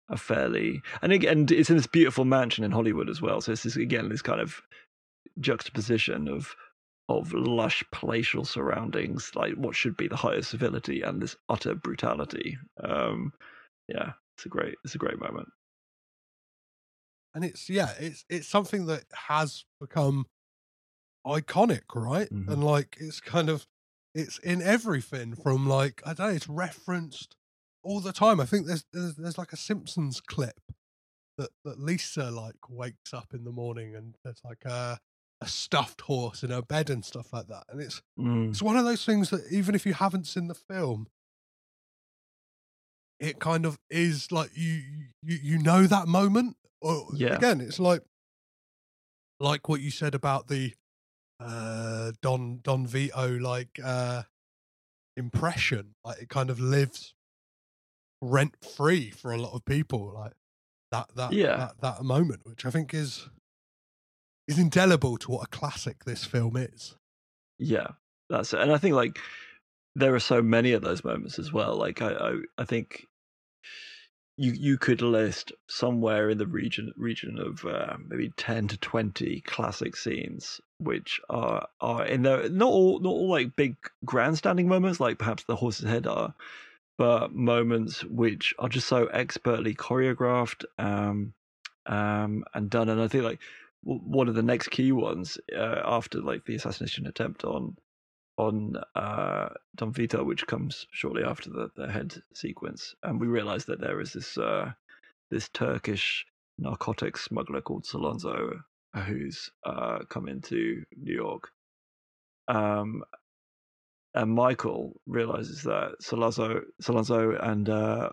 [0.09, 3.41] a fairly and again it's in this beautiful mansion in Hollywood as well.
[3.41, 4.61] So it's this, again this kind of
[5.39, 6.55] juxtaposition of
[7.09, 12.57] of lush palatial surroundings, like what should be the highest civility and this utter brutality.
[12.83, 13.33] Um,
[13.87, 15.49] yeah, it's a great it's a great moment.
[17.33, 20.25] And it's yeah it's it's something that has become
[21.25, 22.51] iconic right Mhm.
[22.51, 23.65] and like it's kind of
[24.13, 27.35] it's in everything from like i don't know it's referenced
[27.81, 30.59] all the time i think there's there's, there's like a simpsons clip
[31.37, 34.99] that that lisa like wakes up in the morning and there's like a
[35.41, 38.49] a stuffed horse in her bed and stuff like that and it's Mm.
[38.49, 41.07] it's one of those things that even if you haven't seen the film
[43.19, 44.81] it kind of is like you
[45.21, 47.35] you you know that moment or Yeah.
[47.35, 48.01] again it's like
[49.39, 50.73] like what you said about the
[51.39, 54.23] uh don don vito like uh
[55.17, 57.13] impression like it kind of lives
[58.21, 60.33] rent free for a lot of people like
[60.91, 61.57] that that Yeah.
[61.57, 63.29] that, that moment which i think is
[64.47, 66.95] is indelible to what a classic this film is
[67.59, 67.87] Yeah,
[68.29, 68.59] that's it.
[68.59, 69.17] And I think like
[69.95, 71.77] there are so many of those moments as well.
[71.77, 73.07] Like I, I, I think
[74.37, 79.41] you you could list somewhere in the region region of uh, maybe ten to twenty
[79.41, 82.49] classic scenes, which are are in there.
[82.49, 83.75] Not all not all like big
[84.05, 86.33] grandstanding moments, like perhaps the horse's head are,
[86.97, 91.33] but moments which are just so expertly choreographed um,
[91.85, 92.89] um, and done.
[92.89, 93.41] And I think like
[93.83, 97.77] one of the next key ones uh, after like the assassination attempt on
[98.37, 103.65] on uh, Don Vito, which comes shortly after the, the head sequence, and we realize
[103.65, 104.71] that there is this uh,
[105.29, 106.25] this Turkish
[106.57, 108.59] narcotics smuggler called Sollozzo
[109.01, 111.49] who's uh, come into New York.
[112.47, 113.03] Um,
[114.13, 118.09] and Michael realizes that Sollozzo, Sollozzo and uh,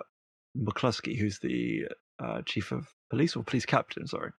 [0.57, 1.87] McCluskey, who's the
[2.19, 4.31] uh, chief of police or police captain, sorry,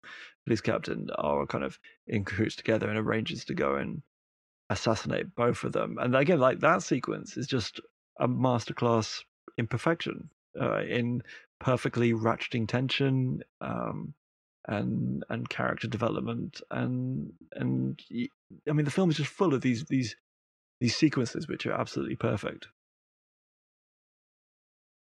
[0.46, 1.78] police captain, are kind of
[2.08, 4.02] in cahoots together and arranges to go and
[4.72, 5.98] assassinate both of them.
[6.00, 7.80] And again, like that sequence is just
[8.20, 9.22] a masterclass
[9.58, 10.30] in perfection,
[10.60, 11.22] uh, in
[11.60, 14.14] perfectly ratcheting tension, um,
[14.68, 18.00] and and character development, and and
[18.70, 20.16] I mean the film is just full of these these
[20.80, 22.68] these sequences which are absolutely perfect.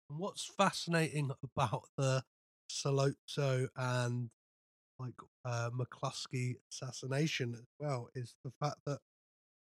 [0.09, 2.25] What's fascinating about the
[2.71, 4.31] Sollozzo and
[4.99, 5.15] like
[5.45, 8.99] uh, McCluskey assassination as well is the fact that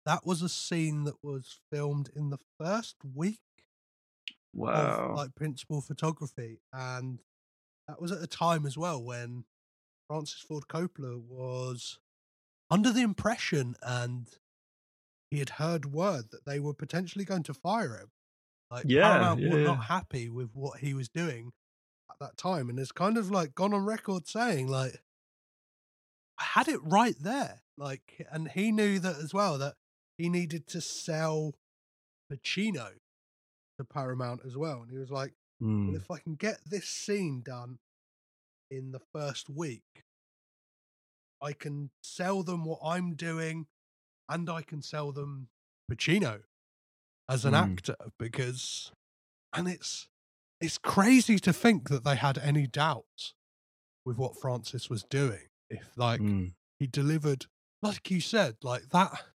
[0.05, 3.39] that was a scene that was filmed in the first week
[4.53, 5.11] Wow.
[5.11, 7.21] of like principal photography, and
[7.87, 9.45] that was at a time as well when
[10.07, 11.99] Francis Ford Coppola was
[12.71, 14.29] under the impression and
[15.29, 18.11] he had heard word that they were potentially going to fire him.
[18.71, 19.65] Like Yeah, Paramount yeah, were yeah.
[19.75, 21.53] not happy with what he was doing
[22.11, 25.01] at that time, and has kind of like gone on record saying like,
[26.39, 29.75] "I had it right there," like, and he knew that as well that
[30.17, 31.53] he needed to sell
[32.31, 32.93] Pacino
[33.77, 35.87] to Paramount as well, and he was like, Mm.
[35.87, 37.79] "Well, if I can get this scene done
[38.69, 40.03] in the first week,
[41.41, 43.67] I can sell them what I'm doing,
[44.27, 45.49] and I can sell them
[45.91, 46.43] Pacino."
[47.27, 47.71] as an Mm.
[47.73, 48.91] actor because,
[49.51, 50.07] and it's
[50.61, 53.33] it's crazy to think that they had any doubts
[54.05, 55.49] with what Francis was doing.
[55.67, 56.53] If like Mm.
[56.77, 57.47] he delivered,
[57.81, 59.25] like you said, like that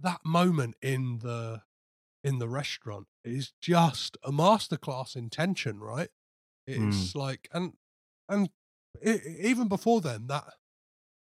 [0.00, 1.62] that moment in the
[2.24, 6.08] in the restaurant is just a masterclass in tension, right?
[6.66, 7.74] It's like and
[8.28, 8.50] and
[9.04, 10.44] e even before then that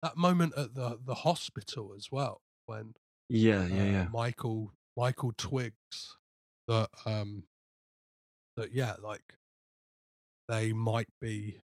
[0.01, 2.93] that moment at the the hospital as well when
[3.29, 4.07] Yeah, yeah, uh, yeah.
[4.11, 6.17] Michael Michael twigs
[6.67, 7.43] that um
[8.55, 9.35] that yeah like
[10.47, 11.61] they might be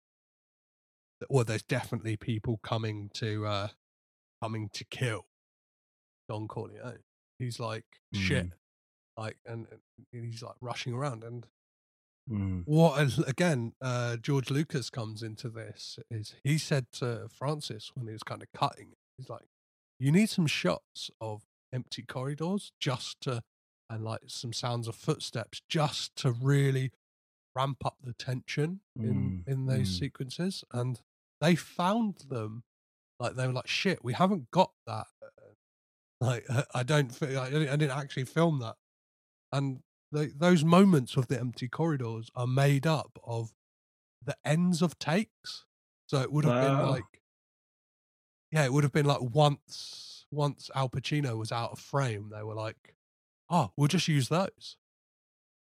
[1.30, 3.68] well there's definitely people coming to uh
[4.42, 5.26] coming to kill
[6.34, 7.00] Don Corleone.
[7.40, 8.52] He's like shit Mm.
[9.18, 9.68] like and,
[10.14, 11.46] and he's like rushing around and
[12.32, 12.64] Mm.
[12.66, 18.14] what again uh George Lucas comes into this is he said to Francis when he
[18.14, 19.44] was kind of cutting he's like
[20.00, 21.44] you need some shots of
[21.74, 23.44] empty corridors just to
[23.90, 26.92] and like some sounds of footsteps just to really
[27.58, 30.00] ramp up the tension in Mm, in those mm.
[30.00, 31.02] sequences and
[31.42, 32.64] they found them
[33.20, 35.08] like they were like shit we haven't got that
[36.24, 38.76] like I- I don't feel I didn't, actually film that.
[39.52, 39.82] And
[40.12, 43.54] the, those moments of the empty corridors are made up of
[44.24, 45.66] the ends of takes.
[46.08, 47.22] So it would have been like
[48.52, 52.44] yeah it would have been like once once Al Pacino was out of frame they
[52.44, 52.96] were like
[53.50, 54.78] oh we'll just use those.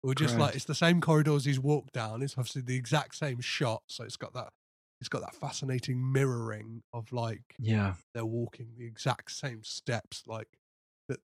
[0.03, 3.41] We're just like it's the same corridors he's walked down it's obviously the exact same
[3.41, 4.53] shot so it's got that
[5.01, 7.95] it's got that fascinating mirroring of like Yeah.
[8.15, 10.49] they're walking the exact same steps like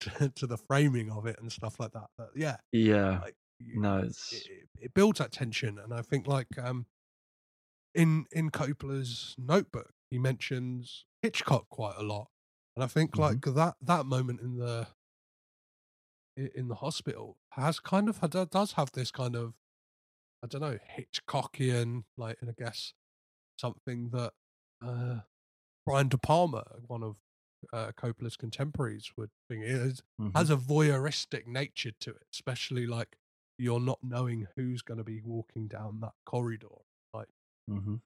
[0.00, 3.20] to, to the framing of it and stuff like that but yeah Yeah.
[3.20, 6.86] like you- No, it's it, it- builds that tension and i think like um
[7.94, 12.28] in in coppola's notebook he mentions hitchcock quite a lot
[12.76, 13.18] and i think Mhm.
[13.20, 14.86] like that that moment in the
[16.36, 18.20] in the hospital has kind of
[18.50, 19.54] does have this kind of
[20.42, 22.94] i don't know hitchcockian like and i guess
[23.58, 24.32] something that
[24.82, 25.20] uh
[25.84, 27.16] brian de palma one of
[27.72, 30.32] uh, Coppola's contemporaries would think it is, Mhm.
[30.36, 33.16] has a voyeuristic nature to it, especially like
[33.58, 36.68] you're not knowing who's going to be walking down that corridor.
[37.12, 37.26] Like
[37.68, 38.00] Mhm.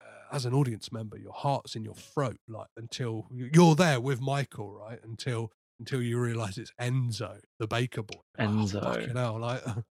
[0.00, 4.00] uh, as an audience member, your heart's in your throat, like until you- you're there
[4.00, 5.02] with Michael, right?
[5.02, 8.20] Until until you realize it's Enzo, the baker boy.
[8.38, 8.42] Oh,
[8.78, 8.82] Enzo.
[8.84, 9.62] fucking hell, like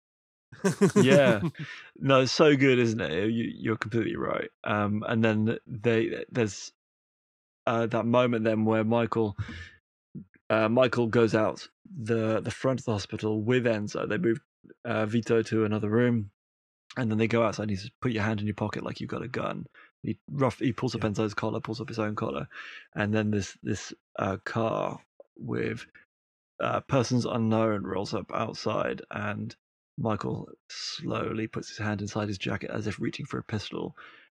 [0.95, 1.41] yeah.
[1.97, 3.31] No it's so good isn't it?
[3.31, 4.49] You, you're completely right.
[4.63, 6.73] Um and then they there's
[7.65, 9.37] uh that moment then where michael
[10.49, 11.67] uh michael goes out
[12.03, 14.07] the the front of the hospital with enzo.
[14.07, 14.41] They move
[14.83, 16.31] uh vito to another room
[16.97, 18.99] and then they go outside and he says put your hand in your pocket like
[18.99, 19.65] you've got a gun.
[20.03, 22.47] He rough he pulls up enzo's collar pulls up his own collar
[22.93, 24.99] and then this this uh car
[25.37, 25.85] with
[26.59, 29.55] uh, persons unknown rolls up outside and
[29.97, 33.95] Michael slowly puts his hand inside his jacket as if reaching for a pistol,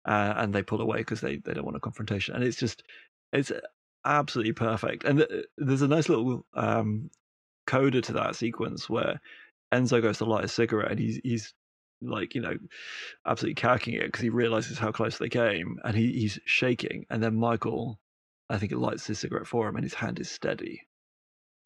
[0.07, 2.35] uh, and they pull away because they, they don't want a confrontation.
[2.35, 2.83] And it's just,
[3.33, 3.53] it's
[4.05, 5.05] absolutely perfect.
[5.05, 7.11] And th- there's a nice little um,
[7.67, 9.21] coda to that sequence where
[9.73, 11.55] Enzo goes to light a cigarette and he's he's
[12.03, 12.57] like you know
[13.27, 17.07] absolutely cacking it because he realizes how close they came and he, he's shaking.
[17.11, 17.99] And then Michael,
[18.51, 20.83] I think, it lights his cigarette for him and his hand is steady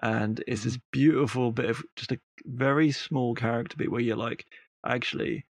[0.02, 4.46] and it's this beautiful bit of just a very small character beat where you're like,
[4.86, 5.44] actually,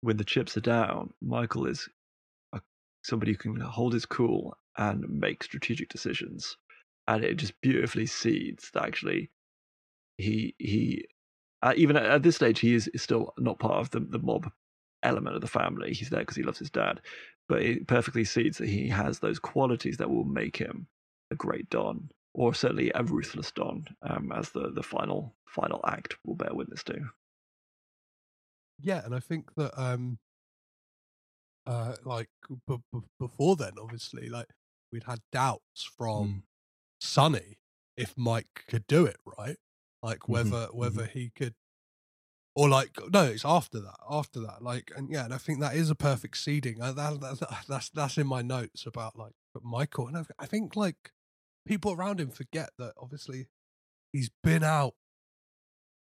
[0.00, 1.88] when the chips are down, Michael is
[2.54, 2.60] a,
[3.02, 6.56] somebody who can hold his cool and make strategic decisions,
[7.08, 9.30] and it just beautifully seeds that actually
[10.16, 11.06] he he
[11.62, 14.18] uh, even at, at this stage he is, is still not part of the the
[14.18, 14.50] mob
[15.02, 15.92] element of the family.
[15.92, 17.00] He's there because he loves his dad,
[17.48, 20.86] but it perfectly seeds that he has those qualities that will make him
[21.30, 26.16] a great Don, or certainly a ruthless Don, um, as the the final final act
[26.24, 27.10] will bear witness to.
[28.80, 30.18] yeah, and I think that um
[31.66, 32.28] uh like
[32.66, 34.48] b- b- before then, obviously, like
[34.90, 36.44] we'd had doubts from
[37.00, 37.58] Sonny
[37.96, 39.56] if Mike could do it, right?
[40.02, 41.54] Like whether whether he could
[42.54, 45.74] or like no, it's after that, after that, like and yeah, and I think that
[45.76, 46.78] is a perfect seeding.
[46.78, 49.32] That, that, that's that's in my notes about like
[49.62, 51.12] Michael, and I, I think like
[51.66, 53.48] people around him forget that obviously
[54.12, 54.94] he's been out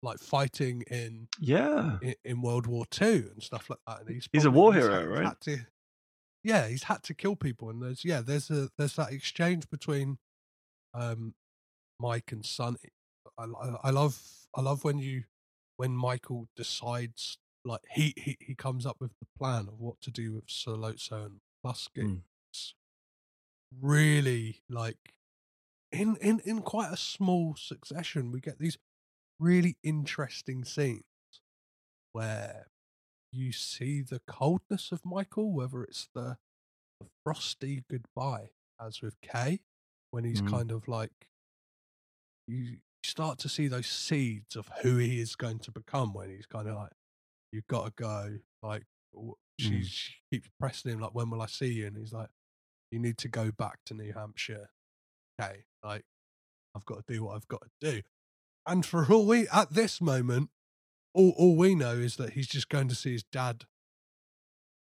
[0.04, 1.98] like fighting in Yeah.
[2.02, 4.02] in, in World War Two and stuff like that.
[4.02, 5.42] And he's He's a war hero, had- right?
[5.42, 5.58] to,
[6.44, 10.18] yeah, he's had to kill people, and there's yeah, there's a there's that exchange between
[10.94, 11.36] um
[12.00, 12.78] Mike and Sonny.
[13.38, 14.20] I, I, I love
[14.56, 15.26] I love when you
[15.78, 20.10] when Michael decides like he, he he comes up with the plan of what to
[20.10, 22.02] do with Sollozzo and Lusky.
[22.04, 22.22] Mm.
[23.80, 25.14] Really like
[25.92, 28.78] in in in quite a small succession we get these
[29.40, 31.04] really interesting scenes
[32.14, 32.68] where
[33.32, 36.38] you see the coldness of Michael, whether it's the,
[37.00, 38.50] the frosty goodbye,
[38.80, 39.62] as with Kay,
[40.12, 40.52] when he's Mm.
[40.52, 41.28] kind of like
[42.48, 46.46] you start to see those seeds of who he is going to become when he's
[46.46, 46.92] kind of like,
[47.52, 48.38] you've got to go.
[48.62, 48.84] Like,
[49.58, 49.86] she, Mm.
[49.88, 51.88] she keeps pressing him, like, when will I see you?
[51.88, 52.30] And he's like,
[52.92, 54.70] you need to go back to New Hampshire.
[55.42, 55.64] Okay.
[55.84, 56.04] Like,
[56.76, 58.02] I've got to do what I've got to do.
[58.68, 60.50] And for all we, at this moment,
[61.14, 63.66] all, all we know is that he's just going to see his dad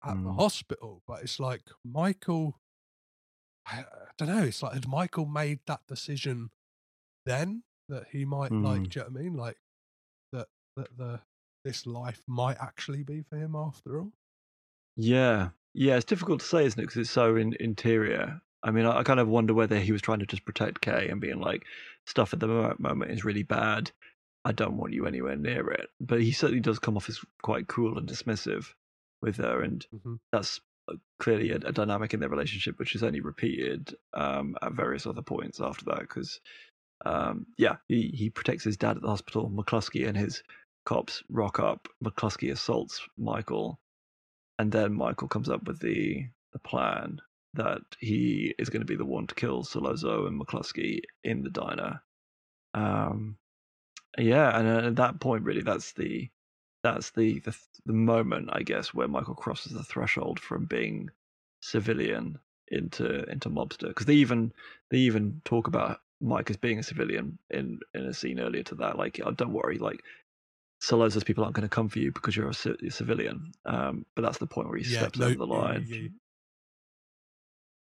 [0.02, 0.36] at the Mm.
[0.36, 1.02] hospital.
[1.06, 2.60] But it's like, Michael,
[3.66, 3.84] I, I
[4.16, 4.44] don't know.
[4.44, 6.50] It's like, had Michael made that decision
[7.26, 8.88] then that he might like, Mm.
[8.88, 9.34] do you know what I mean?
[9.34, 9.56] Like
[10.32, 11.20] that that the
[11.64, 14.12] this life might actually be for him after all.
[14.96, 16.82] Yeah, yeah, it's difficult to say, isn't it?
[16.86, 18.40] Because it's so in, interior.
[18.62, 21.08] I mean, I, I kind of wonder whether he was trying to just protect Kay
[21.08, 21.64] and being like,
[22.06, 23.90] stuff at the moment is really bad.
[24.44, 25.90] I don't want you anywhere near it.
[26.00, 28.72] But he certainly does come off as quite cool and dismissive
[29.22, 30.18] with her, and Mhm.
[30.32, 34.72] that's uh, clearly a, a dynamic in their relationship, which is only repeated um, at
[34.72, 36.00] various other points after that.
[36.00, 36.40] Because,
[37.04, 39.50] um, yeah, he, he protects his dad at the hospital.
[39.50, 40.42] McCluskey and his
[40.86, 41.88] cops rock up.
[42.04, 43.80] McCluskey assaults Michael,
[44.58, 47.20] and then Michael comes up with the the plan
[47.54, 51.50] that he is going to be the one to kill Sollozzo and McCluskey in the
[51.50, 52.02] diner.
[52.74, 53.38] Um,
[54.18, 56.30] yeah, and uh, at that point, really, that's the
[56.82, 57.56] that's the, the
[57.86, 61.10] the moment, I guess, where Michael crosses the threshold from being
[61.60, 62.38] civilian
[62.68, 63.88] into into mobster.
[63.88, 64.52] Because they even
[64.90, 68.74] they even talk about Mike as being a civilian in in a scene earlier to
[68.76, 68.98] that.
[68.98, 70.02] Like, oh, don't worry, like
[70.82, 72.54] Sollozzo's people aren't going to come for you because you're a,
[72.90, 73.52] civilian.
[73.64, 75.86] Um, but that's the point where he Yeah, steps no, over the yeah, line.
[75.86, 76.08] yeah.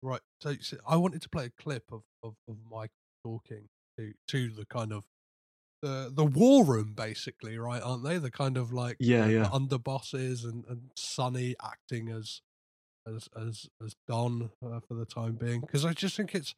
[0.04, 0.20] Right.
[0.42, 2.90] So, so I wanted to play a clip of, of, of Mike
[3.24, 3.68] talking
[3.98, 5.04] to to the kind of
[5.80, 7.82] the the war room, basically, right?
[7.82, 9.44] Aren't they the kind of like Yeah, yeah.
[9.44, 12.42] the underbosses and and Sonny acting as
[13.06, 15.62] as as as Don uh, for the time being?
[15.62, 16.54] Because I just think it's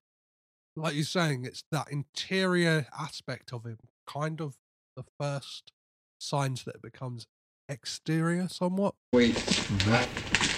[0.75, 3.79] like you're saying, it's that interior aspect of him,
[4.09, 4.57] kind of
[4.97, 5.71] the first
[6.19, 7.27] signs that it becomes
[7.69, 8.95] exterior somewhat.
[9.13, 9.37] Wait.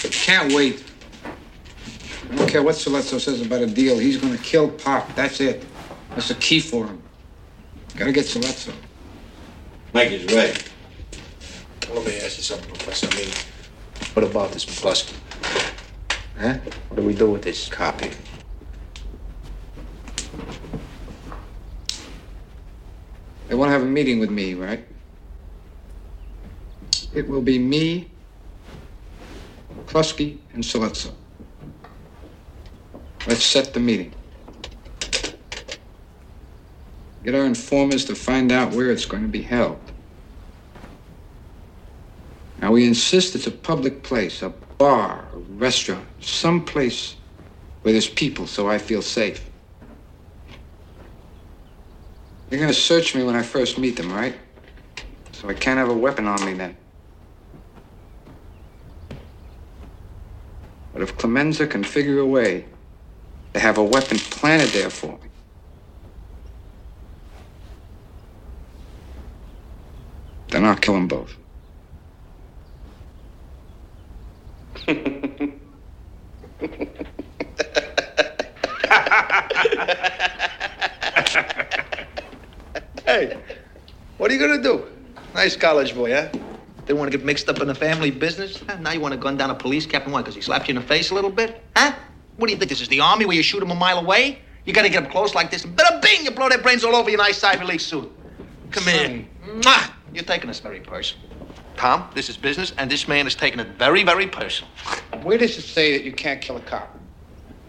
[0.01, 0.83] Can't wait.
[2.31, 3.99] I don't care what Sollozzo says about a deal.
[3.99, 5.15] He's gonna kill Pop.
[5.15, 5.65] That's it.
[6.11, 7.03] That's the key for him.
[7.97, 8.75] Gotta get Sollozzo.
[9.95, 10.71] Mike is right.
[11.93, 13.09] Let me ask you something, Professor.
[13.11, 13.31] I mean,
[14.13, 15.15] what about this McCluskey?
[16.39, 16.59] Huh?
[16.89, 18.11] What do we do with this copy?
[23.49, 24.87] They want to have a meeting with me, right?
[27.15, 28.11] It will be me,
[29.87, 31.13] Klusky, and Sollozzo.
[33.29, 34.15] Let's set the meeting.
[37.23, 39.79] Get our informers to find out where it's going to be held.
[42.63, 47.17] Now, we insist it's a public place, a bar, a restaurant, some place
[47.83, 49.45] where there's people so I feel safe.
[52.49, 54.35] They're gonna search me when I first meet them, right?
[55.33, 56.75] So I can't have a weapon on me then.
[60.95, 62.65] But if Clemenza can figure a way
[63.55, 65.29] to have a weapon planted there for me,
[70.49, 71.35] then I'll kill them both.
[83.05, 83.39] Hey,
[84.19, 84.85] what are you gonna do?
[85.35, 86.29] Nice college boy, huh?
[86.85, 88.63] Didn't want to get mixed up in the family business?
[88.81, 90.13] Now you want to gun down a police captain?
[90.13, 90.21] Why?
[90.21, 91.63] Because he slapped you in the face a little bit?
[91.77, 91.95] Huh?
[92.39, 92.69] What do you think?
[92.69, 94.39] This is the army where you shoot them a mile away?
[94.65, 96.95] You gotta get up close like this, and bada bing, you blow their brains all
[96.95, 98.11] over your nice Ivy League suit.
[98.71, 99.27] Come here.
[99.45, 99.91] Mwah!
[100.15, 101.27] You're taking this very personal.
[101.77, 104.71] Tom, this is business, and this man is taking it very, very personal.
[105.23, 106.97] Where does it say that you can't kill a cop?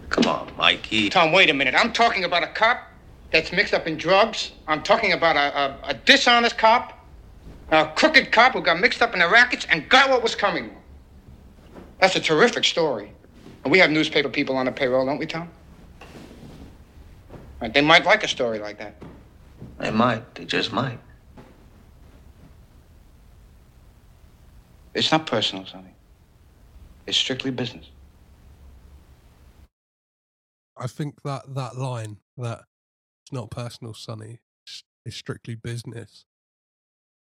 [0.10, 1.10] Come on, Mikey.
[1.10, 1.74] Tom, wait a minute.
[1.76, 2.92] I'm talking about a cop
[3.32, 4.52] that's mixed up in drugs.
[4.68, 7.06] I'm talking about a, a, a dishonest cop,
[7.72, 10.76] a crooked cop who got mixed up in the rackets and got what was coming.
[12.00, 13.14] That's a terrific story.
[13.64, 15.50] And we have newspaper people on the payroll, don't we, Tom?
[17.62, 18.96] Right, they might like a story like that.
[19.80, 20.36] They might.
[20.36, 21.00] They just might.
[24.94, 25.94] It's not personal, Sonny.
[27.06, 27.86] It's strictly business.
[30.78, 32.64] I think that that line that
[33.24, 36.26] it's not personal, Sonny, it's, it's strictly business,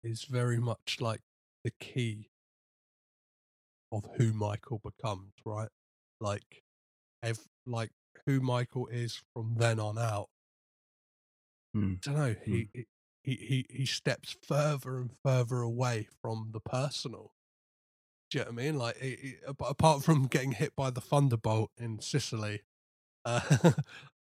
[0.03, 1.21] is very much like
[1.63, 2.29] the key
[3.91, 5.69] of who Michael becomes, right?
[6.21, 6.63] Like,
[7.23, 7.91] ev- like
[8.25, 10.29] who Michael is from then on out.
[11.73, 11.93] Hmm.
[11.93, 12.35] I don't know.
[12.45, 12.85] He he-
[13.23, 17.33] he he he steps further and further away from the personal.
[18.31, 18.77] Do you know what I mean?
[18.77, 22.61] Like, he- ap- apart from getting hit by the thunderbolt in Sicily,
[23.25, 23.39] uh,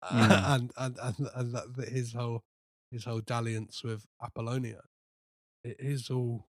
[0.04, 0.54] Mm.
[0.54, 2.42] and and and, and that, that his whole
[2.90, 4.82] his whole dalliance with Apollonia,
[5.64, 6.46] it is all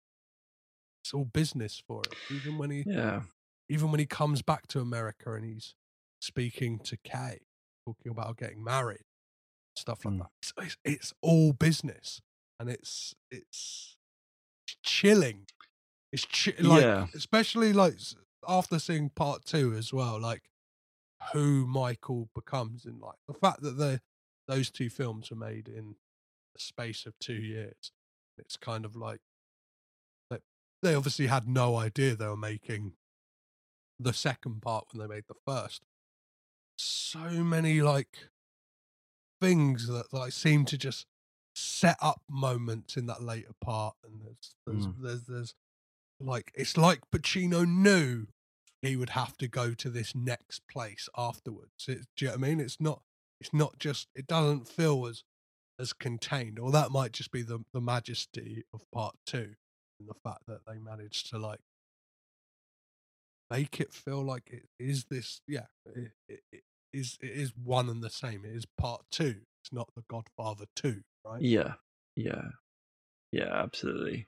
[1.03, 2.37] it's all business for him.
[2.37, 3.21] Even when he Yeah.
[3.69, 5.75] Even when he comes back to America and he's
[6.19, 7.39] speaking to Kay,
[7.85, 9.05] talking about getting married,
[9.75, 10.19] stuff like hmm.
[10.19, 10.29] that.
[10.41, 12.21] It's, it's, it's all business,
[12.59, 13.97] and it's it's
[14.83, 15.45] chilling.
[16.11, 17.07] It's chi- like, Yeah.
[17.13, 17.95] especially like
[18.47, 20.43] after seeing part two as well, like
[21.33, 24.01] who Michael becomes, in like the fact that the
[24.47, 25.95] those two films were made in
[26.53, 27.91] the space of two years.
[28.37, 29.21] It's kind of like
[30.85, 32.93] they obviously had no idea they were making
[33.99, 35.81] the second part when they made the first.
[36.77, 38.29] So many like
[39.41, 41.05] things that like seem to just
[41.55, 45.01] set up moments in that later part, and there's there's Mm.
[45.01, 45.55] there's, there's
[46.19, 48.27] like it's like Pacino knew
[48.81, 51.85] he would have to go to this next place afterwards.
[51.87, 52.59] It, do you know what I mean?
[52.59, 53.01] It's not
[53.39, 55.23] it's not just it doesn't feel as
[55.79, 59.55] as contained, or that might just be the the majesty of part two
[59.99, 61.59] and the fact that they managed to like
[63.49, 66.61] make it feel like it is this yeah it, it, it
[66.93, 69.35] is it is one and the same it is part two
[69.65, 71.73] it's not the godfather 2 right Yeah,
[72.15, 72.49] yeah,
[73.31, 74.27] yeah, absolutely.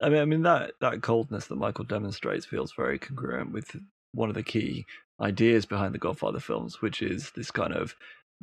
[0.00, 3.74] I mean, I mean that that coldness that Michael demonstrates feels very congruent with
[4.12, 4.86] one of the key
[5.20, 7.96] ideas behind the Godfather films, which is this kind of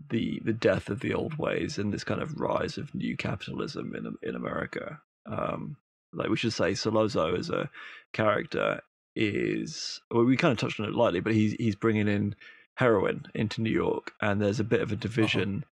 [0.09, 3.95] the the death of the old ways and this kind of rise of new capitalism
[3.95, 4.99] in in America.
[5.25, 5.77] Um,
[6.11, 7.69] like we should say, Sollozzo as a
[8.11, 8.81] character
[9.15, 12.35] is well, we kind of touched on it lightly, but he's he's bringing in
[12.75, 15.65] heroin into New York, and there's a bit of a division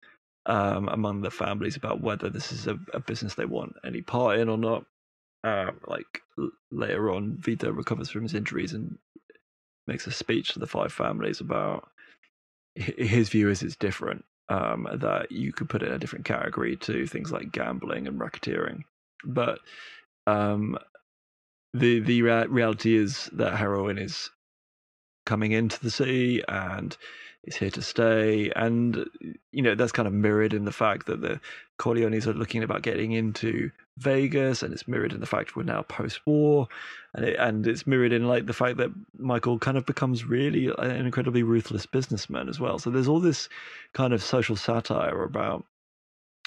[0.47, 4.39] um, among the families about whether this is a, a business they want any part
[4.39, 4.85] in or not.
[5.43, 8.97] Um, like l- later on, Vito recovers from his injuries and
[9.87, 11.89] makes a speech to the five families about
[12.75, 14.25] his view is it's different.
[14.49, 18.19] Um, that you could put it in a different category to things like gambling and
[18.19, 18.83] racketeering,
[19.25, 19.59] but
[20.27, 20.77] um,
[21.73, 24.29] the the rea- reality is that heroin is
[25.25, 26.97] coming into the city and
[27.43, 28.51] it's here to stay.
[28.55, 29.05] And
[29.51, 31.39] you know that's kind of mirrored in the fact that the
[31.79, 35.81] Corleones are looking about getting into Vegas, and it's mirrored in the fact we're now
[35.83, 36.67] post-war,
[37.15, 40.71] and it, and it's mirrored in like the fact that Michael kind of becomes really
[40.77, 42.77] an incredibly ruthless businessman as well.
[42.79, 43.49] So there's all this
[43.93, 45.65] kind of social satire about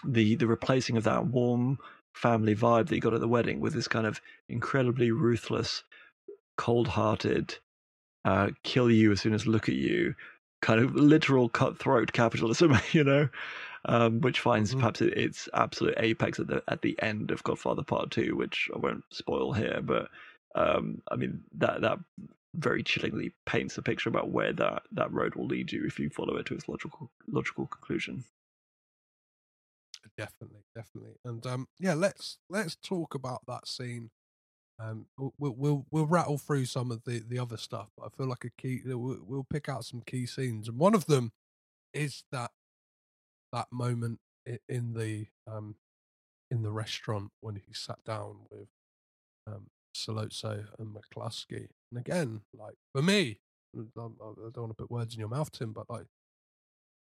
[0.07, 1.79] the the replacing of that warm
[2.15, 5.83] family vibe that you got at the wedding with this kind of incredibly ruthless,
[6.57, 7.57] cold-hearted,
[8.25, 10.15] uh, kill you as soon as look at you,
[10.63, 13.29] kind of literal cutthroat capitalism, you know,
[13.85, 18.11] um, which finds perhaps its absolute apex at the at the end of Godfather Part
[18.11, 20.09] Two, which I won't spoil here, but
[20.55, 21.99] um, I mean that that
[22.55, 26.09] very chillingly paints a picture about where that that road will lead you if you
[26.09, 28.25] follow it to its logical logical conclusion.
[30.17, 34.11] Definitely definitely and um yeah let's let's talk about that scene
[34.79, 38.27] um we'll we'll we'll, rattle through some of the the other stuff but i feel
[38.27, 41.33] like a key we'll, we'll pick out some key scenes and one of them
[41.93, 42.51] is that
[43.53, 44.21] that moment
[44.69, 45.75] in the um
[46.51, 48.69] in the restaurant when he sat down with
[49.47, 49.67] um
[49.97, 53.39] Sollozzo and McCluskey and again like for me
[53.77, 56.07] I don't want to put words in your mouth Tim but like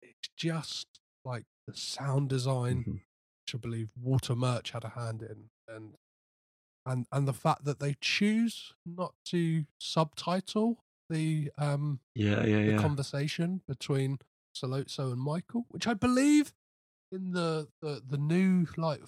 [0.02, 0.88] it's just
[1.28, 2.92] like the sound design Mm-hmm.
[2.94, 5.96] which I believe Walter Murch had a hand in, and
[6.86, 12.72] and and the fact that they choose not to subtitle the um Yeah, yeah, the
[12.74, 12.78] yeah.
[12.78, 14.20] conversation between
[14.56, 16.54] Sollozzo and Michael, which I believe
[17.12, 19.02] in the the the new like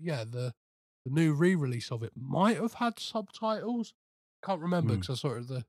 [0.00, 0.52] yeah the
[1.04, 3.94] the new re-release of it might have had subtitles.
[4.44, 5.00] Can't remember Hmm.
[5.00, 5.64] because I saw it at the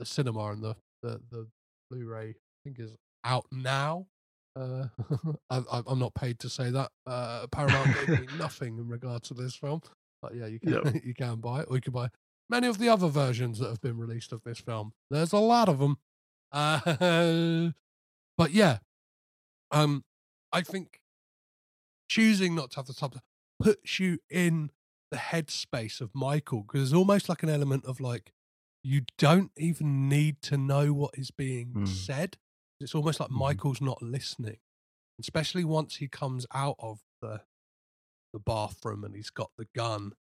[0.00, 1.48] the cinema and the the the
[1.90, 2.34] Blu-ray I
[2.64, 4.06] think is out now.
[4.54, 4.86] Uh,
[5.50, 6.90] I, I- I'm not paid to say that.
[7.06, 9.80] Uh, Paramount gave me nothing in regard to this film,
[10.20, 10.94] but yeah, you can Yep.
[11.04, 12.08] you can buy it, or you can buy
[12.50, 14.92] many of the other versions that have been released of this film.
[15.10, 15.96] There's a lot of them.
[16.52, 17.70] Uh,
[18.36, 18.78] but yeah,
[19.70, 20.04] um,
[20.52, 21.00] I think
[22.08, 23.22] choosing not to have the subtitle
[23.58, 24.70] puts you in
[25.10, 28.32] the headspace of Michael because there's almost like an element of like
[28.82, 31.88] you don't even need to know what is being Mm.
[31.88, 32.36] said.
[32.82, 33.38] It's almost like Mhm.
[33.38, 34.58] Michael's not listening,
[35.20, 37.44] especially once he comes out of the
[38.32, 40.14] the bathroom and he's got the gun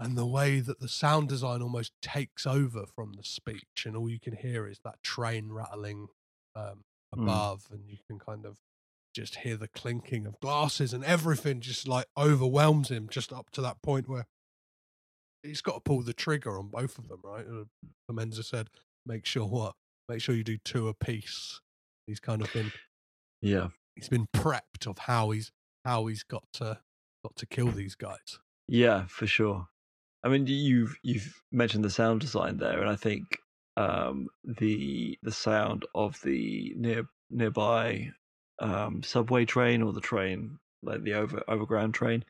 [0.00, 4.08] and the way that the sound design almost takes over from the speech and all
[4.08, 6.08] you can hear is that train rattling
[6.56, 6.84] um,
[7.14, 7.22] Mm.
[7.22, 8.58] above and you can kind of
[9.14, 13.60] just hear the clinking of glasses and everything just like overwhelms him just up to
[13.60, 14.26] that point where
[15.44, 17.46] he's got to pull the trigger on both of them, right?
[17.46, 17.64] Uh,
[18.08, 18.68] Clemenza said,
[19.06, 19.76] make sure what?
[20.12, 21.62] Make sure you do two a piece.
[22.06, 22.70] He's kind of been
[23.40, 23.68] Yeah.
[23.96, 25.50] he's been prepped of how he's
[25.86, 26.80] how he's got to
[27.24, 28.38] got to kill these guys.
[28.68, 29.68] Yeah, for sure.
[30.22, 33.38] I mean, you've you've mentioned the sound design there, and I think
[33.78, 38.10] um, the the sound of the near nearby
[38.58, 42.22] um, subway train or the train, like the over overground train,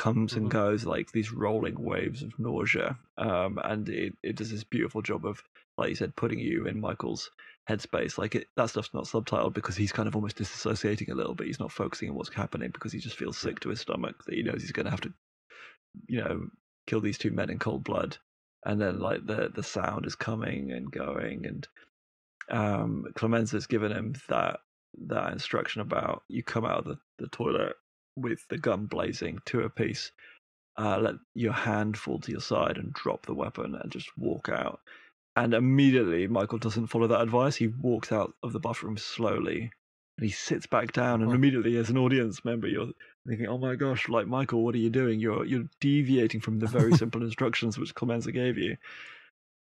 [0.00, 2.98] comes and goes like these rolling waves of nausea.
[3.18, 5.42] Um, and it, it does this beautiful job of,
[5.76, 7.30] like you said, putting you in Michael's
[7.68, 8.16] headspace.
[8.16, 11.48] Like it, that stuff's not subtitled because he's kind of almost disassociating a little bit.
[11.48, 14.34] He's not focusing on what's happening because he just feels sick to his stomach that
[14.34, 15.12] he knows he's going to have to,
[16.06, 16.46] you know,
[16.86, 18.16] kill these two men in cold blood.
[18.64, 21.68] And then like the the sound is coming and going, and
[22.50, 24.60] um, Clemenza's given him that
[25.08, 27.74] that instruction about you come out of the, the toilet
[28.22, 30.12] with the gun blazing two apiece.
[30.78, 34.48] Uh, let your hand fall to your side and drop the weapon and just walk
[34.48, 34.80] out.
[35.36, 37.56] And immediately, Michael doesn't follow that advice.
[37.56, 39.72] He walks out of the bathroom slowly
[40.20, 41.22] and he sits back down.
[41.22, 42.90] And immediately, as an audience member, you're
[43.26, 45.18] thinking, "Oh my gosh, like Michael, what are you doing?
[45.18, 48.76] You're you're deviating from the very simple instructions which Clemenza gave you."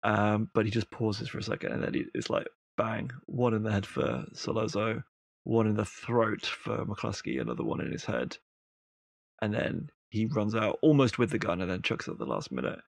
[0.02, 2.46] Um, but he just pauses for a second, and then he, it's like
[2.76, 5.02] bang, one in the head for Sollozzo,
[5.44, 8.36] one in the throat for McCluskey, another one in his head,
[9.40, 12.26] and then he runs out almost with the gun, and then chucks it at the
[12.26, 12.80] last minute.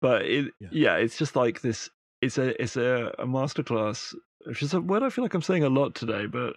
[0.00, 0.96] But it, yeah.
[0.96, 1.90] it's just like this.
[2.22, 4.14] It's a it's a, a masterclass,
[4.46, 6.56] which is a word I feel like I'm saying a lot today, but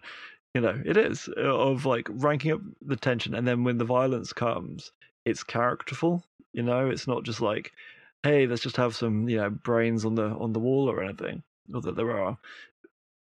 [0.53, 3.85] you know it is uh, of like ranking up the tension, and then when the
[3.85, 4.91] violence comes,
[5.25, 6.23] it's characterful.
[6.53, 7.71] You know, it's not just like,
[8.23, 11.43] hey, let's just have some you know brains on the on the wall or anything.
[11.67, 12.37] Not that there are.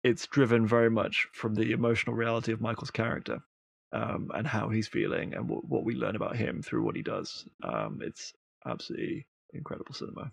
[0.02, 3.40] It's driven very much from the emotional reality of Michael's character
[3.92, 7.02] um, and how he's feeling and what, what we learn about him through what he
[7.02, 7.48] does.
[7.62, 8.32] Um, it's
[8.66, 10.32] absolutely incredible cinema.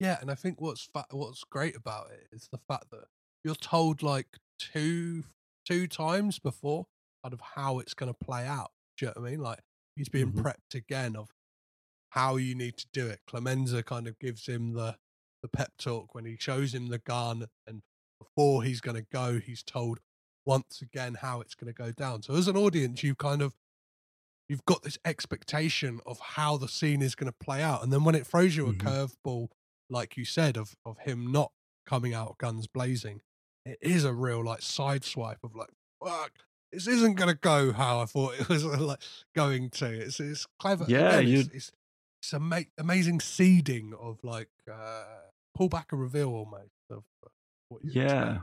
[0.00, 3.06] Yeah, and I think what's fa- what's great about it is the fact that
[3.44, 5.24] you're told like two
[5.64, 6.86] two times before
[7.22, 8.72] kind of how it's going to play out.
[8.96, 9.40] Do you know what I mean?
[9.40, 9.60] Like
[9.96, 10.32] he's being Mhm.
[10.32, 11.30] prepped again of
[12.10, 13.20] how you need to do it.
[13.28, 14.98] Clemenza kind of gives him the
[15.42, 17.82] the pep talk when he shows him the gun, and
[18.38, 19.98] before he's going to go, he's told
[20.46, 22.22] once again how it's going to go down.
[22.22, 23.54] So as an audience, you kind of
[24.48, 28.04] you've got this expectation of how the scene is going to play out, and then
[28.04, 29.48] when it throws you a curveball,
[29.90, 31.50] like you said, of of him not
[31.86, 33.20] coming out guns blazing,
[33.66, 35.70] it is a real like side swipe of like
[36.04, 36.32] fuck.
[36.72, 39.00] This isn't going to go how I thought it was like
[39.34, 39.86] going to.
[39.86, 40.84] It's it's clever.
[40.86, 41.72] Yeah, Again, you- it's, it's,
[42.22, 45.04] it's ama- amazing seeding of like uh,
[45.56, 47.02] pull back and reveal almost of
[47.82, 48.38] Yeah.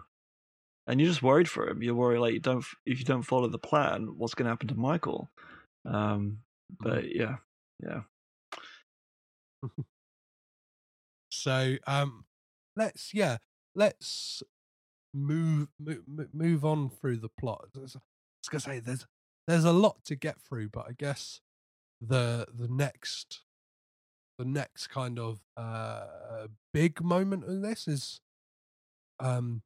[0.88, 1.82] And you're just worried for him.
[1.82, 4.68] You're worried like you don't if you don't follow the plan, what's going to happen
[4.68, 5.30] to Michael?
[5.86, 6.40] Um,
[6.80, 7.38] but yeah,
[7.84, 8.02] yeah.
[11.36, 12.26] So um,
[12.78, 13.38] let's yeah,
[13.76, 14.42] let's
[15.14, 16.02] move move
[16.34, 17.68] move on through the plot.
[17.76, 17.98] I was
[18.50, 19.06] gonna say there's
[19.46, 21.42] there's a lot to get through, but I guess
[22.02, 23.42] the the next
[24.40, 28.22] the next kind of uh big moment in this is
[29.20, 29.64] um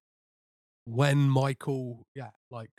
[0.86, 2.72] when Michael yeah like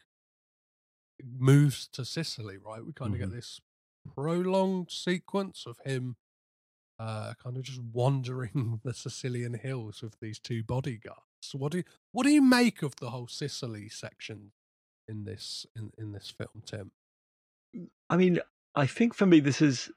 [1.25, 2.85] moves to Sicily, right?
[2.85, 3.25] We kind of Mhm.
[3.31, 3.61] get this
[4.15, 6.17] prolonged sequence of him
[7.01, 11.23] uh, kind of just wandering the Sicilian hills with these two bodyguards.
[11.43, 14.53] So what do you, what do you make of the whole Sicily section
[15.09, 16.93] in this in, in this film, Tim?
[18.11, 18.41] I mean,
[18.75, 19.91] I think for me, this is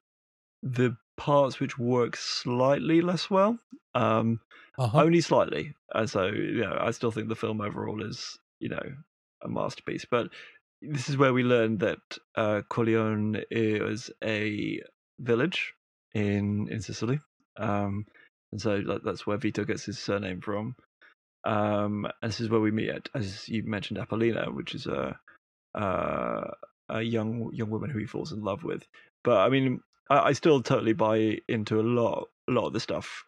[0.63, 3.59] the parts which work slightly less well.
[3.95, 4.39] Um,
[4.77, 5.75] Only slightly.
[5.93, 8.81] And so, you know, I still think the film overall is, you know,
[9.43, 10.05] a masterpiece.
[10.09, 10.29] But
[10.81, 11.99] this is where we learn that
[12.35, 14.81] uh, Corleone is a
[15.19, 15.73] village
[16.13, 17.19] in in Sicily.
[17.57, 18.07] Um,
[18.51, 20.75] and so that, that's where Vito gets his surname from.
[21.45, 25.19] Um, and this is where we meet, at, as you mentioned, Apollina, which is a
[25.75, 26.51] uh,
[26.89, 28.87] a young young woman who he falls in love with.
[29.23, 32.79] But I mean, I, I still totally buy into a lot a lot of the
[32.79, 33.25] stuff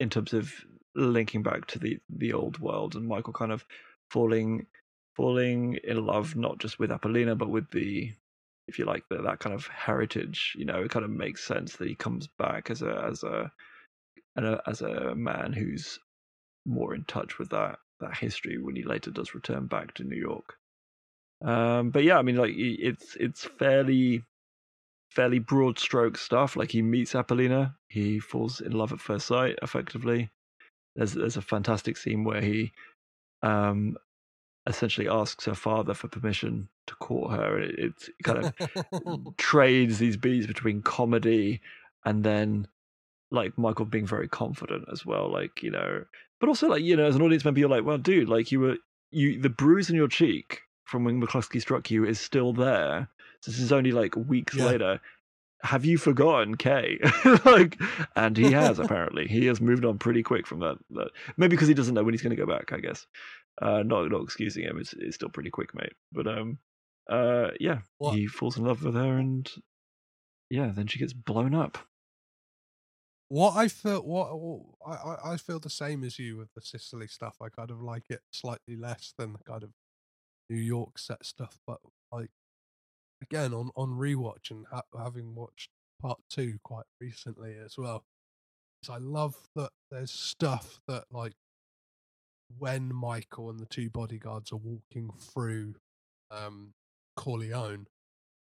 [0.00, 0.52] in terms of
[0.94, 3.64] linking back to the the old world and Michael kind of
[4.10, 4.66] falling
[5.14, 8.12] falling in love not just with Apollina but with the
[8.68, 10.54] if you like the, that kind of heritage.
[10.58, 13.50] You know, it kind of makes sense that he comes back as a as a
[14.66, 15.98] as a man who's
[16.66, 20.16] more in touch with that that history when he later does return back to New
[20.16, 20.56] York.
[21.44, 24.24] Um, but yeah, I mean, like it's it's fairly
[25.10, 26.56] fairly broad stroke stuff.
[26.56, 30.30] Like he meets Apollina, he falls in love at first sight, effectively.
[30.94, 32.72] There's there's a fantastic scene where he
[33.42, 33.96] um
[34.66, 37.58] essentially asks her father for permission to court her.
[37.58, 41.60] It, it kind of trades these beats between comedy
[42.04, 42.66] and then
[43.30, 45.30] like Michael being very confident as well.
[45.30, 46.04] Like you know,
[46.40, 48.60] but also like you know, as an audience member, you're like, well, dude, like you
[48.60, 48.76] were
[49.10, 53.08] you the bruise on your cheek from when McCluskey struck you is still there.
[53.44, 54.64] This is only like weeks Yeah.
[54.66, 55.00] later.
[55.62, 56.98] Have you forgotten Kay?
[57.44, 57.80] like,
[58.14, 59.26] and he has apparently.
[59.26, 60.76] He has moved on pretty quick from that.
[60.90, 62.72] that maybe because he doesn't know when he's going to go back.
[62.72, 63.06] I guess.
[63.60, 64.78] Uh, not not excusing him.
[64.78, 65.94] It's it's still pretty quick, mate.
[66.12, 66.58] But um,
[67.10, 69.50] uh, yeah, What- he falls in love with her, and
[70.50, 71.78] yeah, then she gets blown up.
[73.28, 76.60] What I feel, what, what I, I- I feel the same as you with the
[76.60, 77.36] Sicily stuff.
[77.42, 79.70] I kind of like it slightly less than the kind of
[80.48, 81.78] New York set stuff, but
[82.12, 82.30] like
[83.22, 85.70] again on on rewatch and ha- having watched
[86.00, 88.04] part two quite recently as well,
[88.82, 91.34] is I love that there's stuff that like
[92.58, 95.74] when Michael and the two bodyguards are walking through
[96.30, 96.74] um
[97.16, 97.86] Corleone,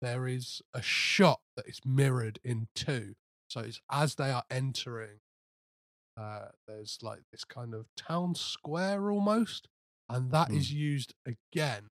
[0.01, 3.15] there is a shot that is mirrored in two.
[3.49, 5.19] So it's as they are entering,
[6.17, 9.69] uh, there's like this kind of town square almost,
[10.09, 11.89] and that is used again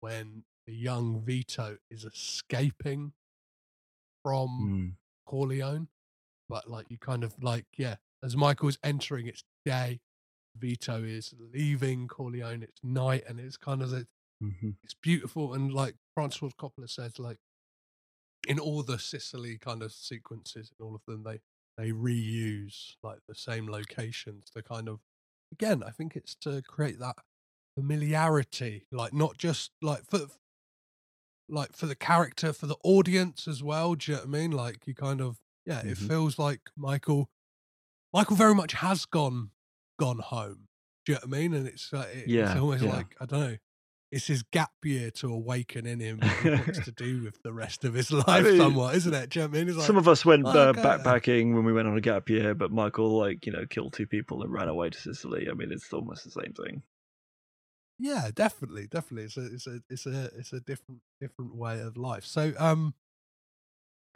[0.00, 3.12] when the young Vito is escaping
[4.22, 5.88] from Corleone.
[6.48, 10.00] But like you kind of like, yeah, as Michael's entering, it's day.
[10.56, 12.62] Vito is leaving Corleone.
[12.62, 14.06] It's night, and it's kind of a,
[14.42, 14.70] Mm-hmm.
[14.82, 15.52] it's beautiful.
[15.52, 17.36] And like Francis Coppola says, like
[18.48, 21.40] in all the Sicily kind of sequences, in all of them, they
[21.76, 25.00] they reuse like the same locations to kind of
[25.52, 25.82] again.
[25.86, 27.16] I think it's to create that
[27.76, 30.20] familiarity, like not just like for
[31.50, 33.94] like for the character, for the audience as well.
[33.94, 34.50] Do you know what I mean?
[34.52, 36.08] Like you kind of yeah, it Mhm.
[36.08, 37.30] feels like Michael
[38.12, 39.50] Michael very much has gone
[39.98, 40.68] gone home.
[41.04, 41.54] Do you know what I mean?
[41.54, 42.96] And it's uh, it, Yeah, it's almost yeah.
[42.96, 43.56] like I don't know.
[44.12, 47.52] It's his gap year to awaken in him what he wants to do with the
[47.52, 49.30] rest of his life, mean, somewhat, isn't it?
[49.30, 49.76] Do you know what I mean?
[49.76, 52.28] Like, Some of us went "Oh, uh, okay." backpacking when we went on a gap
[52.28, 55.48] year, but Michael, like, you know, killed two people and ran away to Sicily.
[55.48, 56.82] I mean, it's almost the same thing.
[58.00, 59.24] Yeah, definitely, definitely.
[59.24, 62.24] It's a, it's a, it's a, it's a different, different way of life.
[62.24, 62.94] So, um,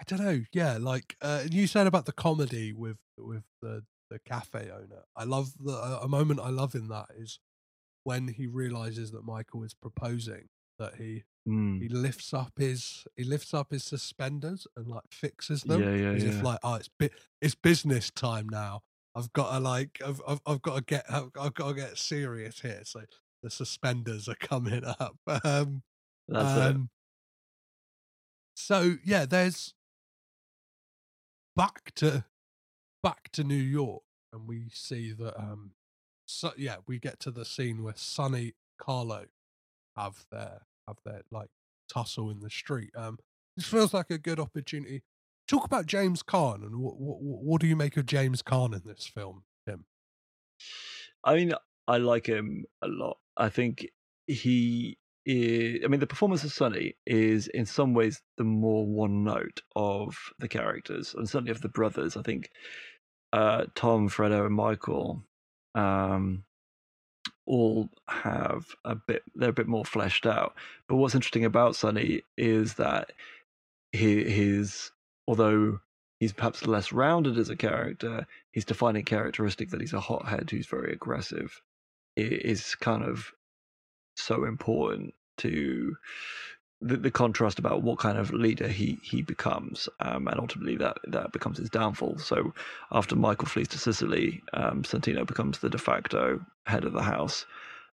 [0.00, 0.42] I don't know.
[0.52, 5.04] Yeah, like uh, you said about the comedy with with the the cafe owner.
[5.16, 7.38] I love the a moment I love in that is
[8.04, 10.48] when he realizes that Michael is proposing
[10.78, 11.78] that he Mm.
[11.80, 16.12] he lifts up his he lifts up his suspenders and like fixes them Yeah, yeah,
[16.14, 16.30] as yeah.
[16.30, 17.10] if like oh it's bi-
[17.42, 18.82] it's business time now.
[19.16, 21.98] I've got to like I've I've, I've got to get I've, I've got to get
[21.98, 22.82] serious here.
[22.84, 23.02] So
[23.44, 25.16] the suspenders are coming up.
[25.44, 25.82] Um,
[26.26, 26.74] That's it.
[26.74, 26.90] um,
[28.56, 29.74] So yeah, there's
[31.54, 32.24] back to
[33.02, 34.02] back to New York,
[34.32, 35.38] and we see that.
[35.38, 35.72] Um,
[36.26, 39.26] so yeah, we get to the scene where Sonny Carlo
[39.96, 41.50] have their have their like
[41.92, 42.90] tussle in the street.
[42.96, 43.18] Um,
[43.56, 45.02] this feels like a good opportunity.
[45.46, 48.82] Talk about James Caan and what what what do you make of James Caan in
[48.86, 49.84] this film, Tim?
[51.22, 51.52] I mean,
[51.86, 53.18] I like him a lot.
[53.36, 53.88] I think
[54.26, 59.24] he is, I mean, the performance of Sonny is in some ways the more one
[59.24, 62.16] note of the characters, and certainly of the brothers.
[62.16, 62.50] I think
[63.32, 65.22] uh, Tom, Fredo, and Michael
[65.74, 66.44] um,
[67.46, 70.54] all have a bit, they're a bit more fleshed out.
[70.88, 73.12] But what's interesting about Sonny is that
[73.92, 74.90] he, his,
[75.26, 75.80] although
[76.20, 80.66] he's perhaps less rounded as a character, his defining characteristic that he's a hothead who's
[80.66, 81.60] very aggressive
[82.16, 83.32] is kind of
[84.16, 85.96] so important to
[86.80, 90.98] the, the contrast about what kind of leader he he becomes, um, and ultimately that
[91.08, 92.18] that becomes his downfall.
[92.18, 92.52] So
[92.92, 97.46] after Michael flees to Sicily, um, Santino becomes the de facto head of the house.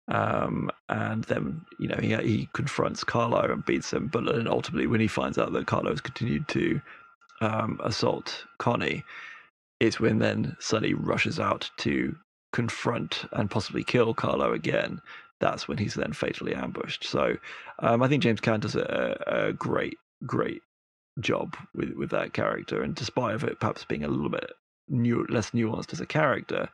[0.08, 4.86] Um, and then you know he he confronts Carlo and beats him, but then ultimately
[4.86, 6.80] when he finds out that Carlo has continued to
[7.40, 9.02] um, assault Connie,
[9.80, 12.16] it's when then Sonny rushes out to
[12.52, 15.00] confront and possibly kill Carlo again.
[15.40, 17.04] That's when he's then fatally ambushed.
[17.04, 17.36] So
[17.80, 20.62] um, I think James Caan does a, a great, great
[21.20, 22.82] job with, with that character.
[22.82, 24.50] And despite of it perhaps being a little bit
[24.88, 26.68] new, less nuanced as a character,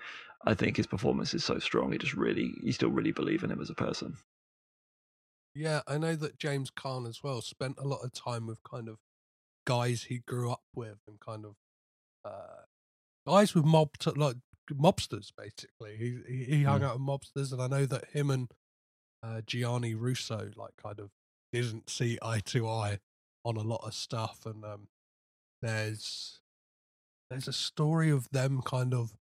[0.44, 1.92] I think his performance is so strong.
[1.92, 4.16] You just really, you still really believe in him as a person.
[5.54, 8.88] Yeah, I know that James Caan as well spent a lot of time with kind
[8.88, 8.96] of
[9.66, 11.54] guys he grew up with and kind of
[12.24, 12.62] uh,
[13.26, 14.36] guys with mob t- like
[14.70, 15.96] mobsters basically.
[15.96, 16.84] He he, hung Mm.
[16.84, 18.52] out with mobsters, and I know that him and
[19.22, 21.12] uh, Gianni Russo like kind of
[21.52, 23.00] didn't see eye to eye
[23.44, 24.46] on a lot of stuff.
[24.46, 24.88] And um,
[25.62, 26.42] there's
[27.30, 29.16] there's a story of them kind of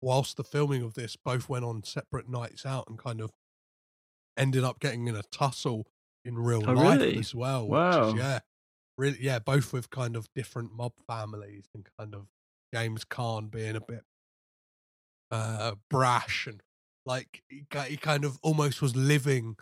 [0.00, 3.32] whilst the filming of this both went on separate nights out and kind of
[4.36, 5.86] ended up getting in a tussle
[6.24, 7.16] in real Oh, life really?
[7.16, 7.68] as well.
[7.68, 8.00] Which Wow.
[8.00, 8.40] is, yeah,
[8.98, 12.28] really, yeah, both with kind of different mob families and kind of
[12.74, 14.04] James Caan being a bit
[15.30, 16.60] uh brash and
[17.06, 19.56] like he—he kind of almost was living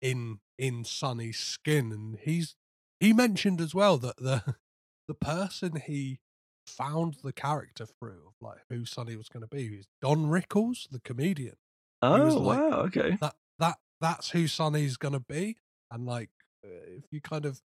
[0.00, 2.54] in in Sonny's skin, and he's
[2.98, 4.56] he mentioned as well that the
[5.08, 6.20] the person he
[6.66, 10.88] found the character through of like who Sonny was going to be is Don Rickles,
[10.90, 11.56] the comedian.
[12.02, 13.18] Oh like, wow, okay.
[13.20, 15.56] That that that's who Sonny's going to be,
[15.90, 16.30] and like
[16.64, 17.60] uh, if you kind of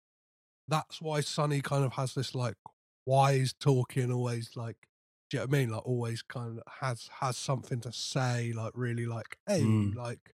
[0.68, 2.58] that's why Sonny kind of has this like
[3.06, 4.88] wise talking, always like
[5.34, 5.70] do you know what I mean?
[5.72, 9.96] Like always kind of has has something to say, like really like hey, Mm.
[9.96, 10.36] like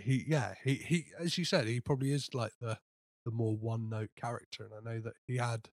[0.00, 2.78] he yeah he he as you said he probably is like the
[3.26, 5.68] the more one note character, and I know that he had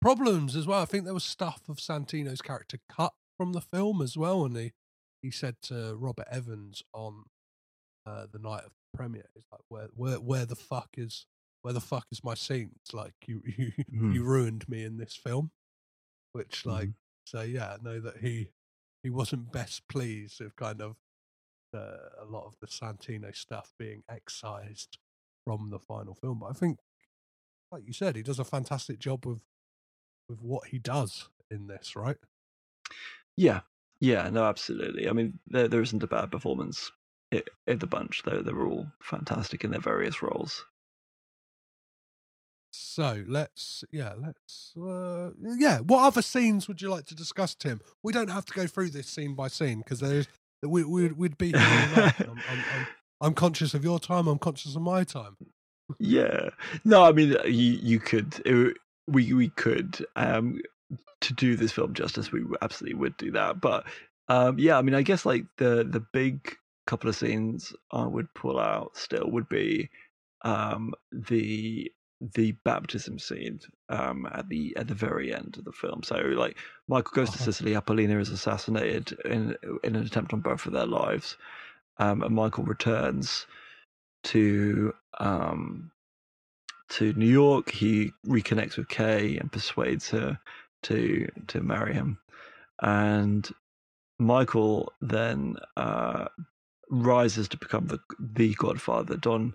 [0.00, 0.80] problems as well.
[0.82, 4.56] I think there was stuff of Santino's character cut from the film as well, and
[4.56, 4.72] he
[5.22, 7.24] he said to Robert Evans on
[8.06, 11.26] uh, the night of the premiere, "He's like, where where where the fuck is
[11.62, 12.92] where the fuck is my scenes?
[12.92, 14.14] Like you you Mhm.
[14.14, 15.50] you ruined me in this film."
[16.32, 16.90] Which like
[17.24, 18.50] so yeah, I know that he
[19.02, 20.96] he wasn't best pleased with kind of
[21.74, 24.98] uh, a lot of the Santino stuff being excised
[25.44, 26.38] from the final film.
[26.40, 26.78] But I think,
[27.70, 29.40] like you said, he does a fantastic job with
[30.28, 32.16] with what he does in this, right?
[33.36, 33.60] Yeah,
[34.00, 35.08] yeah, no, absolutely.
[35.08, 36.90] I mean, there there isn't a bad performance
[37.32, 38.22] in the bunch.
[38.24, 40.64] They're they're all fantastic in their various roles.
[42.94, 45.78] So let's, yeah, let's, uh, yeah.
[45.80, 47.80] What other scenes would you like to discuss, Tim?
[48.04, 50.28] We don't have to go through this scene by scene because there's
[50.62, 52.14] we we'd, we'd be here all night.
[52.20, 52.86] I'm, I'm, I'm,
[53.20, 54.28] I'm conscious of your time.
[54.28, 55.36] I'm conscious of my time.
[55.98, 56.50] Yeah,
[56.84, 58.76] no, I mean, uh, you you could it,
[59.08, 60.60] we we could um
[61.22, 63.60] to do this film justice, we absolutely would do that.
[63.60, 63.86] But
[64.28, 66.56] um yeah, I mean, I guess like the the big
[66.86, 69.90] couple of scenes I would pull out still would be
[70.44, 71.90] um the
[72.34, 73.60] the baptism scene
[73.90, 76.02] um at the at the very end of the film.
[76.04, 77.40] So like michael goes to Uh-huh.
[77.40, 81.36] sicily apollina is assassinated in in an attempt on both of their lives
[81.98, 83.46] um and michael returns
[84.24, 85.90] to um
[86.90, 87.70] to new york.
[87.70, 90.38] He reconnects with kay and persuades her
[90.84, 92.18] to to marry him.
[92.82, 93.48] And
[94.18, 96.26] michael then uh
[96.90, 99.16] rises to become the the godfather.
[99.16, 99.54] Don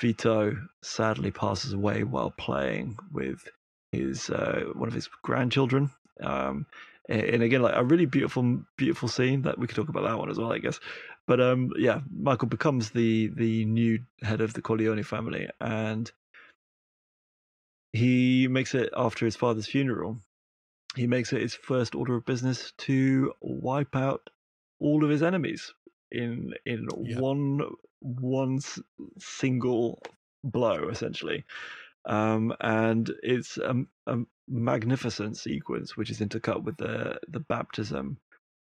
[0.00, 3.48] vito sadly passes away while playing with
[3.92, 5.90] his uh, one of his grandchildren.
[6.20, 6.66] Um
[7.08, 10.30] and again like a really beautiful beautiful scene that we could talk about that one
[10.30, 10.78] as well i guess.
[11.26, 16.10] But um yeah michael becomes the the new head of the corleone family and
[17.92, 20.20] he makes it after his father's funeral.
[20.96, 24.30] He makes it his first order of business to wipe out
[24.80, 25.72] all of his enemies
[26.12, 27.60] in in one
[28.00, 28.80] one s-
[29.18, 30.02] single
[30.44, 31.44] blow essentially.
[32.06, 33.74] Um and it's a,
[34.06, 34.18] a
[34.48, 38.18] magnificent sequence which is intercut with the the baptism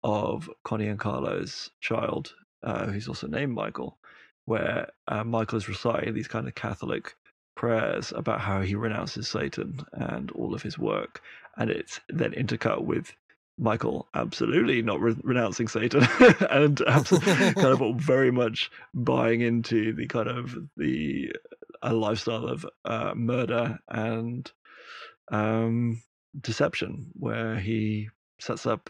[0.04, 4.00] of connie and carlo's child uh, who's also named michael
[4.46, 7.16] where uh, michael is reciting these kind of catholic
[7.56, 11.22] prayers about how he renounces satan and all of his work.
[11.58, 13.14] And it's then intercut with
[13.60, 16.08] Michael absolutely not re- renouncing Satan
[16.50, 21.34] and kind of very much buying into the kind of the
[21.82, 24.52] a lifestyle of uh, murder and
[25.32, 26.02] um,
[26.40, 28.10] deception, where he
[28.40, 28.90] sets up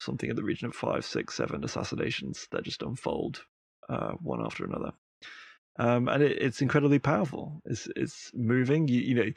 [0.00, 3.44] something in the region of five, six, seven assassinations that just unfold
[3.88, 4.92] uh, one after another.
[5.78, 7.60] Um, and it, it's incredibly powerful.
[7.64, 8.88] It's it's moving.
[8.88, 9.30] You you know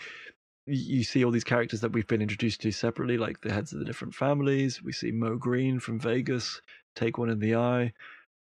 [0.67, 3.79] you see all these characters that we've been introduced to separately, like the heads of
[3.79, 4.83] the different families.
[4.83, 6.61] We see Moe Greene from Vegas
[6.95, 7.93] take one in the eye.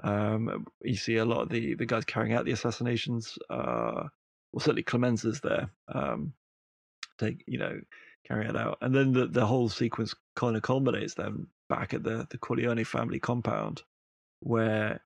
[0.02, 3.38] Um, you see a lot of the, the guys carrying out the assassinations.
[3.50, 4.08] Uh,
[4.52, 5.70] well, certainly Clemenza's there.
[5.88, 6.32] Um,
[7.18, 7.80] take you know
[8.26, 12.02] carry it out, and then the the whole sequence kind of culminates then back at
[12.02, 13.82] the the Corleone family compound,
[14.40, 15.00] where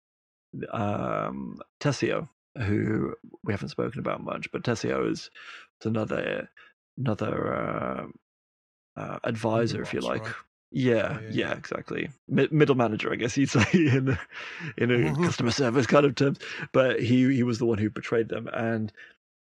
[0.71, 3.15] um, Tessio, who
[3.45, 5.31] we haven't spoken about much, but Tessio is,
[5.81, 6.49] is another
[6.99, 10.25] another uh, uh, advisor, if you like.
[10.25, 10.35] right?
[10.71, 12.11] Yeah, Yeah, yeah, yeah, exactly.
[12.29, 14.19] Mi- middle manager, I guess you'd say, in
[14.77, 16.39] in a customer service kind of terms.
[16.73, 18.93] But he he was the one who betrayed them, and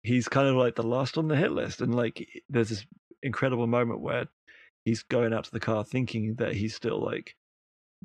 [0.04, 1.82] he's kind of like the last on the hit list.
[1.82, 2.86] And like, there's this
[3.24, 4.28] incredible moment where
[4.86, 7.36] he's going out to the car, thinking that he's still like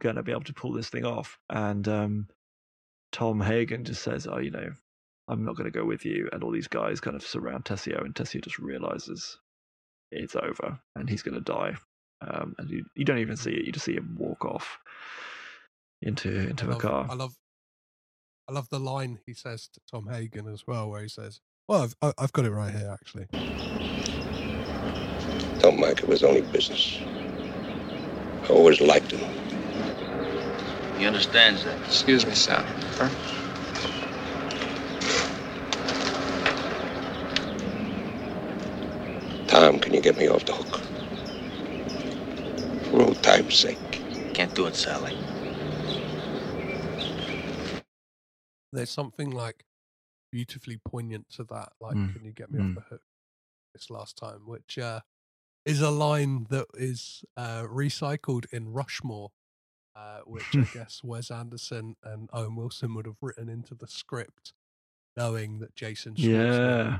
[0.00, 2.28] going to be able to pull this thing off, and um,
[3.12, 4.72] Tom Hagen just says, "Oh, you know,
[5.28, 8.02] I'm not going to go with you." And all these guys kind of surround Tessio,
[8.04, 9.38] and Tessio just realizes
[10.12, 11.76] it's over, and he's going to die.
[12.20, 14.78] Um, and you, you don't even see it; you just see him walk off
[16.02, 17.06] into into I a love, car.
[17.10, 17.34] I love,
[18.48, 21.82] I love the line he says to Tom Hagen as well, where he says, "Well,
[21.82, 23.26] I've I- I've got it right here actually."
[25.60, 26.98] Tell Mike it was only business.
[28.44, 29.20] I always liked him.
[30.98, 31.78] He understands that.
[31.86, 32.64] Excuse me, sir.
[39.52, 40.80] Tom, can you get me off the hook?
[42.90, 43.78] For old time's sake.
[44.34, 45.14] Can't do it, Sally.
[48.72, 49.64] There's something like
[50.32, 51.74] beautifully poignant to that.
[51.80, 52.70] Like, Mm, can you get me mm.
[52.70, 53.02] off the hook
[53.74, 54.46] this last time?
[54.46, 55.00] Which uh,
[55.66, 59.32] is a line that is uh, recycled in Rushmore,
[59.94, 64.54] uh, which I guess Wes Anderson and Owen Wilson would have written into the script,
[65.16, 66.98] knowing that Jason Schwartzman Yeah.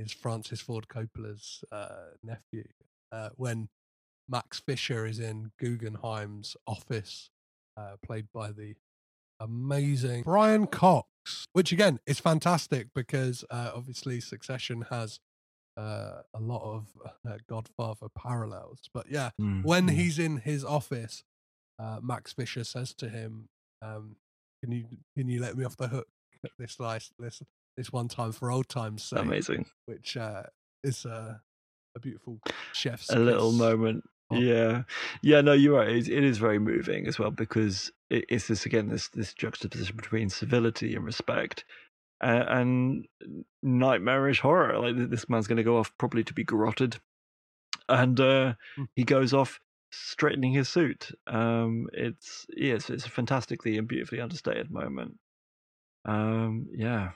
[0.00, 2.64] Is Francis Ford Coppola's uh, nephew.
[3.12, 3.68] Uh, when
[4.28, 7.30] Max Fisher is in Guggenheim's office,
[7.76, 8.74] uh, played by the
[9.40, 11.06] amazing Brian Cox,
[11.52, 15.18] which again is fantastic because uh, obviously Succession has
[15.76, 16.86] uh, a lot of
[17.26, 18.80] uh, Godfather parallels.
[18.92, 21.24] But yeah, Mm, when he's in his office,
[21.78, 23.48] uh, Max Fisher says to him,
[23.82, 24.16] um,
[24.62, 24.84] "Can you
[25.16, 26.08] can you let me off the hook
[26.58, 27.42] this last this
[27.80, 29.66] this one time for old times' sake?" Amazing.
[29.86, 30.42] which uh,
[30.84, 31.38] is uh,
[31.96, 32.38] a beautiful
[32.72, 34.04] chef's a little moment.
[34.30, 34.36] Oh.
[34.36, 34.82] Yeah,
[35.22, 35.40] yeah.
[35.40, 35.88] No, you're right.
[35.88, 39.96] It, it is very moving as well because it, it's this again this this juxtaposition
[39.96, 41.64] between civility and respect,
[42.22, 43.06] uh, and
[43.62, 44.78] nightmarish horror.
[44.78, 47.00] Like this man's going to go off probably to be garroted,
[47.88, 48.84] and uh, Hmm.
[48.94, 49.58] he goes off
[49.92, 51.10] straightening his suit.
[51.26, 55.16] Um, it's yes, it's a fantastically and beautifully understated moment.
[56.04, 57.10] Um, yeah,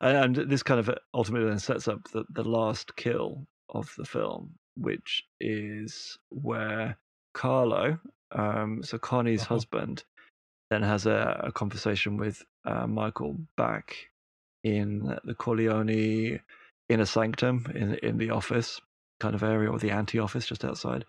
[0.00, 4.04] and, and this kind of ultimately then sets up the the last kill of the
[4.04, 6.98] film, which is where
[7.34, 7.98] Carlo,
[8.32, 9.46] um, so Connie's Uh-huh.
[9.46, 10.04] husband,
[10.70, 13.96] then has a, a conversation with uh, Michael back
[14.64, 16.40] in the Corleone
[16.88, 18.80] inner sanctum in in the office
[19.20, 21.04] kind of area or the anti office just outside,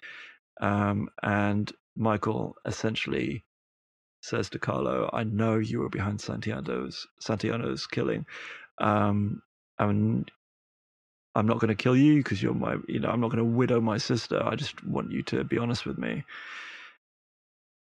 [0.62, 3.44] um, and Michael essentially
[4.22, 8.26] says to Carlo, "I know you were behind Santiago's Santiano's killing,
[8.80, 9.42] um,
[9.80, 10.32] and
[11.36, 13.58] I'm not going to kill you because you're my, you know, I'm not going to
[13.58, 14.42] widow my sister.
[14.44, 16.24] I just want you to be honest with me."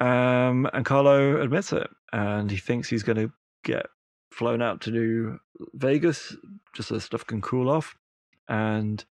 [0.01, 3.33] Um, and Carlo admits it, and he thinks he's going to
[3.65, 3.87] get
[4.33, 5.39] flown out to New
[5.75, 6.35] Vegas
[6.75, 7.97] just so stuff can cool off.
[8.49, 9.05] And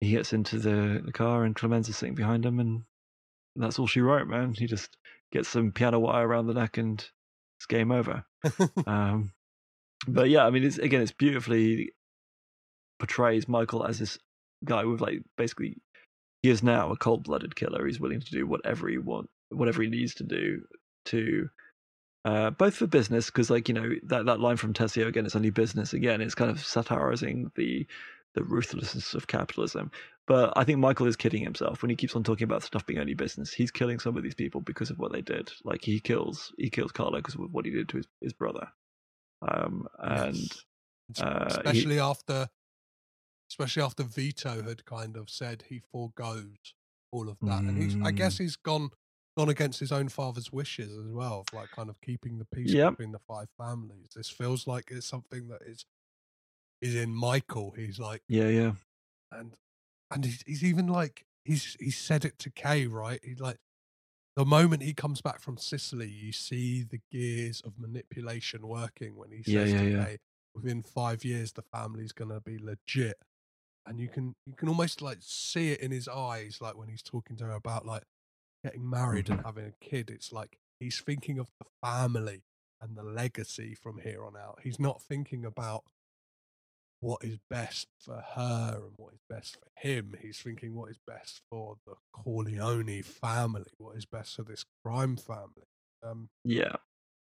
[0.00, 2.82] he gets into the, the car, and Clemenza's sitting behind him, and
[3.56, 4.54] that's all she wrote, man.
[4.54, 4.96] He just
[5.34, 7.06] gets some piano wire around the neck, and
[7.58, 8.24] it's game over.
[8.86, 9.32] um,
[10.08, 11.92] but yeah, I mean, it's again, it's beautifully
[12.98, 14.18] portrays Michael as this
[14.64, 15.76] guy with like basically
[16.42, 17.86] he is now a cold-blooded killer.
[17.86, 20.62] He's willing to do whatever he want, whatever he needs to do
[21.06, 21.50] to
[22.24, 25.36] uh, both for business because like you know that that line from Tessio again, it's
[25.36, 26.20] only business again.
[26.20, 27.86] It's kind of satirizing the
[28.34, 29.90] the ruthlessness of capitalism.
[30.26, 32.98] But I think Michael is kidding himself when he keeps on talking about stuff being
[32.98, 33.52] only business.
[33.52, 35.50] He's killing some of these people because of what they did.
[35.64, 38.68] Like he kills he kills Carlo because of what he did to his, his brother.
[39.42, 40.64] Um, and Yes.
[41.10, 42.48] Es- uh, he- especially after
[43.50, 46.56] especially after Vito had kind of said he foregoes
[47.12, 48.38] all of that, and he's I guess Mm.
[48.38, 48.90] he's gone
[49.36, 52.72] gone against his own father's wishes as well, of like kind of keeping the peace
[52.72, 52.92] Yep.
[52.92, 54.08] between the five families.
[54.16, 55.84] This feels like it's something that is
[56.84, 57.72] is in Michael.
[57.76, 58.72] He's like yeah, yeah.
[59.32, 59.56] and
[60.10, 63.20] and he's, he's even like he's he said it to Kay, right?
[63.22, 63.56] He's like
[64.36, 69.30] the moment he comes back from Sicily, you see the gears of manipulation working when
[69.30, 70.04] he says Yeah, yeah, to yeah.
[70.04, 70.18] Kay,
[70.54, 73.16] within five years the family's gonna be legit.
[73.86, 77.02] And you can you can almost like see it in his eyes, like when he's
[77.02, 78.04] talking to her about like
[78.64, 79.34] getting married Mm-hmm.
[79.34, 80.10] and having a kid.
[80.10, 82.42] It's like he's thinking of the family
[82.80, 84.60] and the legacy from here on out.
[84.62, 85.84] He's not thinking about
[87.04, 90.16] what is best for her and what is best for him.
[90.22, 95.16] He's thinking what is best for the Corleone family, what is best for this crime
[95.18, 95.68] family.
[96.02, 96.76] Um, Yeah.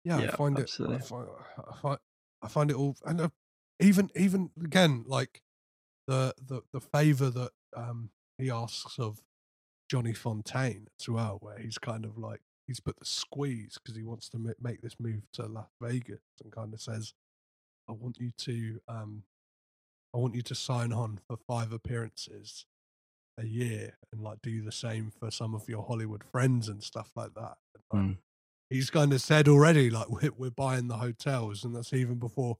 [0.02, 0.96] yeah, Yeah, I find absolutely.
[0.96, 1.02] it.
[1.02, 1.28] I find,
[1.58, 1.98] I find,
[2.42, 3.28] I find it all, and uh,
[3.78, 5.42] even even again, like
[6.06, 9.20] the the the favor that um he asks of
[9.90, 14.04] Johnny Fontane as well, where he's kind of like he's put the squeeze because he
[14.04, 17.12] wants to ma- make this move to Las Vegas and kind of says,
[17.88, 19.24] "I want you to um,
[20.16, 22.64] I want you to sign on for five appearances
[23.38, 27.12] a year and like do the same for some of your Hollywood friends and stuff
[27.14, 27.58] like that."
[27.92, 28.18] Like, Mm.
[28.70, 32.58] He's kind of said already, like we're we're buying the hotels, and that's even before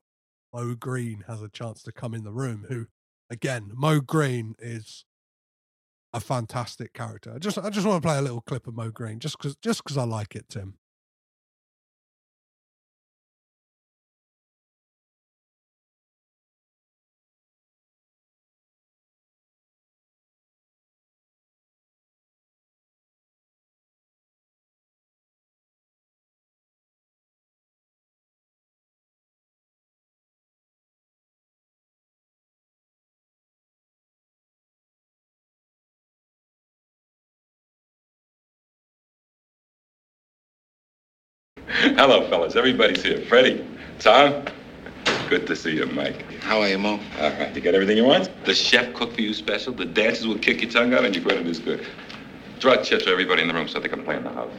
[0.53, 2.66] Moe Greene has a chance to come in the room.
[2.69, 2.87] Who,
[3.31, 5.05] again, Moe Greene is
[6.12, 7.33] a fantastic character.
[7.35, 9.57] I just I just want to play a little clip of Moe Greene just because
[9.57, 10.74] just because I like it, Tim.
[41.94, 42.56] Hello, fellas.
[42.56, 43.20] Everybody's here.
[43.26, 43.64] Freddie,
[44.00, 44.44] Tom.
[45.28, 46.20] Good to see you, Mike.
[46.40, 46.98] How are you, Moe?
[47.20, 47.54] All right.
[47.54, 48.28] You got everything you want?
[48.44, 49.72] The chef cooked for you special.
[49.72, 51.86] The dancers will kick your tongue out, and your credit is good.
[52.58, 54.52] Draw a check to everybody in the room so they can play in the house.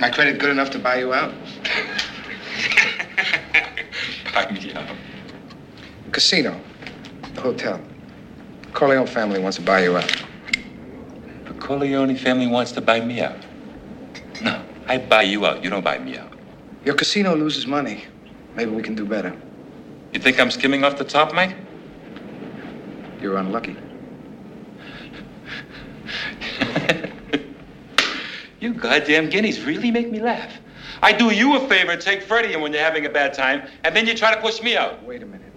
[0.00, 1.32] My credit good enough to buy you out?
[4.34, 4.88] Buy me out.
[6.10, 6.60] Casino.
[7.34, 7.80] The hotel.
[8.72, 10.24] Corleone family wants to buy you out.
[11.72, 13.46] Corleone family wants to buy me out.
[14.42, 15.64] No, I buy you out.
[15.64, 16.30] You don't buy me out.
[16.84, 18.04] Your casino loses money.
[18.54, 19.34] Maybe we can do better.
[20.12, 21.56] You think I'm skimming off the top, Mike?
[23.22, 23.76] You're unlucky.
[28.60, 30.52] You goddamn guineas really make me laugh.
[31.02, 33.68] I do you a favor and take Freddie in when you're having a bad time,
[33.82, 35.02] and then you try to push me out.
[35.02, 35.51] Wait a minute.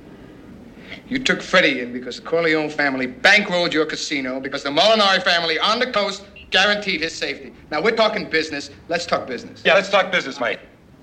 [1.07, 5.59] You took Freddie in because the Corleone family bankrolled your casino because the Molinari family
[5.59, 7.53] on the coast guaranteed his safety.
[7.69, 8.71] Now we're talking business.
[8.89, 9.61] Let's talk business.
[9.63, 10.59] Yeah, let's talk business, mate.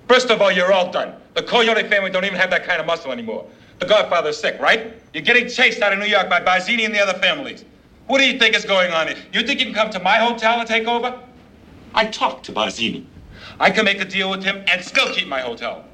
[0.09, 1.15] First of all, you're all done.
[1.35, 3.47] The Corleone family don't even have that kind of muscle anymore.
[3.79, 4.93] The Godfather's sick, right?
[5.13, 7.63] You're getting chased out of New York by Barzini and the other families.
[8.07, 9.17] What do you think is going on here?
[9.31, 11.17] You think you can come to my hotel and take over?
[11.95, 13.05] I talked to Barzini.
[13.59, 15.85] I can make a deal with him and still keep my hotel.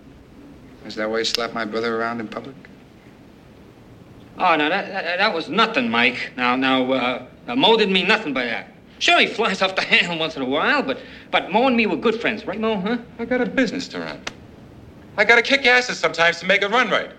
[0.85, 2.55] Is that why you slapped my brother around in public?
[4.39, 6.31] Oh, no, that, that, that was nothing, Mike.
[6.37, 8.71] Now, now, uh, uh, Moe didn't mean nothing by that.
[8.99, 10.99] Sure, he flies off the handle once in a while, but,
[11.31, 12.97] but Moe and me were good friends, right, Moe, huh?
[13.17, 14.21] I got a business to run.
[15.17, 17.11] I gotta kick asses sometimes to make it run right.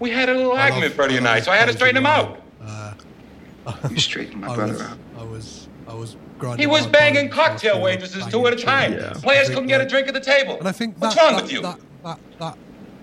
[0.00, 1.98] We had a little I argument, love- Freddie and I, so I had to straighten
[1.98, 2.42] him closing out.
[3.90, 4.98] You straightened my I brother was, out.
[5.18, 6.60] I was, I was grinding.
[6.60, 8.92] He was banging times cocktail waitresses banging two at a time.
[8.92, 9.12] Yeah.
[9.14, 10.56] Players couldn't get a drink at the table.
[10.58, 11.62] And I think What's that, wrong that, with you?
[11.62, 12.58] That, that, that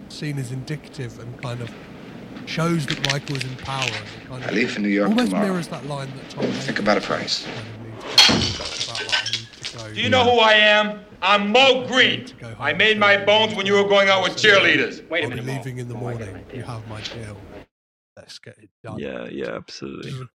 [0.07, 1.69] scene is indicative and kind of
[2.49, 3.83] shows that Michael is in power.
[3.83, 5.47] And it kind of I leave for New York almost tomorrow.
[5.47, 7.45] mirrors that line that Tom Think about a price.
[9.93, 11.01] Do you know who I am?
[11.21, 12.25] I'm Moe Greene.
[12.59, 15.07] I made my bones when you were going out with cheerleaders.
[15.09, 16.43] Wait a I'll be leaving in the morning.
[16.53, 17.37] You have my deal.
[18.17, 18.99] Let's get it done.
[18.99, 20.13] Yeah, yeah, absolutely.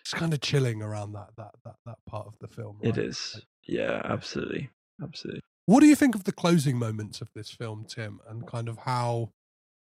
[0.00, 2.78] It's kind of chilling around that that that, that part of the film.
[2.80, 3.06] It right?
[3.08, 3.42] is.
[3.66, 4.70] Yeah, absolutely.
[5.02, 5.42] Absolutely.
[5.66, 8.78] What do you think of the closing moments of this film, Tim, and kind of
[8.78, 9.32] how,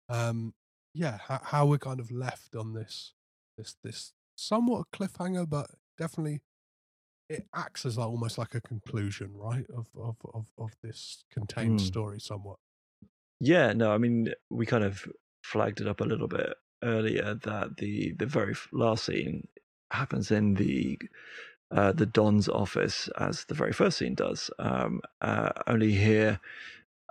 [0.10, 0.54] um,
[0.94, 3.14] yeah, how, how we're kind of left on this,
[3.58, 6.42] this, this somewhat a cliffhanger, but definitely
[7.30, 11.80] it acts as like, almost like a conclusion, right, of of of, of this contained
[11.80, 11.82] Mm.
[11.82, 12.58] story, somewhat.
[13.40, 15.08] Yeah, no, I mean, we kind of
[15.44, 16.54] flagged it up a little bit
[16.84, 19.48] earlier that the the very last scene
[19.92, 21.00] happens in the
[21.72, 24.52] uh, the Don's office, as the very first scene does.
[24.60, 26.40] Um, uh, only here,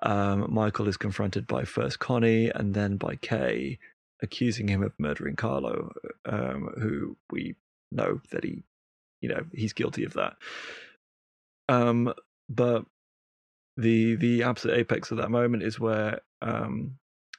[0.02, 3.78] um, Michael is confronted by first Connie and then by Kay,
[4.22, 5.92] accusing him of murdering Carlo,
[6.24, 7.54] um, who we
[7.92, 8.62] know that he,
[9.20, 10.36] you know, he's guilty of that.
[11.68, 12.12] Um,
[12.48, 12.84] but
[13.76, 16.98] the the absolute apex of that moment is where um,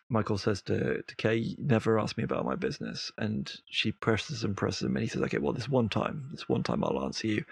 [0.09, 4.43] Michael says to to Kay, "You "Never ask me about my business," and she presses
[4.43, 7.03] and presses him, and he says, "Okay, well, this one time, this one time, I'll
[7.03, 7.45] answer you.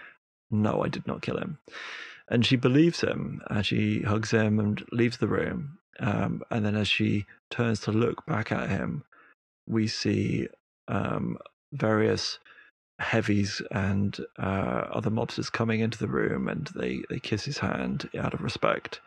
[0.50, 1.58] No, I did not kill him."
[2.30, 5.78] And she believes him, and she hugs him and leaves the room.
[6.00, 9.04] Um, and then, as she turns to look back at him,
[9.68, 10.48] we see
[10.88, 11.38] um,
[11.72, 12.38] various
[13.00, 18.10] heavies and uh, other mobsters coming into the room, and they they kiss his hand
[18.18, 19.00] out of respect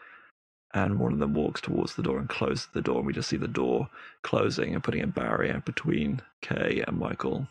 [0.73, 3.29] and one of them walks towards the door and closes the door and we just
[3.29, 3.89] see the door
[4.23, 7.47] closing and putting a barrier between Kay and Michael.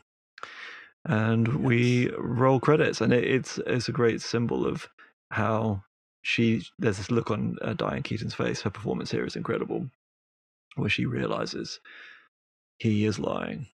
[1.04, 4.88] And we roll credits and it, it's it's a great symbol of
[5.32, 5.84] how
[6.22, 8.62] she there's this look on uh, Diane Keaton's face.
[8.62, 9.90] Her performance here is incredible,
[10.76, 11.80] where she realizes
[12.78, 13.68] he is lying,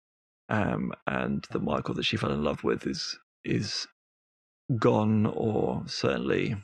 [0.48, 3.88] um, and the Michael that she fell in love with is is
[4.78, 6.56] gone or certainly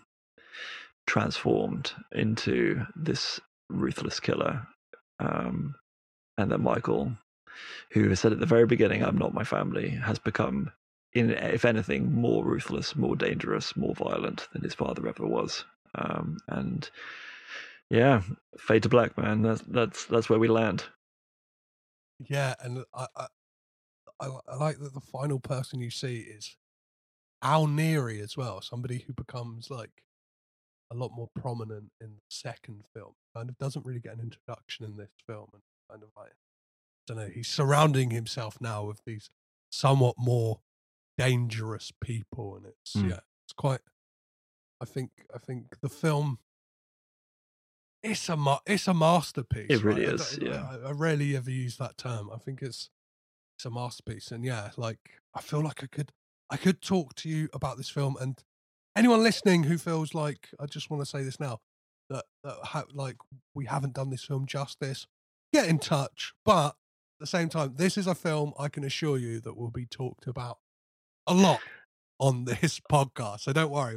[1.07, 3.41] transformed into this
[3.71, 4.67] ruthless killer.
[5.21, 5.75] Um,
[6.39, 7.13] and that Michael,
[7.93, 10.73] who said at the very beginning, I'm not my family, has become,
[11.15, 15.65] in if anything, more ruthless, more dangerous, more violent than his father ever was.
[15.95, 16.91] Um, and
[17.89, 18.23] yeah,
[18.59, 19.43] fade to black, man.
[19.43, 20.85] That's that's that's where we land.
[22.19, 23.27] Yeah, and I, I,
[24.21, 26.57] I, like that the final person you see is
[27.43, 30.03] Al Neri as well, somebody who becomes like
[30.93, 33.13] a lot more prominent in the second film.
[33.37, 36.35] Kind of doesn't really get an introduction in this film, and kind of like I
[37.07, 37.31] don't know.
[37.33, 39.31] He's surrounding himself now with these
[39.71, 40.61] somewhat more
[41.19, 43.11] dangerous people, and it's Mm.
[43.11, 43.81] yeah, it's quite.
[44.81, 46.39] I think I think the film.
[48.03, 49.67] It's a ma- it's a masterpiece.
[49.71, 50.15] It really right?
[50.15, 50.69] Is, don't- yeah.
[50.85, 52.31] I, I rarely ever use that term.
[52.33, 52.91] I think it's
[53.57, 56.13] it's a masterpiece, and yeah, like I feel like I could
[56.51, 58.43] I could talk to you about this film and
[58.95, 61.61] anyone listening who feels like I just want to say this now
[62.11, 63.17] that, that ha- like
[63.55, 65.07] we haven't done this film justice,
[65.53, 66.35] get in touch.
[66.45, 69.71] But at the same time, this is a film I can assure you that will
[69.71, 70.59] be talked about
[71.27, 71.61] a lot
[72.19, 73.41] on this podcast.
[73.41, 73.97] So don't worry,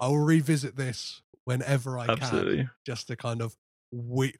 [0.00, 2.56] I'll revisit this whenever I Absolutely.
[2.58, 3.56] can, just to kind of
[3.92, 4.34] we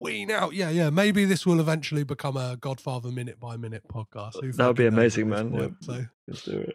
[0.00, 0.54] wean out.
[0.54, 0.90] Yeah, yeah.
[0.90, 4.40] Maybe this will eventually become a Godfather minute by minute podcast.
[4.40, 5.50] Who That would be amazing, man.
[5.50, 5.76] point?
[5.82, 6.72] Yeah, So let's do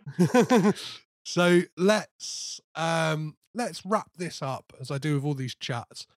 [0.67, 0.75] it.
[1.25, 6.07] so let's um let's wrap this up as I do with all these chats.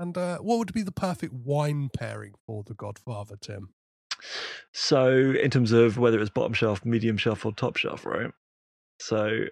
[0.00, 3.70] And uh, what would be the perfect wine pairing for the Godfather, Tim?
[4.72, 8.30] So, in terms of whether it's bottom shelf, medium shelf, or top shelf, right?
[9.00, 9.44] So,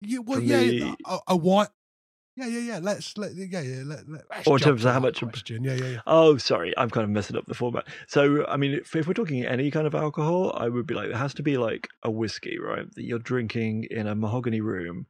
[0.00, 1.68] Yeah, well, yeah, me- a, a wine.
[2.36, 2.78] Yeah, yeah, yeah.
[2.82, 3.82] Let's let yeah, yeah.
[3.84, 5.20] Let, let, let's or in terms of how much.
[5.20, 5.64] question.
[5.64, 6.00] Yeah, yeah, yeah.
[6.06, 7.86] Oh, sorry, I'm kind of messing up the format.
[8.08, 11.08] So, I mean, if, if we're talking any kind of alcohol, I would be like,
[11.08, 12.84] it has to be like a whiskey, right?
[12.94, 15.06] That you're drinking in a mahogany room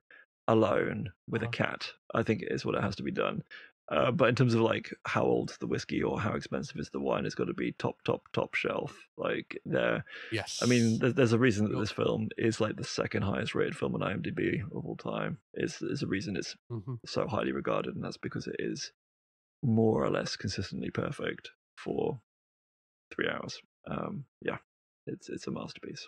[0.46, 1.48] alone with Uh-huh.
[1.48, 1.90] a cat.
[2.14, 3.42] I think is what it has to be done.
[3.88, 6.98] Uh, but in terms of like how old the whiskey or how expensive is the
[7.00, 8.96] wine, it's got to be top, top, top shelf.
[9.16, 10.04] Like there.
[10.32, 10.58] Yes.
[10.62, 13.76] I mean, there's, there's a reason that this film is like the second highest rated
[13.76, 15.38] film on IMDb of all time.
[15.54, 16.98] Is there's a reason it's Mhm.
[17.06, 18.92] so highly regarded, and that's because it is
[19.62, 22.20] more or less consistently perfect for
[23.14, 23.60] three hours.
[23.88, 24.58] Um, yeah,
[25.06, 26.06] it's it's a masterpiece.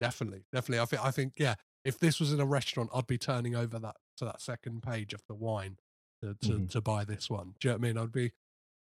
[0.00, 0.80] Definitely, definitely.
[0.82, 1.54] I think I think yeah.
[1.84, 5.12] If this was in a restaurant, I'd be turning over that to that second page
[5.12, 5.78] of the wine
[6.22, 6.70] to to, Mhm.
[6.70, 7.54] to buy this one.
[7.60, 7.98] Do you know what I mean?
[7.98, 8.32] I'd be.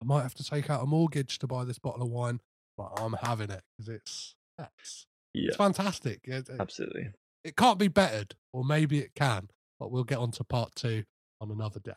[0.01, 2.41] I might have to take out a mortgage to buy this bottle of wine,
[2.77, 6.21] but I'm having it because it's it's, Yeah, it's fantastic.
[6.25, 7.11] It, it, absolutely.
[7.43, 9.49] it can't be bettered, or maybe it can,
[9.79, 11.05] but we'll get on to part two
[11.41, 11.93] on another day.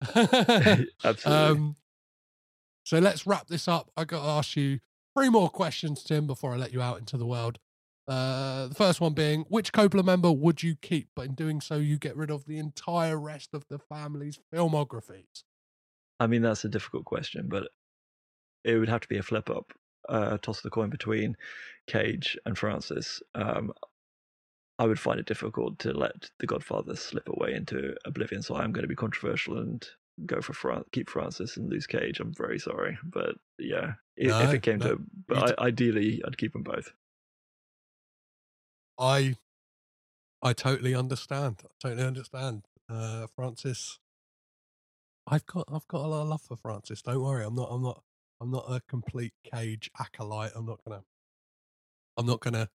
[1.04, 1.22] Absolutely.
[1.24, 1.76] Um,
[2.84, 3.90] so let's wrap this up.
[3.96, 4.80] I got to ask you
[5.16, 7.58] three more questions, Tim, before I let you out into the world.
[8.08, 11.08] Uh, the first one being, which Coppola member would you keep?
[11.14, 15.44] But in doing so, you get rid of the entire rest of the family's filmographies.
[16.18, 17.68] I mean, that's a difficult question, but
[18.64, 19.72] it would have to be a flip up,
[20.08, 21.36] uh, toss the coin between
[21.86, 23.22] Cage and Francis.
[23.34, 23.72] Um,
[24.78, 28.72] I would find it difficult to let The Godfather slip away into oblivion, so I'm
[28.72, 29.86] going to be controversial and
[30.26, 32.20] go for Fran- keep Francis and lose Cage.
[32.20, 36.38] I'm very sorry, but yeah, i- if it came no, to, but I, ideally, I'd
[36.38, 36.92] keep them both.
[39.02, 39.34] I,
[40.42, 41.62] I totally understand.
[41.64, 42.66] I totally understand.
[42.88, 43.98] Uh, Francis,
[45.26, 47.02] I've got, I've got a lot of love for Francis.
[47.02, 47.44] Don't worry.
[47.44, 48.02] I'm not, I'm not,
[48.40, 50.52] I'm not a complete cage acolyte.
[50.54, 51.02] I'm not gonna,
[52.16, 52.68] I'm not gonna,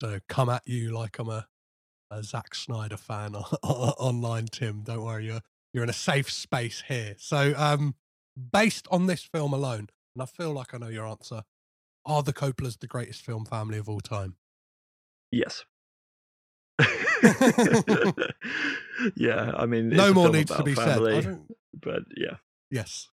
[0.00, 1.46] so come at you like I'm a,
[2.10, 3.34] a Zack Snyder fan
[3.64, 4.82] online, Tim.
[4.84, 5.26] Don't worry.
[5.26, 5.42] You're,
[5.72, 7.16] you're in a safe space here.
[7.18, 7.96] So, um,
[8.52, 11.42] based on this film alone, and I feel like I know your answer,
[12.06, 14.36] are the Coppolas the greatest film family of all time?
[15.34, 15.64] Yes.
[19.16, 20.84] yeah, I mean, No more needs to be said.
[20.94, 22.36] Family, don't- But yeah,
[22.70, 23.08] Yes.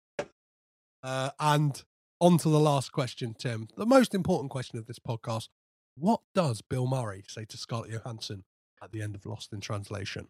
[1.04, 1.84] Uh, and
[2.20, 3.68] on to the last question, Tim.
[3.78, 5.50] The most important question of this podcast.
[5.96, 8.44] What does Bill Murray say to Scarlett Johansson
[8.84, 10.28] at the end of Lost in Translation?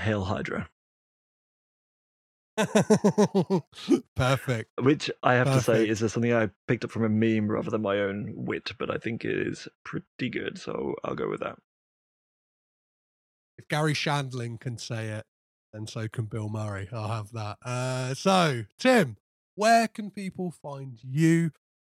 [0.00, 0.68] Hail Hydra.
[4.16, 4.70] Perfect.
[4.80, 7.82] Which I have to say is something I picked up from a meme rather than
[7.82, 11.58] my own wit, but I think it is pretty good, so I'll go with that.
[13.58, 15.24] If Garry Shandling can say it,
[15.72, 16.88] then so can Bill Murray.
[16.92, 17.58] I'll have that.
[17.64, 19.16] Uh, so, Tim,
[19.56, 21.50] where can people find you?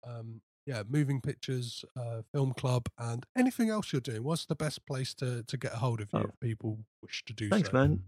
[0.06, 4.22] Um, yeah, moving pictures, uh, film club, and anything else you're doing.
[4.24, 6.22] What's the best place to, to get a hold of you Oh.
[6.28, 7.76] if people wish to do Thanks, so?
[7.76, 8.02] man.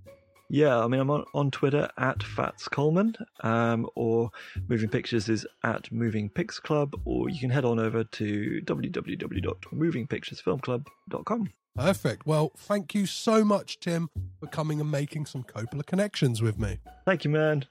[0.48, 4.30] Yeah, I mean, I'm on, on Twitter at Fats Coleman, um, or
[4.68, 11.50] Moving Pictures is at Moving Pics Club, or you can head on over to www.movingpicturesfilmclub.com.
[11.76, 12.26] Perfect.
[12.26, 14.08] Well, thank you so much, Tim,
[14.40, 16.78] for coming and making some Coppola connections with me.
[17.04, 17.66] Thank you, man.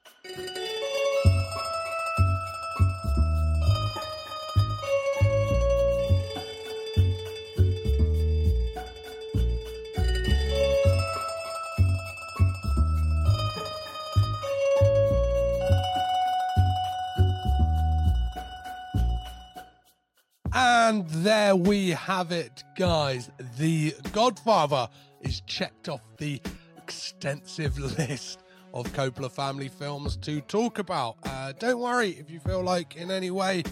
[20.86, 23.28] And there we have it, guys.
[23.58, 24.88] The Godfather
[25.20, 26.40] is checked off the
[26.76, 31.16] extensive list of Coppola family films to talk about.
[31.24, 33.64] Uh, don't worry if you feel like in any way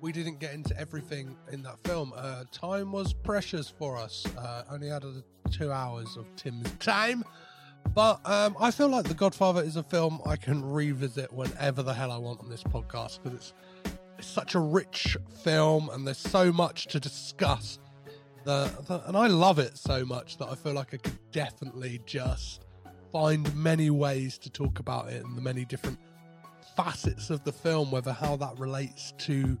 [0.00, 2.12] we didn't get into everything in that film.
[2.16, 4.26] Uh, time was precious for us.
[4.36, 5.04] Uh, only had
[5.52, 7.22] two hours of Tim's time.
[7.94, 11.94] But um, I feel like The Godfather is a film I can revisit whenever the
[11.94, 13.52] hell I want on this podcast because it's
[14.18, 17.78] it's such a rich film and there's so much to discuss
[18.44, 22.00] The, the, and I love it so much that I feel like I could definitely
[22.06, 22.64] just
[23.12, 25.98] find many ways to talk about it and the many different
[26.76, 29.58] facets of the film, whether how that relates to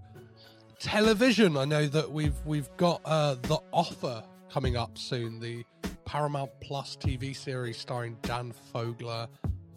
[0.78, 1.56] television.
[1.56, 5.64] I know that we've we've got uh, the offer coming up soon, the
[6.04, 9.28] Paramount Plus TV series starring Dan Fogler,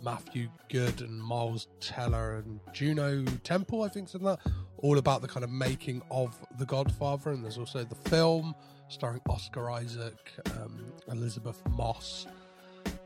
[0.04, 3.84] Matthew Goode, and Miles Teller, and Juno Temple.
[3.84, 4.52] I think something like that.
[4.78, 8.56] All about the kind of making of The Godfather, and there's also the film
[8.88, 12.28] starring Oscar Isaac, um, Elisabeth Moss,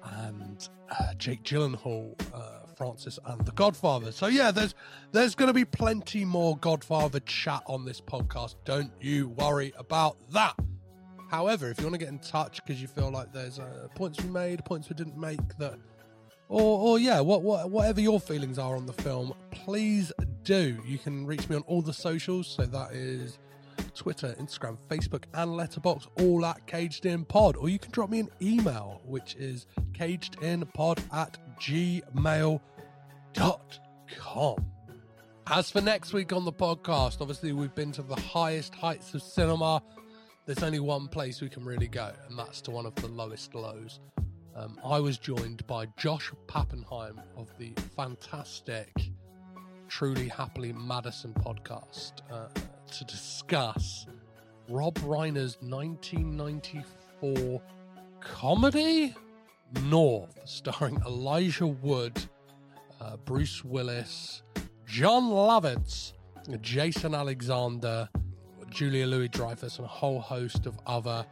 [0.03, 4.11] and uh, Jake Gyllenhaal, uh, Francis, and The Godfather.
[4.11, 4.75] So yeah, there's
[5.11, 8.55] there's going to be plenty more Godfather chat on this podcast.
[8.65, 10.55] Don't you worry about that.
[11.29, 14.21] However, if you want to get in touch because you feel like there's uh, points
[14.21, 15.79] we made, points we didn't make, that,
[16.49, 20.11] or, or yeah, what, what, whatever your feelings are on the film, please
[20.43, 20.77] do.
[20.85, 22.47] You can reach me on all the socials.
[22.47, 23.39] So that is
[23.95, 27.55] Twitter, Instagram, Facebook, and Letterboxd, all at Caged In Pod.
[27.55, 32.59] Or you can drop me an email, which is cagedinpod at gmail.com.
[35.47, 39.21] As for next week on the podcast, obviously we've been to the highest heights of
[39.21, 39.83] cinema.
[40.45, 43.53] There's only one place we can really go, and that's to one of the lowest
[43.53, 43.99] lows.
[44.55, 48.93] Um, I was joined by Josh Pappenheim of the fantastic
[49.87, 52.49] Truly Happily Madison podcast uh,
[52.91, 54.05] to discuss
[54.69, 57.61] Rob Reiner's 1994
[58.19, 59.15] comedy
[59.83, 62.23] North, starring Elijah Wood,
[63.01, 64.43] uh, Bruce Willis,
[64.85, 66.13] Jon Lovitz,
[66.61, 68.07] Jason Alexander,
[68.69, 71.25] Julia Louis Dreyfus, and a whole host of other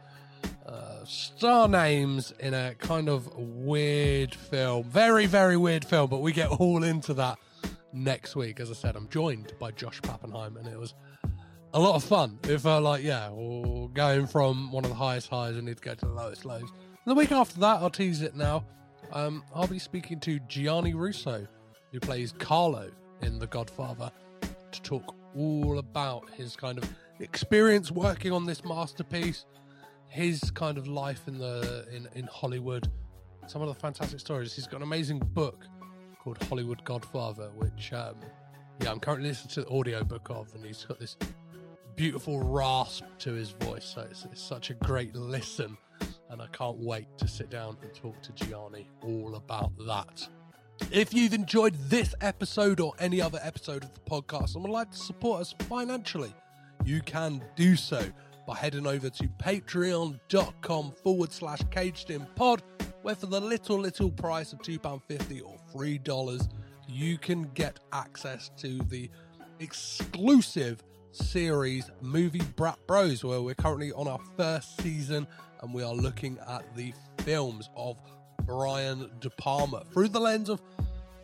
[0.66, 4.84] uh, star names in a kind of weird film.
[4.84, 7.38] Very, very weird film, but we get all into that
[7.92, 8.60] next week.
[8.60, 10.94] As I said, I'm joined by Josh Pappenheim, and it was
[11.74, 12.38] a lot of fun.
[12.44, 15.82] It felt like, yeah, we're going from one of the highest highs, and need to
[15.82, 16.60] go to the lowest lows.
[16.62, 16.70] And
[17.06, 18.64] the week after that, I'll tease it now.
[19.12, 21.46] Um, I'll be speaking to Gianni Russo,
[21.90, 24.10] who plays Carlo in The Godfather,
[24.72, 26.88] to talk all about his kind of
[27.20, 29.46] experience working on this masterpiece,
[30.12, 32.90] his kind of life in the in, in Hollywood,
[33.46, 34.54] some of the fantastic stories.
[34.54, 35.64] He's got an amazing book
[36.20, 38.16] called Hollywood Godfather, which um,
[38.80, 41.16] yeah, I'm currently listening to the audiobook of, and he's got this
[41.96, 43.86] beautiful rasp to his voice.
[43.86, 45.78] So it's, it's such a great listen,
[46.30, 50.28] and I can't wait to sit down and talk to Gianni all about that.
[50.90, 54.90] If you've enjoyed this episode or any other episode of the podcast and would like
[54.90, 56.34] to support us financially,
[56.84, 58.04] you can do so
[58.52, 62.62] by heading over to patreon.com forward slash caged in pod,
[63.00, 66.48] where for the little, little price of £2.50 or $3,
[66.86, 69.08] you can get access to the
[69.58, 75.26] exclusive series Movie Brat Bros, where we're currently on our first season
[75.62, 77.96] and we are looking at the films of
[78.44, 79.82] Brian De Palma.
[79.94, 80.60] Through the lens of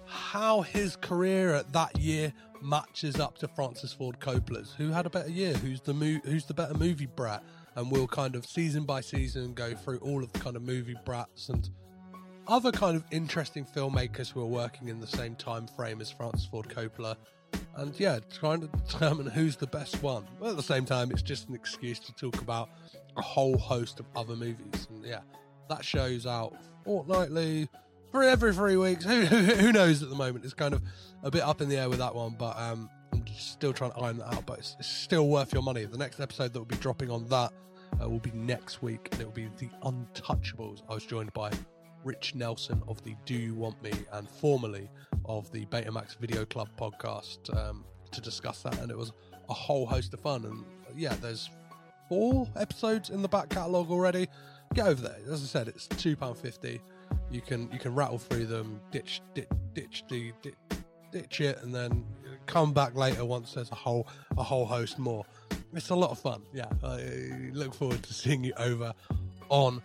[0.06, 4.74] how his career at that year matches up to Francis Ford Coppola's.
[4.76, 5.54] Who had a better year?
[5.54, 7.42] Who's the mo- who's the better movie brat?
[7.76, 10.96] And we'll kind of season by season go through all of the kind of movie
[11.04, 11.68] brats and
[12.48, 16.46] other kind of interesting filmmakers who are working in the same time frame as Francis
[16.46, 17.16] Ford Coppola.
[17.76, 20.26] And yeah, trying to determine who's the best one.
[20.40, 22.70] But at the same time, it's just an excuse to talk about
[23.16, 24.88] a whole host of other movies.
[24.90, 25.20] And yeah,
[25.68, 27.68] that show's out fortnightly
[28.10, 29.04] for every three weeks.
[29.08, 30.44] Who, who knows at the moment?
[30.44, 30.82] It's kind of
[31.22, 33.98] a bit up in the air with that one, but um, I'm still trying to
[33.98, 34.46] iron that out.
[34.46, 35.84] But it's, it's still worth your money.
[35.84, 37.52] The next episode that will be dropping on that
[38.00, 40.82] uh, will be next week, and it will be The Untouchables.
[40.88, 41.50] I was joined by
[42.04, 44.88] Rich Nelson of the Do You Want Me and formerly
[45.24, 49.12] of the Betamax Video Club podcast um, to discuss that, and it was
[49.48, 50.44] a whole host of fun.
[50.44, 50.64] And
[50.96, 51.50] yeah, there's
[52.08, 54.28] four episodes in the back catalogue already.
[54.74, 55.18] Get over there.
[55.30, 56.80] As I said, it's two pound fifty.
[57.30, 60.54] You can you can rattle through them, ditch ditch ditch the ditch,
[61.12, 62.04] ditch it, and then
[62.46, 64.06] come back later once there's a whole
[64.36, 65.24] a whole host more.
[65.74, 66.42] It's a lot of fun.
[66.52, 68.94] Yeah, I look forward to seeing you over
[69.50, 69.82] on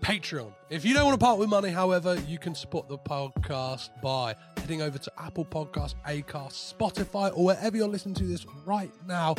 [0.00, 0.52] Patreon.
[0.68, 4.34] If you don't want to part with money, however, you can support the podcast by
[4.58, 9.34] heading over to Apple Podcasts, Acast, Spotify, or wherever you're listening to this right now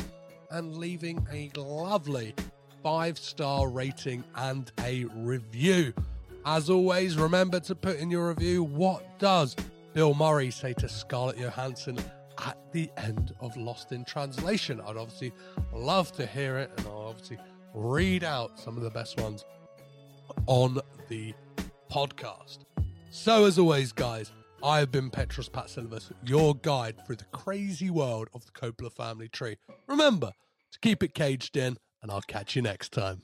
[0.51, 2.33] and leaving a lovely
[2.81, 5.93] five star rating and a review.
[6.47, 9.55] As always, remember to put in your review what does
[9.95, 11.97] Bill Murray say to Scarlett Johansson
[12.45, 14.79] at the end of Lost in Translation?
[14.79, 15.33] I'd obviously
[15.73, 17.39] love to hear it, and I'll obviously
[17.73, 19.43] read out some of the best ones
[20.45, 20.77] on
[21.09, 21.33] the
[21.91, 22.59] podcast.
[23.09, 24.31] So, as always, guys,
[24.61, 29.29] I have been Petros Patsilivas, your guide through the crazy world of the Coppola family
[29.29, 29.57] tree.
[29.87, 30.31] Remember
[30.73, 33.23] to keep it caged in, and I'll catch you next time.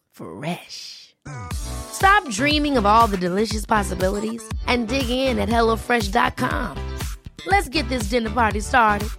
[0.11, 1.15] Fresh.
[1.53, 6.77] Stop dreaming of all the delicious possibilities and dig in at HelloFresh.com.
[7.47, 9.09] Let's get this dinner party started.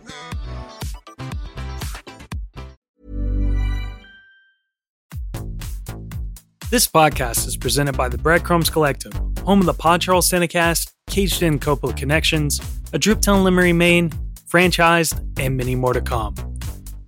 [6.71, 9.13] This podcast is presented by the Breadcrumbs Collective,
[9.45, 12.61] home of the Pod Charles Cinecast, Caged In Coppola Connections,
[12.95, 14.11] A Driptown Limerick, Maine,
[14.51, 16.35] Franchised, and many more to come.